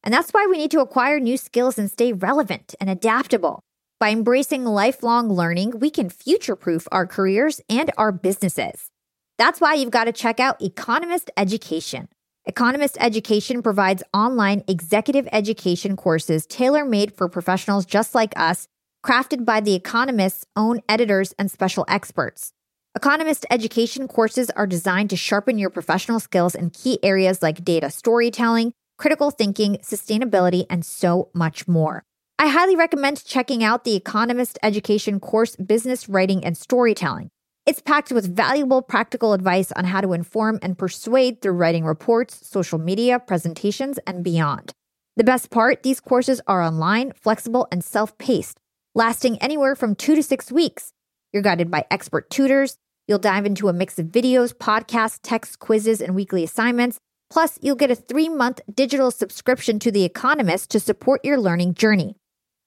And 0.03 0.13
that's 0.13 0.31
why 0.31 0.47
we 0.49 0.57
need 0.57 0.71
to 0.71 0.79
acquire 0.79 1.19
new 1.19 1.37
skills 1.37 1.77
and 1.77 1.89
stay 1.89 2.13
relevant 2.13 2.73
and 2.79 2.89
adaptable. 2.89 3.63
By 3.99 4.09
embracing 4.09 4.65
lifelong 4.65 5.29
learning, 5.29 5.79
we 5.79 5.91
can 5.91 6.09
future 6.09 6.55
proof 6.55 6.87
our 6.91 7.05
careers 7.05 7.61
and 7.69 7.91
our 7.97 8.11
businesses. 8.11 8.89
That's 9.37 9.61
why 9.61 9.75
you've 9.75 9.91
got 9.91 10.05
to 10.05 10.11
check 10.11 10.39
out 10.39 10.61
Economist 10.61 11.29
Education. 11.37 12.07
Economist 12.45 12.97
Education 12.99 13.61
provides 13.61 14.01
online 14.11 14.63
executive 14.67 15.27
education 15.31 15.95
courses 15.95 16.47
tailor 16.47 16.83
made 16.83 17.13
for 17.13 17.29
professionals 17.29 17.85
just 17.85 18.15
like 18.15 18.33
us, 18.35 18.67
crafted 19.05 19.45
by 19.45 19.61
The 19.61 19.75
Economist's 19.75 20.45
own 20.55 20.81
editors 20.89 21.35
and 21.37 21.51
special 21.51 21.85
experts. 21.87 22.53
Economist 22.95 23.45
education 23.51 24.07
courses 24.07 24.49
are 24.49 24.65
designed 24.65 25.11
to 25.11 25.15
sharpen 25.15 25.59
your 25.59 25.69
professional 25.69 26.19
skills 26.19 26.55
in 26.55 26.71
key 26.71 26.97
areas 27.03 27.41
like 27.43 27.63
data 27.63 27.91
storytelling, 27.91 28.73
critical 29.01 29.31
thinking, 29.31 29.77
sustainability, 29.77 30.63
and 30.69 30.85
so 30.85 31.29
much 31.33 31.67
more. 31.67 32.03
I 32.37 32.49
highly 32.49 32.75
recommend 32.75 33.25
checking 33.25 33.63
out 33.63 33.83
the 33.83 33.95
Economist 33.95 34.59
education 34.61 35.19
course, 35.19 35.55
Business 35.55 36.07
Writing 36.07 36.45
and 36.45 36.55
Storytelling. 36.55 37.31
It's 37.65 37.81
packed 37.81 38.11
with 38.11 38.35
valuable 38.35 38.83
practical 38.83 39.33
advice 39.33 39.71
on 39.71 39.85
how 39.85 40.01
to 40.01 40.13
inform 40.13 40.59
and 40.61 40.77
persuade 40.77 41.41
through 41.41 41.53
writing 41.53 41.83
reports, 41.83 42.47
social 42.47 42.77
media, 42.77 43.17
presentations, 43.17 43.97
and 44.05 44.23
beyond. 44.23 44.71
The 45.17 45.23
best 45.23 45.49
part 45.49 45.81
these 45.81 45.99
courses 45.99 46.39
are 46.45 46.61
online, 46.61 47.11
flexible, 47.13 47.67
and 47.71 47.83
self 47.83 48.15
paced, 48.19 48.59
lasting 48.93 49.39
anywhere 49.39 49.75
from 49.75 49.95
two 49.95 50.13
to 50.13 50.21
six 50.21 50.51
weeks. 50.51 50.93
You're 51.33 51.41
guided 51.41 51.71
by 51.71 51.85
expert 51.89 52.29
tutors. 52.29 52.77
You'll 53.07 53.17
dive 53.17 53.47
into 53.47 53.67
a 53.67 53.73
mix 53.73 53.97
of 53.97 54.07
videos, 54.07 54.53
podcasts, 54.53 55.19
text 55.23 55.57
quizzes, 55.57 56.01
and 56.01 56.13
weekly 56.13 56.43
assignments. 56.43 56.99
Plus, 57.31 57.57
you'll 57.61 57.77
get 57.77 57.89
a 57.89 57.95
three 57.95 58.27
month 58.27 58.59
digital 58.73 59.09
subscription 59.09 59.79
to 59.79 59.91
The 59.91 60.03
Economist 60.03 60.69
to 60.71 60.79
support 60.79 61.23
your 61.23 61.39
learning 61.39 61.75
journey. 61.75 62.17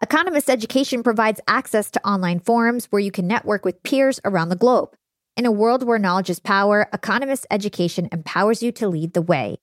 Economist 0.03 0.49
Education 0.49 1.03
provides 1.03 1.41
access 1.47 1.91
to 1.91 2.07
online 2.07 2.41
forums 2.41 2.87
where 2.87 3.01
you 3.01 3.11
can 3.11 3.27
network 3.27 3.65
with 3.65 3.83
peers 3.83 4.21
around 4.25 4.49
the 4.49 4.57
globe. 4.57 4.95
In 5.37 5.47
a 5.47 5.53
world 5.53 5.87
where 5.87 5.99
knowledge 5.99 6.31
is 6.31 6.41
power, 6.41 6.89
Economist 6.93 7.47
Education 7.51 8.09
empowers 8.11 8.63
you 8.63 8.73
to 8.73 8.89
lead 8.89 9.13
the 9.13 9.23
way. 9.23 9.57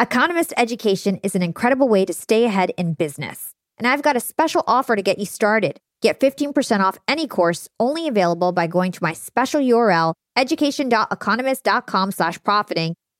Economist 0.00 0.52
Education 0.56 1.20
is 1.22 1.34
an 1.34 1.42
incredible 1.42 1.88
way 1.88 2.04
to 2.04 2.12
stay 2.12 2.44
ahead 2.44 2.72
in 2.76 2.94
business. 2.94 3.50
And 3.78 3.86
I've 3.86 4.02
got 4.02 4.16
a 4.16 4.20
special 4.20 4.64
offer 4.66 4.96
to 4.96 5.02
get 5.02 5.18
you 5.18 5.26
started. 5.26 5.78
Get 6.02 6.20
15% 6.20 6.80
off 6.80 6.98
any 7.06 7.26
course 7.26 7.68
only 7.78 8.08
available 8.08 8.52
by 8.52 8.66
going 8.66 8.90
to 8.92 9.02
my 9.02 9.12
special 9.12 9.60
URL, 9.60 10.14
education.economist.com 10.36 12.10
slash 12.12 12.42
profiting, 12.42 12.94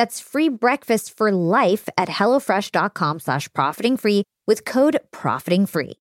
That's 0.00 0.18
free 0.18 0.48
breakfast 0.48 1.14
for 1.14 1.30
life 1.30 1.86
at 1.98 2.08
HelloFresh.com 2.08 3.20
slash 3.20 3.52
profiting 3.52 3.98
free 3.98 4.24
with 4.46 4.64
code 4.64 4.98
profiting 5.10 5.66
free. 5.66 6.00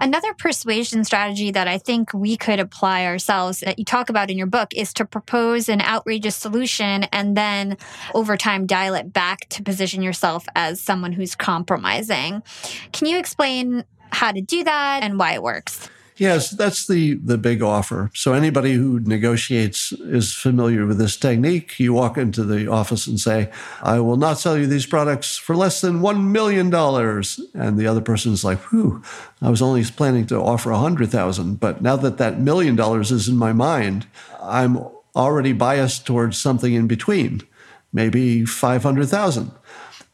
Another 0.00 0.32
persuasion 0.34 1.02
strategy 1.02 1.50
that 1.50 1.66
I 1.66 1.78
think 1.78 2.14
we 2.14 2.36
could 2.36 2.60
apply 2.60 3.04
ourselves 3.06 3.64
that 3.66 3.80
you 3.80 3.84
talk 3.84 4.10
about 4.10 4.30
in 4.30 4.38
your 4.38 4.46
book 4.46 4.74
is 4.76 4.94
to 4.94 5.04
propose 5.04 5.68
an 5.68 5.80
outrageous 5.80 6.36
solution 6.36 7.02
and 7.10 7.36
then 7.36 7.76
over 8.14 8.36
time 8.36 8.66
dial 8.66 8.94
it 8.94 9.12
back 9.12 9.48
to 9.48 9.64
position 9.64 10.02
yourself 10.02 10.46
as 10.54 10.80
someone 10.80 11.10
who's 11.10 11.34
compromising. 11.34 12.44
Can 12.92 13.08
you 13.08 13.18
explain 13.18 13.84
how 14.12 14.30
to 14.30 14.40
do 14.40 14.62
that 14.62 15.02
and 15.02 15.18
why 15.18 15.32
it 15.32 15.42
works? 15.42 15.90
Yes, 16.18 16.50
that's 16.50 16.86
the 16.86 17.14
the 17.14 17.36
big 17.36 17.62
offer. 17.62 18.10
So 18.14 18.32
anybody 18.32 18.72
who 18.72 19.00
negotiates 19.00 19.92
is 19.92 20.32
familiar 20.32 20.86
with 20.86 20.96
this 20.96 21.16
technique. 21.16 21.78
You 21.78 21.92
walk 21.92 22.16
into 22.16 22.42
the 22.42 22.70
office 22.70 23.06
and 23.06 23.20
say, 23.20 23.50
"I 23.82 24.00
will 24.00 24.16
not 24.16 24.38
sell 24.38 24.56
you 24.56 24.66
these 24.66 24.86
products 24.86 25.36
for 25.36 25.54
less 25.54 25.82
than 25.82 26.00
1 26.00 26.32
million 26.32 26.70
dollars." 26.70 27.38
And 27.54 27.78
the 27.78 27.86
other 27.86 28.00
person's 28.00 28.44
like, 28.44 28.58
"Whew, 28.72 29.02
I 29.42 29.50
was 29.50 29.60
only 29.60 29.84
planning 29.84 30.26
to 30.28 30.40
offer 30.40 30.70
a 30.70 30.76
100,000, 30.76 31.60
but 31.60 31.82
now 31.82 31.96
that 31.96 32.16
that 32.16 32.40
million 32.40 32.76
dollars 32.76 33.12
is 33.12 33.28
in 33.28 33.36
my 33.36 33.52
mind, 33.52 34.06
I'm 34.42 34.78
already 35.14 35.52
biased 35.52 36.06
towards 36.06 36.38
something 36.38 36.72
in 36.72 36.86
between, 36.86 37.42
maybe 37.92 38.46
500,000." 38.46 39.50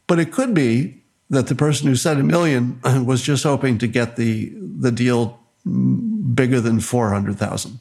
But 0.08 0.18
it 0.18 0.32
could 0.32 0.52
be 0.52 1.02
that 1.30 1.46
the 1.46 1.54
person 1.54 1.86
who 1.86 1.94
said 1.94 2.18
a 2.18 2.24
million 2.24 2.80
was 3.06 3.22
just 3.22 3.44
hoping 3.44 3.78
to 3.78 3.86
get 3.86 4.16
the 4.16 4.52
the 4.80 4.90
deal 4.90 5.38
bigger 5.64 6.60
than 6.60 6.80
400,000. 6.80 7.78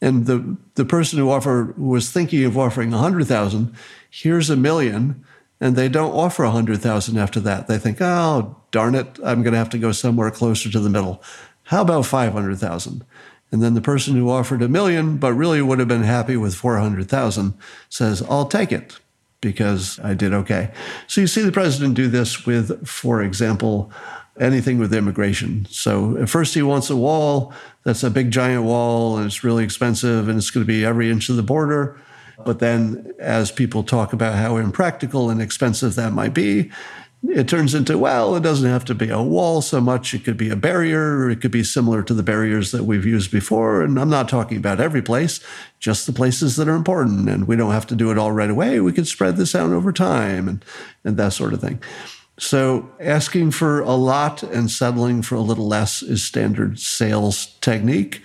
And 0.00 0.26
the, 0.26 0.56
the 0.74 0.84
person 0.84 1.18
who 1.18 1.30
offered 1.30 1.76
was 1.78 2.10
thinking 2.10 2.44
of 2.44 2.56
offering 2.56 2.90
100,000, 2.90 3.74
here's 4.10 4.50
a 4.50 4.56
million, 4.56 5.24
and 5.60 5.74
they 5.74 5.88
don't 5.88 6.12
offer 6.12 6.44
100,000 6.44 7.18
after 7.18 7.40
that. 7.40 7.66
They 7.66 7.78
think, 7.78 7.98
oh, 8.00 8.56
darn 8.70 8.94
it, 8.94 9.18
I'm 9.24 9.42
going 9.42 9.52
to 9.52 9.58
have 9.58 9.70
to 9.70 9.78
go 9.78 9.92
somewhere 9.92 10.30
closer 10.30 10.70
to 10.70 10.80
the 10.80 10.90
middle. 10.90 11.22
How 11.64 11.82
about 11.82 12.06
500,000? 12.06 13.04
And 13.50 13.62
then 13.62 13.74
the 13.74 13.80
person 13.80 14.14
who 14.14 14.30
offered 14.30 14.62
a 14.62 14.68
million, 14.68 15.16
but 15.16 15.32
really 15.32 15.62
would 15.62 15.78
have 15.78 15.88
been 15.88 16.02
happy 16.02 16.36
with 16.36 16.54
400,000, 16.54 17.54
says, 17.88 18.22
I'll 18.28 18.46
take 18.46 18.72
it 18.72 18.98
because 19.40 19.98
I 20.00 20.14
did 20.14 20.34
okay. 20.34 20.70
So 21.06 21.20
you 21.20 21.26
see 21.26 21.42
the 21.42 21.52
president 21.52 21.94
do 21.94 22.08
this 22.08 22.44
with, 22.44 22.86
for 22.86 23.22
example, 23.22 23.90
anything 24.40 24.78
with 24.78 24.94
immigration. 24.94 25.66
So 25.70 26.16
at 26.18 26.28
first 26.28 26.54
he 26.54 26.62
wants 26.62 26.90
a 26.90 26.96
wall 26.96 27.52
that's 27.84 28.02
a 28.02 28.10
big 28.10 28.30
giant 28.30 28.64
wall 28.64 29.16
and 29.16 29.26
it's 29.26 29.44
really 29.44 29.64
expensive 29.64 30.28
and 30.28 30.38
it's 30.38 30.50
going 30.50 30.64
to 30.64 30.68
be 30.68 30.84
every 30.84 31.10
inch 31.10 31.28
of 31.28 31.36
the 31.36 31.42
border. 31.42 32.00
But 32.44 32.60
then 32.60 33.12
as 33.18 33.50
people 33.50 33.82
talk 33.82 34.12
about 34.12 34.36
how 34.36 34.56
impractical 34.56 35.28
and 35.28 35.42
expensive 35.42 35.96
that 35.96 36.12
might 36.12 36.34
be, 36.34 36.70
it 37.24 37.48
turns 37.48 37.74
into, 37.74 37.98
well, 37.98 38.36
it 38.36 38.44
doesn't 38.44 38.70
have 38.70 38.84
to 38.84 38.94
be 38.94 39.10
a 39.10 39.20
wall 39.20 39.60
so 39.60 39.80
much. 39.80 40.14
It 40.14 40.22
could 40.22 40.36
be 40.36 40.50
a 40.50 40.56
barrier, 40.56 41.18
or 41.18 41.30
it 41.30 41.40
could 41.40 41.50
be 41.50 41.64
similar 41.64 42.02
to 42.04 42.14
the 42.14 42.22
barriers 42.22 42.70
that 42.70 42.84
we've 42.84 43.04
used 43.04 43.32
before. 43.32 43.82
And 43.82 43.98
I'm 43.98 44.08
not 44.08 44.28
talking 44.28 44.56
about 44.56 44.80
every 44.80 45.02
place, 45.02 45.40
just 45.80 46.06
the 46.06 46.12
places 46.12 46.54
that 46.56 46.68
are 46.68 46.76
important. 46.76 47.28
And 47.28 47.48
we 47.48 47.56
don't 47.56 47.72
have 47.72 47.88
to 47.88 47.96
do 47.96 48.12
it 48.12 48.18
all 48.18 48.30
right 48.30 48.50
away. 48.50 48.78
We 48.78 48.92
could 48.92 49.08
spread 49.08 49.36
this 49.36 49.56
out 49.56 49.72
over 49.72 49.92
time 49.92 50.46
and, 50.46 50.64
and 51.02 51.16
that 51.16 51.32
sort 51.32 51.54
of 51.54 51.60
thing. 51.60 51.82
So 52.38 52.88
asking 53.00 53.50
for 53.50 53.80
a 53.80 53.94
lot 53.94 54.42
and 54.42 54.70
settling 54.70 55.22
for 55.22 55.34
a 55.34 55.40
little 55.40 55.66
less 55.66 56.02
is 56.02 56.24
standard 56.24 56.78
sales 56.78 57.56
technique. 57.60 58.22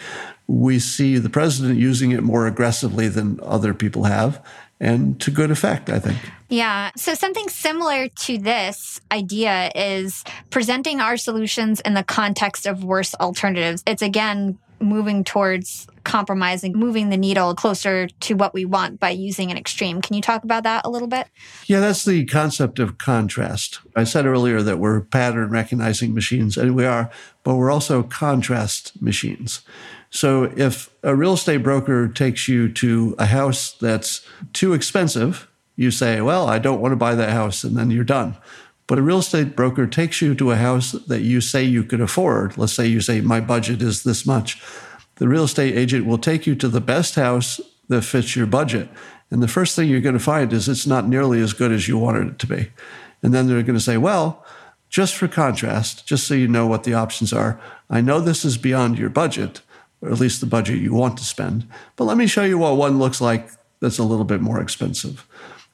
We 0.47 0.80
see 0.80 1.18
the 1.18 1.30
president 1.30 1.80
using 1.80 2.11
it 2.11 2.22
more 2.22 2.47
aggressively 2.47 3.07
than 3.07 3.39
other 3.41 3.74
people 3.74 4.03
have 4.03 4.43
and 4.80 5.20
to 5.22 5.32
good 5.32 5.49
effect, 5.49 5.89
I 5.89 5.99
think. 5.99 6.18
Yeah. 6.49 6.91
So, 6.97 7.14
something 7.14 7.47
similar 7.47 8.09
to 8.09 8.38
this 8.38 8.99
idea 9.11 9.72
is 9.74 10.24
presenting 10.49 10.99
our 10.99 11.18
solutions 11.18 11.80
in 11.80 11.93
the 11.93 12.03
context 12.03 12.68
of 12.68 12.84
worse 12.84 13.16
alternatives. 13.16 13.84
It's 13.88 14.01
again 14.01 14.59
moving 14.80 15.24
towards 15.24 15.88
compromising, 16.04 16.74
moving 16.74 17.10
the 17.10 17.18
needle 17.18 17.56
closer 17.56 18.08
to 18.08 18.36
what 18.36 18.54
we 18.54 18.66
want 18.66 18.99
by 18.99 19.10
using 19.10 19.51
an 19.51 19.58
extreme. 19.58 20.01
Can 20.01 20.16
you 20.16 20.22
talk 20.22 20.43
about 20.43 20.64
that 20.64 20.86
a 20.86 20.89
little 20.89 21.08
bit? 21.08 21.28
Yeah, 21.66 21.80
that's 21.80 22.06
the 22.06 22.26
concept 22.26 22.80
of 22.80 22.97
contrast. 22.97 23.80
I 23.95 24.04
said 24.04 24.26
earlier 24.26 24.62
that 24.62 24.80
we're 24.80 25.01
pattern 25.01 25.49
recognizing 25.49 26.14
machines, 26.14 26.58
and 26.58 26.76
we 26.76 26.86
are, 26.86 27.10
but 27.43 27.56
we're 27.56 27.72
also 27.72 28.04
contrast 28.04 29.01
machines. 29.01 29.62
So 30.10 30.54
if 30.56 30.91
a 31.01 31.16
real 31.16 31.34
estate 31.34 31.64
broker 31.64 32.08
takes 32.08 32.47
you 32.47 32.72
to 32.74 33.16
a 33.18 33.26
house 33.26 33.72
that's 33.74 34.26
too 34.54 34.74
expensive, 34.74 35.47
you 35.76 35.89
say, 35.89 36.22
Well, 36.22 36.47
I 36.47 36.60
don't 36.60 36.82
want 36.82 36.91
to 36.91 36.97
buy 36.97 37.16
that 37.16 37.32
house, 37.32 37.64
and 37.64 37.76
then 37.76 37.89
you're 37.89 38.04
done. 38.04 38.38
But 38.86 38.99
a 38.99 39.01
real 39.01 39.20
estate 39.20 39.56
broker 39.56 39.88
takes 39.88 40.22
you 40.22 40.36
to 40.36 40.51
a 40.51 40.56
house 40.56 40.91
that 40.91 41.22
you 41.22 41.41
say 41.41 41.64
you 41.64 41.84
could 41.84 42.01
afford. 42.01 42.58
Let's 42.58 42.74
say 42.74 42.86
you 42.86 43.01
say, 43.01 43.22
My 43.22 43.39
budget 43.39 43.82
is 43.82 44.04
this 44.04 44.26
much. 44.26 44.62
The 45.16 45.28
real 45.28 45.43
estate 45.43 45.76
agent 45.76 46.05
will 46.05 46.18
take 46.18 46.47
you 46.47 46.55
to 46.55 46.68
the 46.68 46.82
best 46.82 47.16
house 47.16 47.61
that 47.89 48.01
fits 48.03 48.36
your 48.36 48.47
budget. 48.47 48.89
And 49.30 49.41
the 49.41 49.47
first 49.47 49.76
thing 49.76 49.89
you're 49.89 50.01
going 50.01 50.14
to 50.14 50.20
find 50.20 50.51
is 50.53 50.68
it's 50.68 50.88
not 50.88 51.07
nearly 51.07 51.39
as 51.41 51.53
good 51.53 51.72
as 51.72 51.88
you 51.88 51.97
wanted 51.97 52.28
it 52.28 52.39
to 52.39 52.47
be. 52.47 52.72
And 53.22 53.34
then 53.34 53.47
they're 53.47 53.64
going 53.64 53.78
to 53.78 53.80
say, 53.80 53.97
Well, 53.97 54.45
just 54.89 55.16
for 55.16 55.28
contrast, 55.28 56.05
just 56.05 56.28
so 56.28 56.34
you 56.36 56.47
know 56.47 56.68
what 56.68 56.84
the 56.84 56.93
options 56.93 57.34
are, 57.34 57.59
I 57.89 58.01
know 58.01 58.20
this 58.20 58.45
is 58.45 58.57
beyond 58.57 58.99
your 58.99 59.09
budget, 59.09 59.61
or 60.01 60.11
at 60.11 60.20
least 60.20 60.39
the 60.39 60.45
budget 60.45 60.80
you 60.80 60.93
want 60.93 61.18
to 61.18 61.24
spend, 61.24 61.68
but 61.95 62.03
let 62.03 62.18
me 62.18 62.28
show 62.28 62.43
you 62.43 62.59
what 62.59 62.78
one 62.78 62.99
looks 62.99 63.20
like 63.20 63.49
that's 63.80 63.97
a 63.97 64.03
little 64.03 64.26
bit 64.26 64.39
more 64.39 64.61
expensive. 64.61 65.26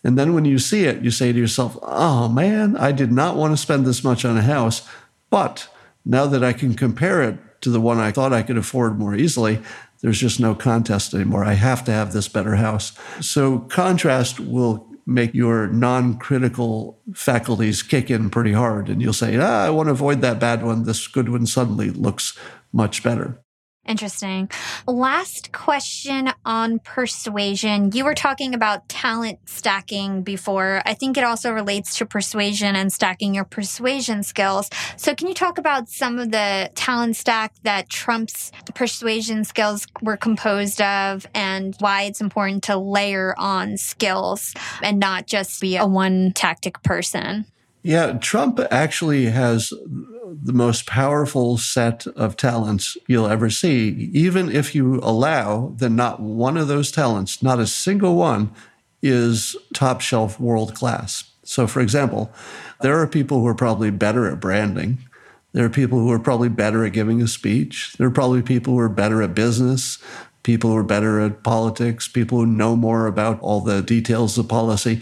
And 0.03 0.17
then 0.17 0.33
when 0.33 0.45
you 0.45 0.59
see 0.59 0.85
it, 0.85 1.03
you 1.03 1.11
say 1.11 1.33
to 1.33 1.37
yourself, 1.37 1.77
oh 1.81 2.29
man, 2.29 2.77
I 2.77 2.91
did 2.91 3.11
not 3.11 3.35
want 3.35 3.51
to 3.53 3.57
spend 3.57 3.85
this 3.85 4.03
much 4.03 4.23
on 4.23 4.37
a 4.37 4.41
house. 4.41 4.87
But 5.29 5.67
now 6.05 6.25
that 6.27 6.43
I 6.43 6.53
can 6.53 6.73
compare 6.73 7.21
it 7.21 7.37
to 7.61 7.69
the 7.69 7.81
one 7.81 7.97
I 7.97 8.11
thought 8.11 8.33
I 8.33 8.43
could 8.43 8.57
afford 8.57 8.99
more 8.99 9.15
easily, 9.15 9.61
there's 10.01 10.19
just 10.19 10.39
no 10.39 10.55
contest 10.55 11.13
anymore. 11.13 11.43
I 11.43 11.53
have 11.53 11.83
to 11.85 11.91
have 11.91 12.13
this 12.13 12.27
better 12.27 12.55
house. 12.55 12.93
So 13.21 13.59
contrast 13.59 14.39
will 14.39 14.87
make 15.05 15.33
your 15.33 15.67
non 15.67 16.17
critical 16.17 16.99
faculties 17.13 17.83
kick 17.83 18.09
in 18.09 18.29
pretty 18.29 18.53
hard. 18.53 18.89
And 18.89 19.01
you'll 19.01 19.13
say, 19.13 19.37
ah, 19.37 19.65
I 19.65 19.69
want 19.71 19.87
to 19.87 19.91
avoid 19.91 20.21
that 20.21 20.39
bad 20.39 20.63
one. 20.63 20.83
This 20.83 21.07
good 21.07 21.29
one 21.29 21.45
suddenly 21.45 21.89
looks 21.89 22.37
much 22.71 23.03
better. 23.03 23.41
Interesting. 23.89 24.51
Last 24.85 25.51
question 25.51 26.29
on 26.45 26.77
persuasion. 26.77 27.91
You 27.91 28.05
were 28.05 28.13
talking 28.13 28.53
about 28.53 28.87
talent 28.87 29.39
stacking 29.49 30.21
before. 30.21 30.83
I 30.85 30.93
think 30.93 31.17
it 31.17 31.23
also 31.23 31.51
relates 31.51 31.97
to 31.97 32.05
persuasion 32.05 32.75
and 32.75 32.93
stacking 32.93 33.33
your 33.33 33.45
persuasion 33.45 34.21
skills. 34.21 34.69
So, 34.95 35.15
can 35.15 35.27
you 35.27 35.33
talk 35.33 35.57
about 35.57 35.89
some 35.89 36.19
of 36.19 36.29
the 36.29 36.69
talent 36.75 37.15
stack 37.15 37.55
that 37.63 37.89
Trump's 37.89 38.51
persuasion 38.75 39.43
skills 39.43 39.87
were 40.03 40.17
composed 40.17 40.81
of 40.83 41.25
and 41.33 41.75
why 41.79 42.03
it's 42.03 42.21
important 42.21 42.65
to 42.65 42.77
layer 42.77 43.33
on 43.39 43.77
skills 43.77 44.53
and 44.83 44.99
not 44.99 45.25
just 45.25 45.59
be 45.61 45.77
a 45.77 45.87
one 45.87 46.31
tactic 46.33 46.83
person? 46.83 47.47
Yeah, 47.81 48.13
Trump 48.13 48.59
actually 48.71 49.27
has 49.27 49.69
the 50.41 50.53
most 50.53 50.85
powerful 50.85 51.57
set 51.57 52.05
of 52.07 52.37
talents 52.37 52.97
you'll 53.07 53.27
ever 53.27 53.49
see. 53.49 54.09
Even 54.13 54.49
if 54.49 54.75
you 54.75 54.99
allow 55.01 55.73
that 55.77 55.89
not 55.89 56.19
one 56.19 56.57
of 56.57 56.67
those 56.67 56.91
talents, 56.91 57.41
not 57.41 57.59
a 57.59 57.67
single 57.67 58.15
one, 58.15 58.51
is 59.01 59.55
top 59.73 60.01
shelf 60.01 60.39
world 60.39 60.75
class. 60.75 61.23
So, 61.43 61.67
for 61.67 61.79
example, 61.79 62.31
there 62.81 62.99
are 62.99 63.07
people 63.07 63.39
who 63.39 63.47
are 63.47 63.55
probably 63.55 63.89
better 63.91 64.29
at 64.31 64.39
branding. 64.39 64.99
There 65.53 65.65
are 65.65 65.69
people 65.69 65.99
who 65.99 66.11
are 66.11 66.19
probably 66.19 66.49
better 66.49 66.85
at 66.85 66.93
giving 66.93 67.21
a 67.21 67.27
speech. 67.27 67.93
There 67.97 68.07
are 68.07 68.11
probably 68.11 68.41
people 68.41 68.73
who 68.73 68.79
are 68.79 68.89
better 68.89 69.23
at 69.23 69.33
business, 69.33 69.97
people 70.43 70.69
who 70.69 70.77
are 70.77 70.83
better 70.83 71.19
at 71.21 71.43
politics, 71.43 72.07
people 72.07 72.39
who 72.39 72.45
know 72.45 72.75
more 72.75 73.07
about 73.07 73.39
all 73.41 73.61
the 73.61 73.81
details 73.81 74.37
of 74.37 74.47
policy. 74.47 75.01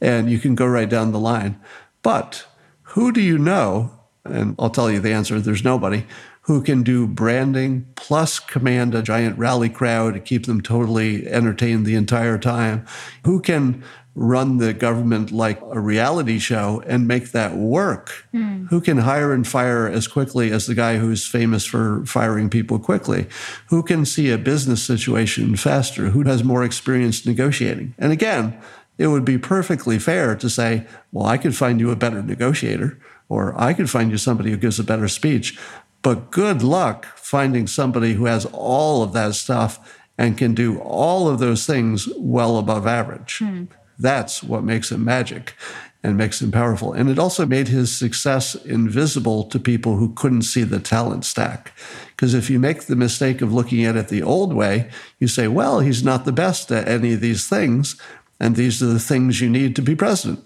And 0.00 0.30
you 0.30 0.38
can 0.38 0.54
go 0.54 0.66
right 0.66 0.88
down 0.88 1.12
the 1.12 1.18
line. 1.18 1.58
But 2.02 2.46
who 2.82 3.12
do 3.12 3.20
you 3.20 3.38
know 3.38 3.98
and 4.30 4.54
I'll 4.58 4.70
tell 4.70 4.90
you 4.90 5.00
the 5.00 5.12
answer 5.12 5.40
there's 5.40 5.64
nobody 5.64 6.04
who 6.42 6.62
can 6.62 6.82
do 6.82 7.06
branding 7.06 7.86
plus 7.94 8.38
command 8.38 8.94
a 8.94 9.02
giant 9.02 9.38
rally 9.38 9.68
crowd 9.68 10.14
to 10.14 10.20
keep 10.20 10.46
them 10.46 10.62
totally 10.62 11.28
entertained 11.28 11.84
the 11.84 11.94
entire 11.94 12.38
time, 12.38 12.86
who 13.24 13.40
can 13.40 13.84
run 14.14 14.56
the 14.56 14.72
government 14.72 15.30
like 15.30 15.60
a 15.70 15.78
reality 15.78 16.38
show 16.38 16.82
and 16.86 17.06
make 17.06 17.32
that 17.32 17.54
work, 17.54 18.26
mm. 18.34 18.66
who 18.68 18.80
can 18.80 18.98
hire 18.98 19.32
and 19.32 19.46
fire 19.46 19.86
as 19.86 20.08
quickly 20.08 20.50
as 20.50 20.66
the 20.66 20.74
guy 20.74 20.96
who's 20.96 21.26
famous 21.26 21.64
for 21.64 22.04
firing 22.06 22.48
people 22.48 22.78
quickly, 22.78 23.26
who 23.68 23.82
can 23.82 24.04
see 24.04 24.30
a 24.30 24.38
business 24.38 24.82
situation 24.82 25.54
faster, 25.54 26.08
who 26.08 26.22
has 26.22 26.42
more 26.42 26.64
experience 26.64 27.26
negotiating. 27.26 27.94
And 27.98 28.10
again, 28.10 28.58
it 28.98 29.06
would 29.06 29.24
be 29.24 29.38
perfectly 29.38 29.98
fair 29.98 30.34
to 30.36 30.50
say, 30.50 30.86
well, 31.12 31.26
I 31.26 31.38
could 31.38 31.56
find 31.56 31.80
you 31.80 31.90
a 31.90 31.96
better 31.96 32.22
negotiator, 32.22 32.98
or 33.28 33.58
I 33.58 33.72
could 33.72 33.88
find 33.88 34.10
you 34.10 34.18
somebody 34.18 34.50
who 34.50 34.56
gives 34.56 34.78
a 34.78 34.84
better 34.84 35.08
speech. 35.08 35.58
But 36.02 36.30
good 36.30 36.62
luck 36.62 37.06
finding 37.16 37.66
somebody 37.66 38.14
who 38.14 38.26
has 38.26 38.46
all 38.52 39.02
of 39.02 39.12
that 39.12 39.34
stuff 39.34 39.96
and 40.16 40.36
can 40.36 40.54
do 40.54 40.78
all 40.80 41.28
of 41.28 41.38
those 41.38 41.64
things 41.64 42.08
well 42.16 42.58
above 42.58 42.86
average. 42.86 43.38
Hmm. 43.38 43.64
That's 43.98 44.42
what 44.42 44.64
makes 44.64 44.92
him 44.92 45.04
magic 45.04 45.54
and 46.02 46.16
makes 46.16 46.40
him 46.40 46.52
powerful. 46.52 46.92
And 46.92 47.10
it 47.10 47.18
also 47.18 47.44
made 47.44 47.68
his 47.68 47.94
success 47.94 48.54
invisible 48.54 49.44
to 49.44 49.58
people 49.58 49.96
who 49.96 50.12
couldn't 50.14 50.42
see 50.42 50.62
the 50.62 50.78
talent 50.78 51.24
stack. 51.24 51.72
Because 52.10 52.34
if 52.34 52.48
you 52.48 52.60
make 52.60 52.82
the 52.82 52.96
mistake 52.96 53.42
of 53.42 53.52
looking 53.52 53.84
at 53.84 53.96
it 53.96 54.08
the 54.08 54.22
old 54.22 54.52
way, 54.52 54.90
you 55.18 55.26
say, 55.26 55.48
well, 55.48 55.80
he's 55.80 56.04
not 56.04 56.24
the 56.24 56.32
best 56.32 56.70
at 56.70 56.86
any 56.86 57.14
of 57.14 57.20
these 57.20 57.48
things. 57.48 58.00
And 58.40 58.56
these 58.56 58.82
are 58.82 58.86
the 58.86 59.00
things 59.00 59.40
you 59.40 59.50
need 59.50 59.74
to 59.76 59.82
be 59.82 59.94
president. 59.94 60.44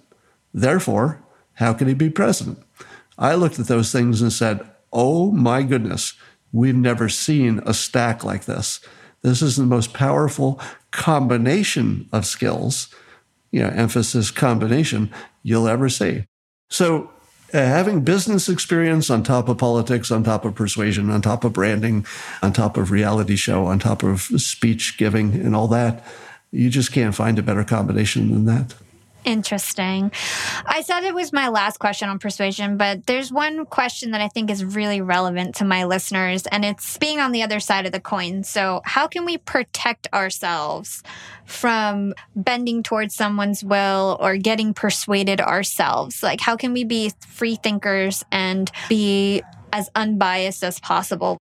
Therefore, 0.55 1.23
how 1.55 1.73
can 1.73 1.89
he 1.89 1.95
be 1.95 2.11
president? 2.11 2.59
I 3.19 3.35
looked 3.35 3.59
at 3.59 3.67
those 3.67 3.93
things 3.93 4.23
and 4.23 4.33
said, 4.33 4.67
oh 4.93 5.31
my 5.31 5.63
goodness, 5.63 6.15
we've 6.53 6.75
never 6.75 7.09
seen 7.09 7.61
a 7.65 7.75
stack 7.75 8.25
like 8.25 8.45
this. 8.45 8.81
This 9.23 9.43
is 9.43 9.57
the 9.57 9.65
most 9.65 9.93
powerful 9.93 10.61
combination 10.91 12.09
of 12.13 12.27
skills, 12.27 12.89
you 13.51 13.61
know, 13.61 13.69
emphasis 13.69 14.31
combination 14.31 15.11
you'll 15.43 15.69
ever 15.69 15.89
see. 15.89 16.27
So, 16.71 17.11
uh, 17.55 17.59
having 17.59 18.01
business 18.01 18.49
experience 18.49 19.11
on 19.11 19.23
top 19.23 19.47
of 19.47 19.59
politics, 19.59 20.11
on 20.11 20.25
top 20.25 20.47
of 20.47 20.55
persuasion, 20.55 21.11
on 21.11 21.21
top 21.21 21.45
of 21.45 21.53
branding, 21.53 22.07
on 22.43 22.55
top 22.55 22.79
of 22.79 22.91
reality 22.91 23.37
show, 23.37 23.67
on 23.67 23.79
top 23.79 24.03
of 24.03 24.23
speech 24.23 24.97
giving 24.97 25.35
and 25.35 25.55
all 25.55 25.69
that, 25.69 26.03
you 26.53 26.71
just 26.71 26.93
can't 26.93 27.15
find 27.15 27.39
a 27.39 27.43
better 27.43 27.65
combination 27.65 28.31
than 28.31 28.45
that. 28.45 28.75
Interesting. 29.25 30.11
I 30.67 30.83
said 30.83 31.05
it 31.05 31.15
was 31.15 31.33
my 31.33 31.49
last 31.49 31.79
question 31.79 32.09
on 32.09 32.19
persuasion, 32.19 32.77
but 32.77 33.07
there's 33.07 33.31
one 33.31 33.65
question 33.67 34.11
that 34.11 34.21
I 34.21 34.27
think 34.27 34.51
is 34.51 34.65
really 34.65 35.01
relevant 35.01 35.55
to 35.57 35.65
my 35.65 35.85
listeners, 35.85 36.45
and 36.47 36.65
it's 36.65 36.99
being 36.99 37.21
on 37.21 37.31
the 37.31 37.43
other 37.43 37.61
side 37.61 37.87
of 37.87 37.93
the 37.93 38.01
coin. 38.01 38.43
So, 38.43 38.83
how 38.85 39.07
can 39.07 39.25
we 39.25 39.39
protect 39.39 40.09
ourselves 40.13 41.05
from 41.45 42.15
bending 42.35 42.83
towards 42.83 43.15
someone's 43.15 43.63
will 43.63 44.17
or 44.21 44.37
getting 44.37 44.75
persuaded 44.75 45.41
ourselves? 45.41 46.23
Like, 46.23 46.41
how 46.41 46.57
can 46.57 46.73
we 46.73 46.83
be 46.83 47.13
free 47.29 47.55
thinkers 47.55 48.25
and 48.33 48.73
be 48.89 49.43
as 49.73 49.89
unbiased 49.95 50.65
as 50.65 50.81
possible? 50.81 51.39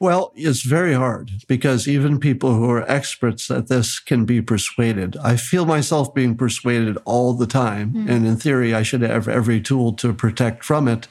Well, 0.00 0.32
it's 0.34 0.62
very 0.62 0.94
hard 0.94 1.30
because 1.46 1.86
even 1.86 2.18
people 2.18 2.54
who 2.54 2.70
are 2.70 2.90
experts 2.90 3.50
at 3.50 3.68
this 3.68 3.98
can 3.98 4.24
be 4.24 4.40
persuaded. 4.40 5.18
I 5.22 5.36
feel 5.36 5.66
myself 5.66 6.14
being 6.14 6.38
persuaded 6.38 6.96
all 7.04 7.34
the 7.34 7.46
time. 7.46 7.92
Mm. 7.92 8.08
And 8.08 8.26
in 8.26 8.36
theory, 8.38 8.74
I 8.74 8.82
should 8.82 9.02
have 9.02 9.28
every 9.28 9.60
tool 9.60 9.92
to 9.94 10.14
protect 10.14 10.64
from 10.64 10.88
it 10.88 11.06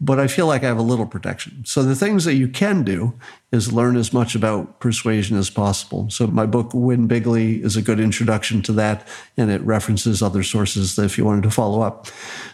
but 0.00 0.20
I 0.20 0.28
feel 0.28 0.46
like 0.46 0.62
I 0.62 0.68
have 0.68 0.78
a 0.78 0.82
little 0.82 1.06
protection. 1.06 1.64
So 1.66 1.82
the 1.82 1.96
things 1.96 2.24
that 2.24 2.34
you 2.34 2.46
can 2.46 2.84
do 2.84 3.18
is 3.50 3.72
learn 3.72 3.96
as 3.96 4.12
much 4.12 4.36
about 4.36 4.78
persuasion 4.78 5.36
as 5.36 5.50
possible. 5.50 6.08
So 6.08 6.28
my 6.28 6.46
book 6.46 6.70
Win 6.72 7.08
Bigly 7.08 7.64
is 7.64 7.76
a 7.76 7.82
good 7.82 7.98
introduction 7.98 8.62
to 8.62 8.72
that 8.74 9.06
and 9.36 9.50
it 9.50 9.60
references 9.62 10.22
other 10.22 10.44
sources 10.44 10.94
that 10.94 11.04
if 11.04 11.18
you 11.18 11.24
wanted 11.24 11.42
to 11.44 11.50
follow 11.50 11.80
up. 11.80 12.06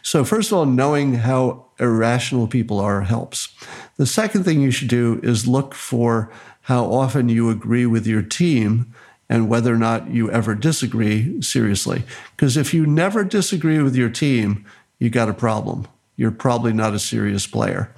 So 0.02 0.24
first 0.24 0.52
of 0.52 0.58
all, 0.58 0.64
knowing 0.64 1.14
how 1.14 1.66
irrational 1.78 2.46
people 2.46 2.80
are 2.80 3.02
helps. 3.02 3.54
The 3.96 4.06
second 4.06 4.44
thing 4.44 4.60
you 4.60 4.70
should 4.70 4.88
do 4.88 5.20
is 5.22 5.46
look 5.46 5.74
for 5.74 6.32
how 6.62 6.86
often 6.86 7.28
you 7.28 7.50
agree 7.50 7.84
with 7.84 8.06
your 8.06 8.22
team 8.22 8.94
and 9.28 9.50
whether 9.50 9.74
or 9.74 9.78
not 9.78 10.08
you 10.08 10.30
ever 10.30 10.54
disagree 10.54 11.42
seriously. 11.42 12.04
Because 12.36 12.56
if 12.56 12.72
you 12.72 12.86
never 12.86 13.22
disagree 13.22 13.82
with 13.82 13.96
your 13.96 14.08
team, 14.08 14.64
you 14.98 15.10
got 15.10 15.28
a 15.28 15.34
problem 15.34 15.88
you're 16.16 16.30
probably 16.30 16.72
not 16.72 16.94
a 16.94 16.98
serious 16.98 17.46
player. 17.46 17.92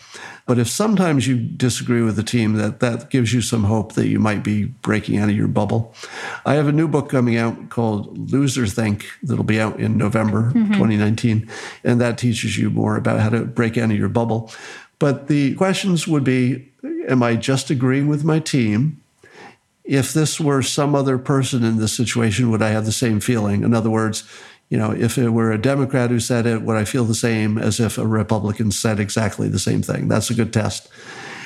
But 0.46 0.58
if 0.58 0.68
sometimes 0.68 1.26
you 1.26 1.38
disagree 1.38 2.02
with 2.02 2.16
the 2.16 2.22
team, 2.22 2.54
that 2.54 2.80
that 2.80 3.10
gives 3.10 3.32
you 3.34 3.42
some 3.42 3.64
hope 3.64 3.94
that 3.94 4.06
you 4.06 4.20
might 4.20 4.44
be 4.44 4.64
breaking 4.64 5.18
out 5.18 5.28
of 5.28 5.36
your 5.36 5.48
bubble. 5.48 5.92
I 6.44 6.54
have 6.54 6.68
a 6.68 6.72
new 6.72 6.86
book 6.86 7.10
coming 7.10 7.36
out 7.36 7.68
called 7.68 8.30
Loserthink 8.30 9.04
that'll 9.22 9.44
be 9.44 9.60
out 9.60 9.80
in 9.80 9.98
November 9.98 10.52
mm-hmm. 10.52 10.72
2019, 10.72 11.50
and 11.82 12.00
that 12.00 12.16
teaches 12.16 12.56
you 12.56 12.70
more 12.70 12.96
about 12.96 13.20
how 13.20 13.28
to 13.30 13.44
break 13.44 13.76
out 13.76 13.90
of 13.90 13.98
your 13.98 14.08
bubble. 14.08 14.52
But 14.98 15.26
the 15.26 15.54
questions 15.56 16.06
would 16.06 16.24
be 16.24 16.70
Am 17.08 17.22
I 17.22 17.36
just 17.36 17.70
agreeing 17.70 18.08
with 18.08 18.24
my 18.24 18.38
team? 18.38 19.02
If 19.84 20.12
this 20.12 20.40
were 20.40 20.62
some 20.62 20.96
other 20.96 21.18
person 21.18 21.62
in 21.62 21.76
this 21.76 21.92
situation, 21.92 22.50
would 22.50 22.62
I 22.62 22.70
have 22.70 22.86
the 22.86 22.92
same 22.92 23.20
feeling? 23.20 23.62
In 23.62 23.72
other 23.74 23.90
words, 23.90 24.24
you 24.68 24.76
know, 24.76 24.90
if 24.90 25.16
it 25.16 25.30
were 25.30 25.52
a 25.52 25.60
Democrat 25.60 26.10
who 26.10 26.20
said 26.20 26.46
it, 26.46 26.62
would 26.62 26.76
I 26.76 26.84
feel 26.84 27.04
the 27.04 27.14
same 27.14 27.56
as 27.56 27.78
if 27.78 27.98
a 27.98 28.06
Republican 28.06 28.72
said 28.72 28.98
exactly 28.98 29.48
the 29.48 29.58
same 29.58 29.82
thing? 29.82 30.08
That's 30.08 30.30
a 30.30 30.34
good 30.34 30.52
test. 30.52 30.88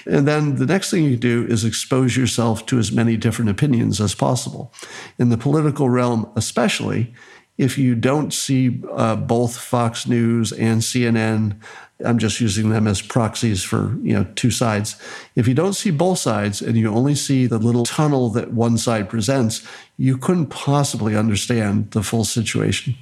And 0.06 0.26
then 0.26 0.56
the 0.56 0.66
next 0.66 0.90
thing 0.90 1.04
you 1.04 1.16
do 1.16 1.46
is 1.46 1.64
expose 1.64 2.16
yourself 2.16 2.64
to 2.66 2.78
as 2.78 2.90
many 2.90 3.16
different 3.16 3.50
opinions 3.50 4.00
as 4.00 4.14
possible. 4.14 4.72
In 5.18 5.28
the 5.28 5.36
political 5.36 5.90
realm, 5.90 6.30
especially, 6.36 7.12
if 7.58 7.76
you 7.76 7.94
don't 7.94 8.32
see 8.32 8.82
uh, 8.90 9.16
both 9.16 9.58
Fox 9.58 10.06
News 10.06 10.52
and 10.52 10.80
CNN 10.80 11.60
I'm 12.04 12.18
just 12.18 12.40
using 12.40 12.70
them 12.70 12.86
as 12.86 13.02
proxies 13.02 13.62
for, 13.62 13.96
you 14.02 14.14
know, 14.14 14.26
two 14.34 14.50
sides. 14.50 15.00
If 15.36 15.46
you 15.46 15.54
don't 15.54 15.74
see 15.74 15.90
both 15.90 16.18
sides 16.18 16.62
and 16.62 16.76
you 16.76 16.92
only 16.92 17.14
see 17.14 17.46
the 17.46 17.58
little 17.58 17.84
tunnel 17.84 18.30
that 18.30 18.52
one 18.52 18.78
side 18.78 19.08
presents, 19.08 19.66
you 19.96 20.16
couldn't 20.16 20.46
possibly 20.46 21.16
understand 21.16 21.90
the 21.90 22.02
full 22.02 22.24
situation. 22.24 22.96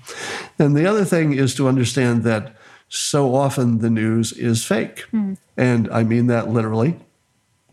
And 0.59 0.77
the 0.77 0.87
other 0.87 1.05
thing 1.05 1.33
is 1.33 1.55
to 1.57 1.69
understand 1.69 2.25
that 2.25 2.57
so 2.89 3.35
often 3.35 3.79
the 3.79 3.91
news 3.91 4.33
is 4.33 4.65
fake. 4.65 5.05
Mm. 5.13 5.37
And 5.57 5.89
I 5.91 6.03
mean 6.03 6.27
that 6.29 6.49
literally. 6.49 6.97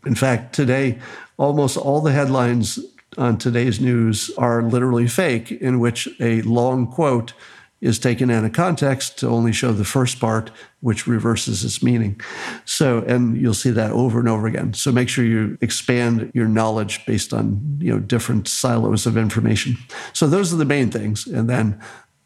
In 0.06 0.16
fact, 0.16 0.54
today, 0.54 1.00
almost 1.38 1.78
all 1.78 2.02
the 2.02 2.12
headlines 2.12 2.80
on 3.18 3.38
today's 3.38 3.80
news 3.80 4.30
are 4.38 4.62
literally 4.62 5.08
fake, 5.08 5.52
in 5.52 5.80
which 5.80 6.08
a 6.20 6.42
long 6.42 6.86
quote 6.86 7.34
is 7.82 8.00
taken 8.00 8.32
out 8.32 8.44
of 8.44 8.54
context 8.54 9.20
to 9.20 9.28
only 9.28 9.52
show 9.52 9.72
the 9.72 9.86
first 9.86 10.20
part, 10.20 10.50
which 10.80 11.08
reverses 11.08 11.64
its 11.64 11.84
meaning. 11.84 12.20
So, 12.64 13.00
and 13.00 13.38
you'll 13.40 13.54
see 13.54 13.72
that 13.72 13.92
over 13.92 14.20
and 14.20 14.30
over 14.30 14.48
again. 14.48 14.74
So 14.74 14.92
make 14.92 15.10
sure 15.10 15.26
you 15.26 15.58
expand 15.62 16.32
your 16.34 16.48
knowledge 16.48 17.06
based 17.06 17.34
on, 17.34 17.78
you 17.80 17.94
know, 17.94 18.00
different 18.00 18.48
silos 18.48 19.06
of 19.06 19.18
information. 19.18 19.78
So 20.14 20.26
those 20.28 20.54
are 20.54 20.58
the 20.58 20.66
main 20.66 20.90
things. 20.90 21.28
And 21.28 21.50
then 21.50 21.80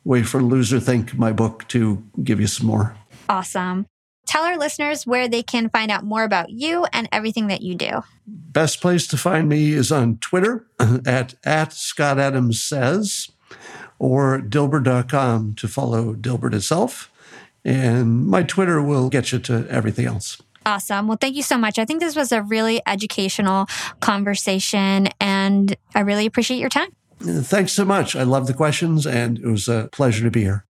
wait 0.04 0.28
for 0.28 0.40
Loserthink, 0.40 1.16
my 1.16 1.32
book, 1.32 1.68
to 1.70 2.04
give 2.24 2.40
you 2.40 2.48
some 2.48 2.68
more. 2.68 2.96
Awesome. 3.28 3.86
Tell 4.28 4.44
our 4.44 4.58
listeners 4.58 5.08
where 5.08 5.28
they 5.28 5.42
can 5.42 5.70
find 5.70 5.90
out 5.90 6.04
more 6.04 6.24
about 6.24 6.52
you 6.52 6.86
and 6.94 7.10
everything 7.12 7.48
that 7.48 7.62
you 7.62 7.74
do. 7.74 8.04
Best 8.28 8.80
place 8.80 9.08
to 9.08 9.18
find 9.18 9.50
me 9.50 9.74
is 9.74 9.92
on 9.92 10.18
Twitter 10.18 10.68
at, 11.06 11.34
at 11.44 11.74
Scott 11.74 12.20
Adams 12.20 12.62
Says 12.62 13.30
or 14.00 14.40
Dilbert.com 14.40 15.54
to 15.56 15.68
follow 15.68 16.16
Dilbert 16.16 16.54
itself. 16.54 17.12
And 17.64 18.26
my 18.26 18.44
Twitter 18.44 18.82
will 18.82 19.10
get 19.10 19.32
you 19.32 19.40
to 19.40 19.68
everything 19.70 20.06
else. 20.06 20.42
Awesome. 20.66 21.08
Well, 21.08 21.18
thank 21.20 21.36
you 21.36 21.44
so 21.44 21.58
much. 21.58 21.78
I 21.78 21.86
think 21.86 22.00
this 22.00 22.16
was 22.16 22.32
a 22.32 22.42
really 22.42 22.82
educational 22.88 23.68
conversation, 24.00 25.10
and 25.20 25.76
I 25.96 26.02
really 26.02 26.26
appreciate 26.26 26.60
your 26.60 26.70
time. 26.70 26.90
Thanks 27.20 27.74
so 27.74 27.86
much. 27.86 28.16
I 28.16 28.24
love 28.24 28.48
the 28.48 28.54
questions, 28.54 29.06
and 29.06 29.40
it 29.40 29.46
was 29.46 29.68
a 29.68 29.90
pleasure 29.92 30.24
to 30.24 30.32
be 30.32 30.42
here. 30.42 30.66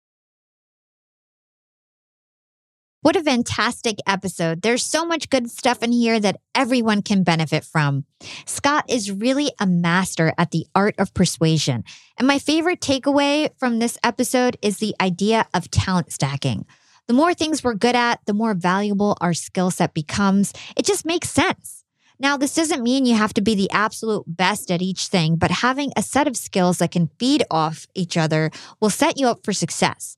What 3.06 3.16
a 3.16 3.22
fantastic 3.22 4.00
episode. 4.08 4.64
There's 4.64 4.84
so 4.84 5.06
much 5.06 5.30
good 5.30 5.52
stuff 5.52 5.84
in 5.84 5.92
here 5.92 6.20
that 6.20 6.42
everyone 6.56 7.04
can 7.04 7.22
benefit 7.22 7.64
from. 7.64 8.06
Scott 8.48 8.86
is 8.90 9.12
really 9.12 9.52
a 9.60 9.68
master 9.68 10.34
at 10.40 10.50
the 10.50 10.66
art 10.74 10.96
of 10.98 11.14
persuasion. 11.14 11.84
And 12.18 12.28
my 12.28 12.40
favorite 12.40 12.82
takeaway 12.82 13.52
from 13.60 13.78
this 13.78 14.00
episode 14.04 14.58
is 14.64 14.80
the 14.80 14.96
idea 15.00 15.46
of 15.54 15.70
talent 15.70 16.12
stacking. 16.12 16.66
The 17.06 17.14
more 17.14 17.36
things 17.36 17.64
we're 17.64 17.76
good 17.76 17.96
at, 17.96 18.22
the 18.26 18.34
more 18.34 18.56
valuable 18.56 19.20
our 19.22 19.36
skill 19.36 19.70
set 19.70 19.94
becomes. 19.94 20.52
It 20.76 20.88
just 20.88 21.06
makes 21.06 21.30
sense. 21.30 21.84
Now, 22.18 22.38
this 22.38 22.56
doesn't 22.56 22.82
mean 22.82 23.06
you 23.06 23.14
have 23.14 23.36
to 23.36 23.42
be 23.42 23.54
the 23.54 23.70
absolute 23.70 24.24
best 24.26 24.72
at 24.72 24.82
each 24.82 25.10
thing, 25.10 25.36
but 25.36 25.52
having 25.52 25.92
a 25.96 26.02
set 26.02 26.28
of 26.28 26.36
skills 26.36 26.80
that 26.80 26.90
can 26.90 27.12
feed 27.20 27.44
off 27.52 27.86
each 27.94 28.18
other 28.18 28.50
will 28.80 28.90
set 28.90 29.20
you 29.20 29.28
up 29.28 29.46
for 29.46 29.54
success. 29.54 30.18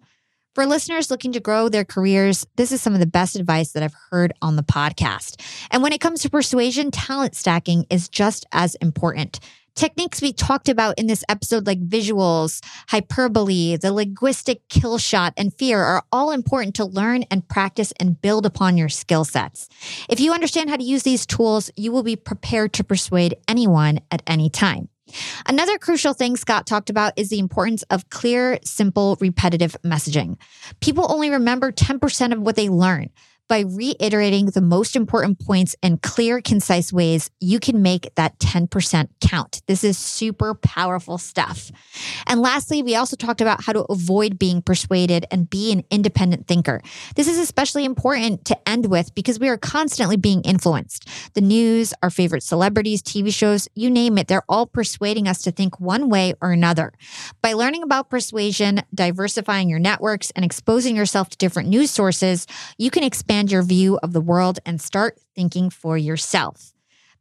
For 0.58 0.66
listeners 0.66 1.12
looking 1.12 1.34
to 1.34 1.40
grow 1.40 1.70
their 1.70 1.86
careers, 1.86 2.48
this 2.56 2.72
is 2.72 2.82
some 2.82 2.96
of 2.96 3.00
the 3.00 3.06
best 3.06 3.36
advice 3.36 3.74
that 3.74 3.84
I've 3.84 3.94
heard 4.10 4.34
on 4.42 4.56
the 4.56 4.64
podcast. 4.64 5.40
And 5.70 5.84
when 5.84 5.94
it 5.94 6.02
comes 6.02 6.24
to 6.24 6.32
persuasion, 6.32 6.90
talent 6.90 7.36
stacking 7.36 7.86
is 7.92 8.10
just 8.10 8.44
as 8.52 8.74
important. 8.82 9.40
Techniques 9.76 10.20
we 10.20 10.34
talked 10.34 10.68
about 10.68 10.98
in 10.98 11.06
this 11.06 11.24
episode, 11.30 11.68
like 11.68 11.88
visuals, 11.88 12.66
hyperbole, 12.90 13.78
the 13.78 13.94
linguistic 13.94 14.68
kill 14.68 14.98
shot, 14.98 15.32
and 15.38 15.54
fear, 15.54 15.80
are 15.80 16.04
all 16.12 16.32
important 16.32 16.74
to 16.74 16.86
learn 16.86 17.22
and 17.30 17.48
practice 17.48 17.94
and 18.00 18.20
build 18.20 18.44
upon 18.44 18.78
your 18.78 18.90
skill 18.90 19.26
sets. 19.26 19.70
If 20.10 20.20
you 20.20 20.34
understand 20.34 20.72
how 20.72 20.78
to 20.78 20.84
use 20.84 21.04
these 21.04 21.28
tools, 21.28 21.70
you 21.76 21.92
will 21.92 22.02
be 22.02 22.16
prepared 22.16 22.74
to 22.74 22.84
persuade 22.84 23.36
anyone 23.48 24.00
at 24.10 24.24
any 24.26 24.50
time. 24.50 24.90
Another 25.46 25.78
crucial 25.78 26.14
thing 26.14 26.36
Scott 26.36 26.66
talked 26.66 26.90
about 26.90 27.14
is 27.16 27.30
the 27.30 27.40
importance 27.40 27.84
of 27.84 28.10
clear, 28.10 28.60
simple, 28.64 29.18
repetitive 29.20 29.76
messaging. 29.84 30.38
People 30.82 31.12
only 31.12 31.30
remember 31.30 31.72
10% 31.72 32.34
of 32.34 32.42
what 32.42 32.56
they 32.56 32.70
learn 32.70 33.10
by 33.48 33.62
reiterating 33.62 34.48
the 34.48 34.62
most 34.62 34.96
important 34.96 35.40
points 35.40 35.76
in 35.82 35.98
clear, 35.98 36.42
concise 36.42 36.92
ways, 36.92 37.30
you 37.40 37.60
can 37.60 37.82
make 37.82 38.14
that 38.16 38.38
10% 38.40 39.10
count. 39.22 39.62
This 39.68 39.84
is 39.84 39.98
super 39.98 40.54
powerful 40.54 41.18
stuff. 41.18 41.72
And 42.26 42.42
lastly, 42.42 42.84
we 42.84 42.96
also 42.96 43.16
talked 43.16 43.42
about 43.42 43.64
how 43.64 43.74
to 43.74 43.86
avoid 43.90 44.38
being 44.38 44.62
persuaded 44.62 45.26
and 45.32 45.50
be 45.50 45.72
an 45.72 45.84
independent 45.90 46.48
thinker. 46.48 46.82
This 47.16 47.28
is 47.28 47.38
especially 47.38 47.86
important 47.86 48.46
to 48.46 48.70
end 48.70 48.88
with 48.88 49.16
because 49.16 49.40
we 49.40 49.50
are 49.50 49.58
constantly 49.58 50.18
being 50.18 50.42
influenced. 50.42 51.08
The 51.34 51.42
news, 51.42 51.94
our 52.04 52.10
favorite 52.10 52.44
celebrities, 52.44 53.02
TV 53.02 53.34
shows, 53.34 53.70
you 53.76 53.90
name 53.90 54.18
it, 54.18 54.28
they're 54.28 54.44
all 54.50 54.66
persuading 54.66 55.28
us 55.28 55.42
to 55.44 55.52
think 55.52 55.80
one 55.80 56.10
way 56.10 56.34
or 56.42 56.52
another. 56.52 56.92
By 57.42 57.54
learning 57.54 57.84
about 57.84 58.10
persuasion, 58.10 58.82
diversifying 58.94 59.70
your 59.70 59.80
networks, 59.80 60.32
and 60.32 60.44
exposing 60.44 60.96
yourself 60.96 61.30
to 61.30 61.38
different 61.38 61.70
news 61.70 61.92
sources, 61.92 62.46
you 62.78 62.92
can 62.92 63.04
expand 63.04 63.37
expand 63.38 63.52
your 63.52 63.62
view 63.62 64.00
of 64.02 64.14
the 64.14 64.22
world 64.22 64.58
and 64.66 64.82
start 64.82 65.20
thinking 65.36 65.70
for 65.70 65.96
yourself. 65.96 66.74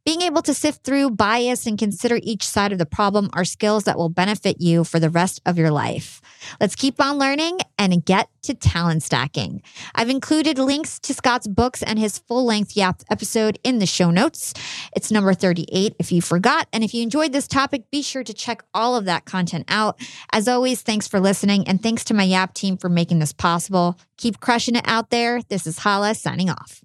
Being 0.07 0.21
able 0.21 0.41
to 0.43 0.53
sift 0.53 0.85
through 0.85 1.09
bias 1.09 1.67
and 1.67 1.77
consider 1.77 2.17
each 2.23 2.47
side 2.47 2.71
of 2.71 2.77
the 2.77 2.85
problem 2.85 3.29
are 3.33 3.43
skills 3.43 3.83
that 3.83 3.97
will 3.97 4.07
benefit 4.07 4.61
you 4.61 4.85
for 4.85 5.01
the 5.01 5.09
rest 5.09 5.41
of 5.45 5.57
your 5.57 5.69
life. 5.69 6.21
Let's 6.61 6.77
keep 6.77 7.01
on 7.01 7.17
learning 7.17 7.59
and 7.77 8.05
get 8.05 8.29
to 8.43 8.53
talent 8.53 9.03
stacking. 9.03 9.61
I've 9.95 10.09
included 10.09 10.59
links 10.59 10.97
to 10.99 11.13
Scott's 11.13 11.45
books 11.45 11.83
and 11.83 11.99
his 11.99 12.19
full 12.19 12.45
length 12.45 12.77
Yap 12.77 13.01
episode 13.11 13.59
in 13.65 13.79
the 13.79 13.85
show 13.85 14.09
notes. 14.09 14.53
It's 14.95 15.11
number 15.11 15.33
38 15.33 15.97
if 15.99 16.09
you 16.09 16.21
forgot. 16.21 16.69
And 16.71 16.85
if 16.85 16.93
you 16.93 17.03
enjoyed 17.03 17.33
this 17.33 17.49
topic, 17.49 17.91
be 17.91 18.01
sure 18.01 18.23
to 18.23 18.33
check 18.33 18.63
all 18.73 18.95
of 18.95 19.03
that 19.03 19.25
content 19.25 19.65
out. 19.67 19.99
As 20.31 20.47
always, 20.47 20.81
thanks 20.81 21.09
for 21.09 21.19
listening 21.19 21.67
and 21.67 21.83
thanks 21.83 22.05
to 22.05 22.13
my 22.13 22.23
Yap 22.23 22.53
team 22.53 22.77
for 22.77 22.87
making 22.87 23.19
this 23.19 23.33
possible. 23.33 23.99
Keep 24.15 24.39
crushing 24.39 24.77
it 24.77 24.87
out 24.87 25.09
there. 25.09 25.41
This 25.49 25.67
is 25.67 25.79
Hala 25.79 26.15
signing 26.15 26.49
off. 26.49 26.81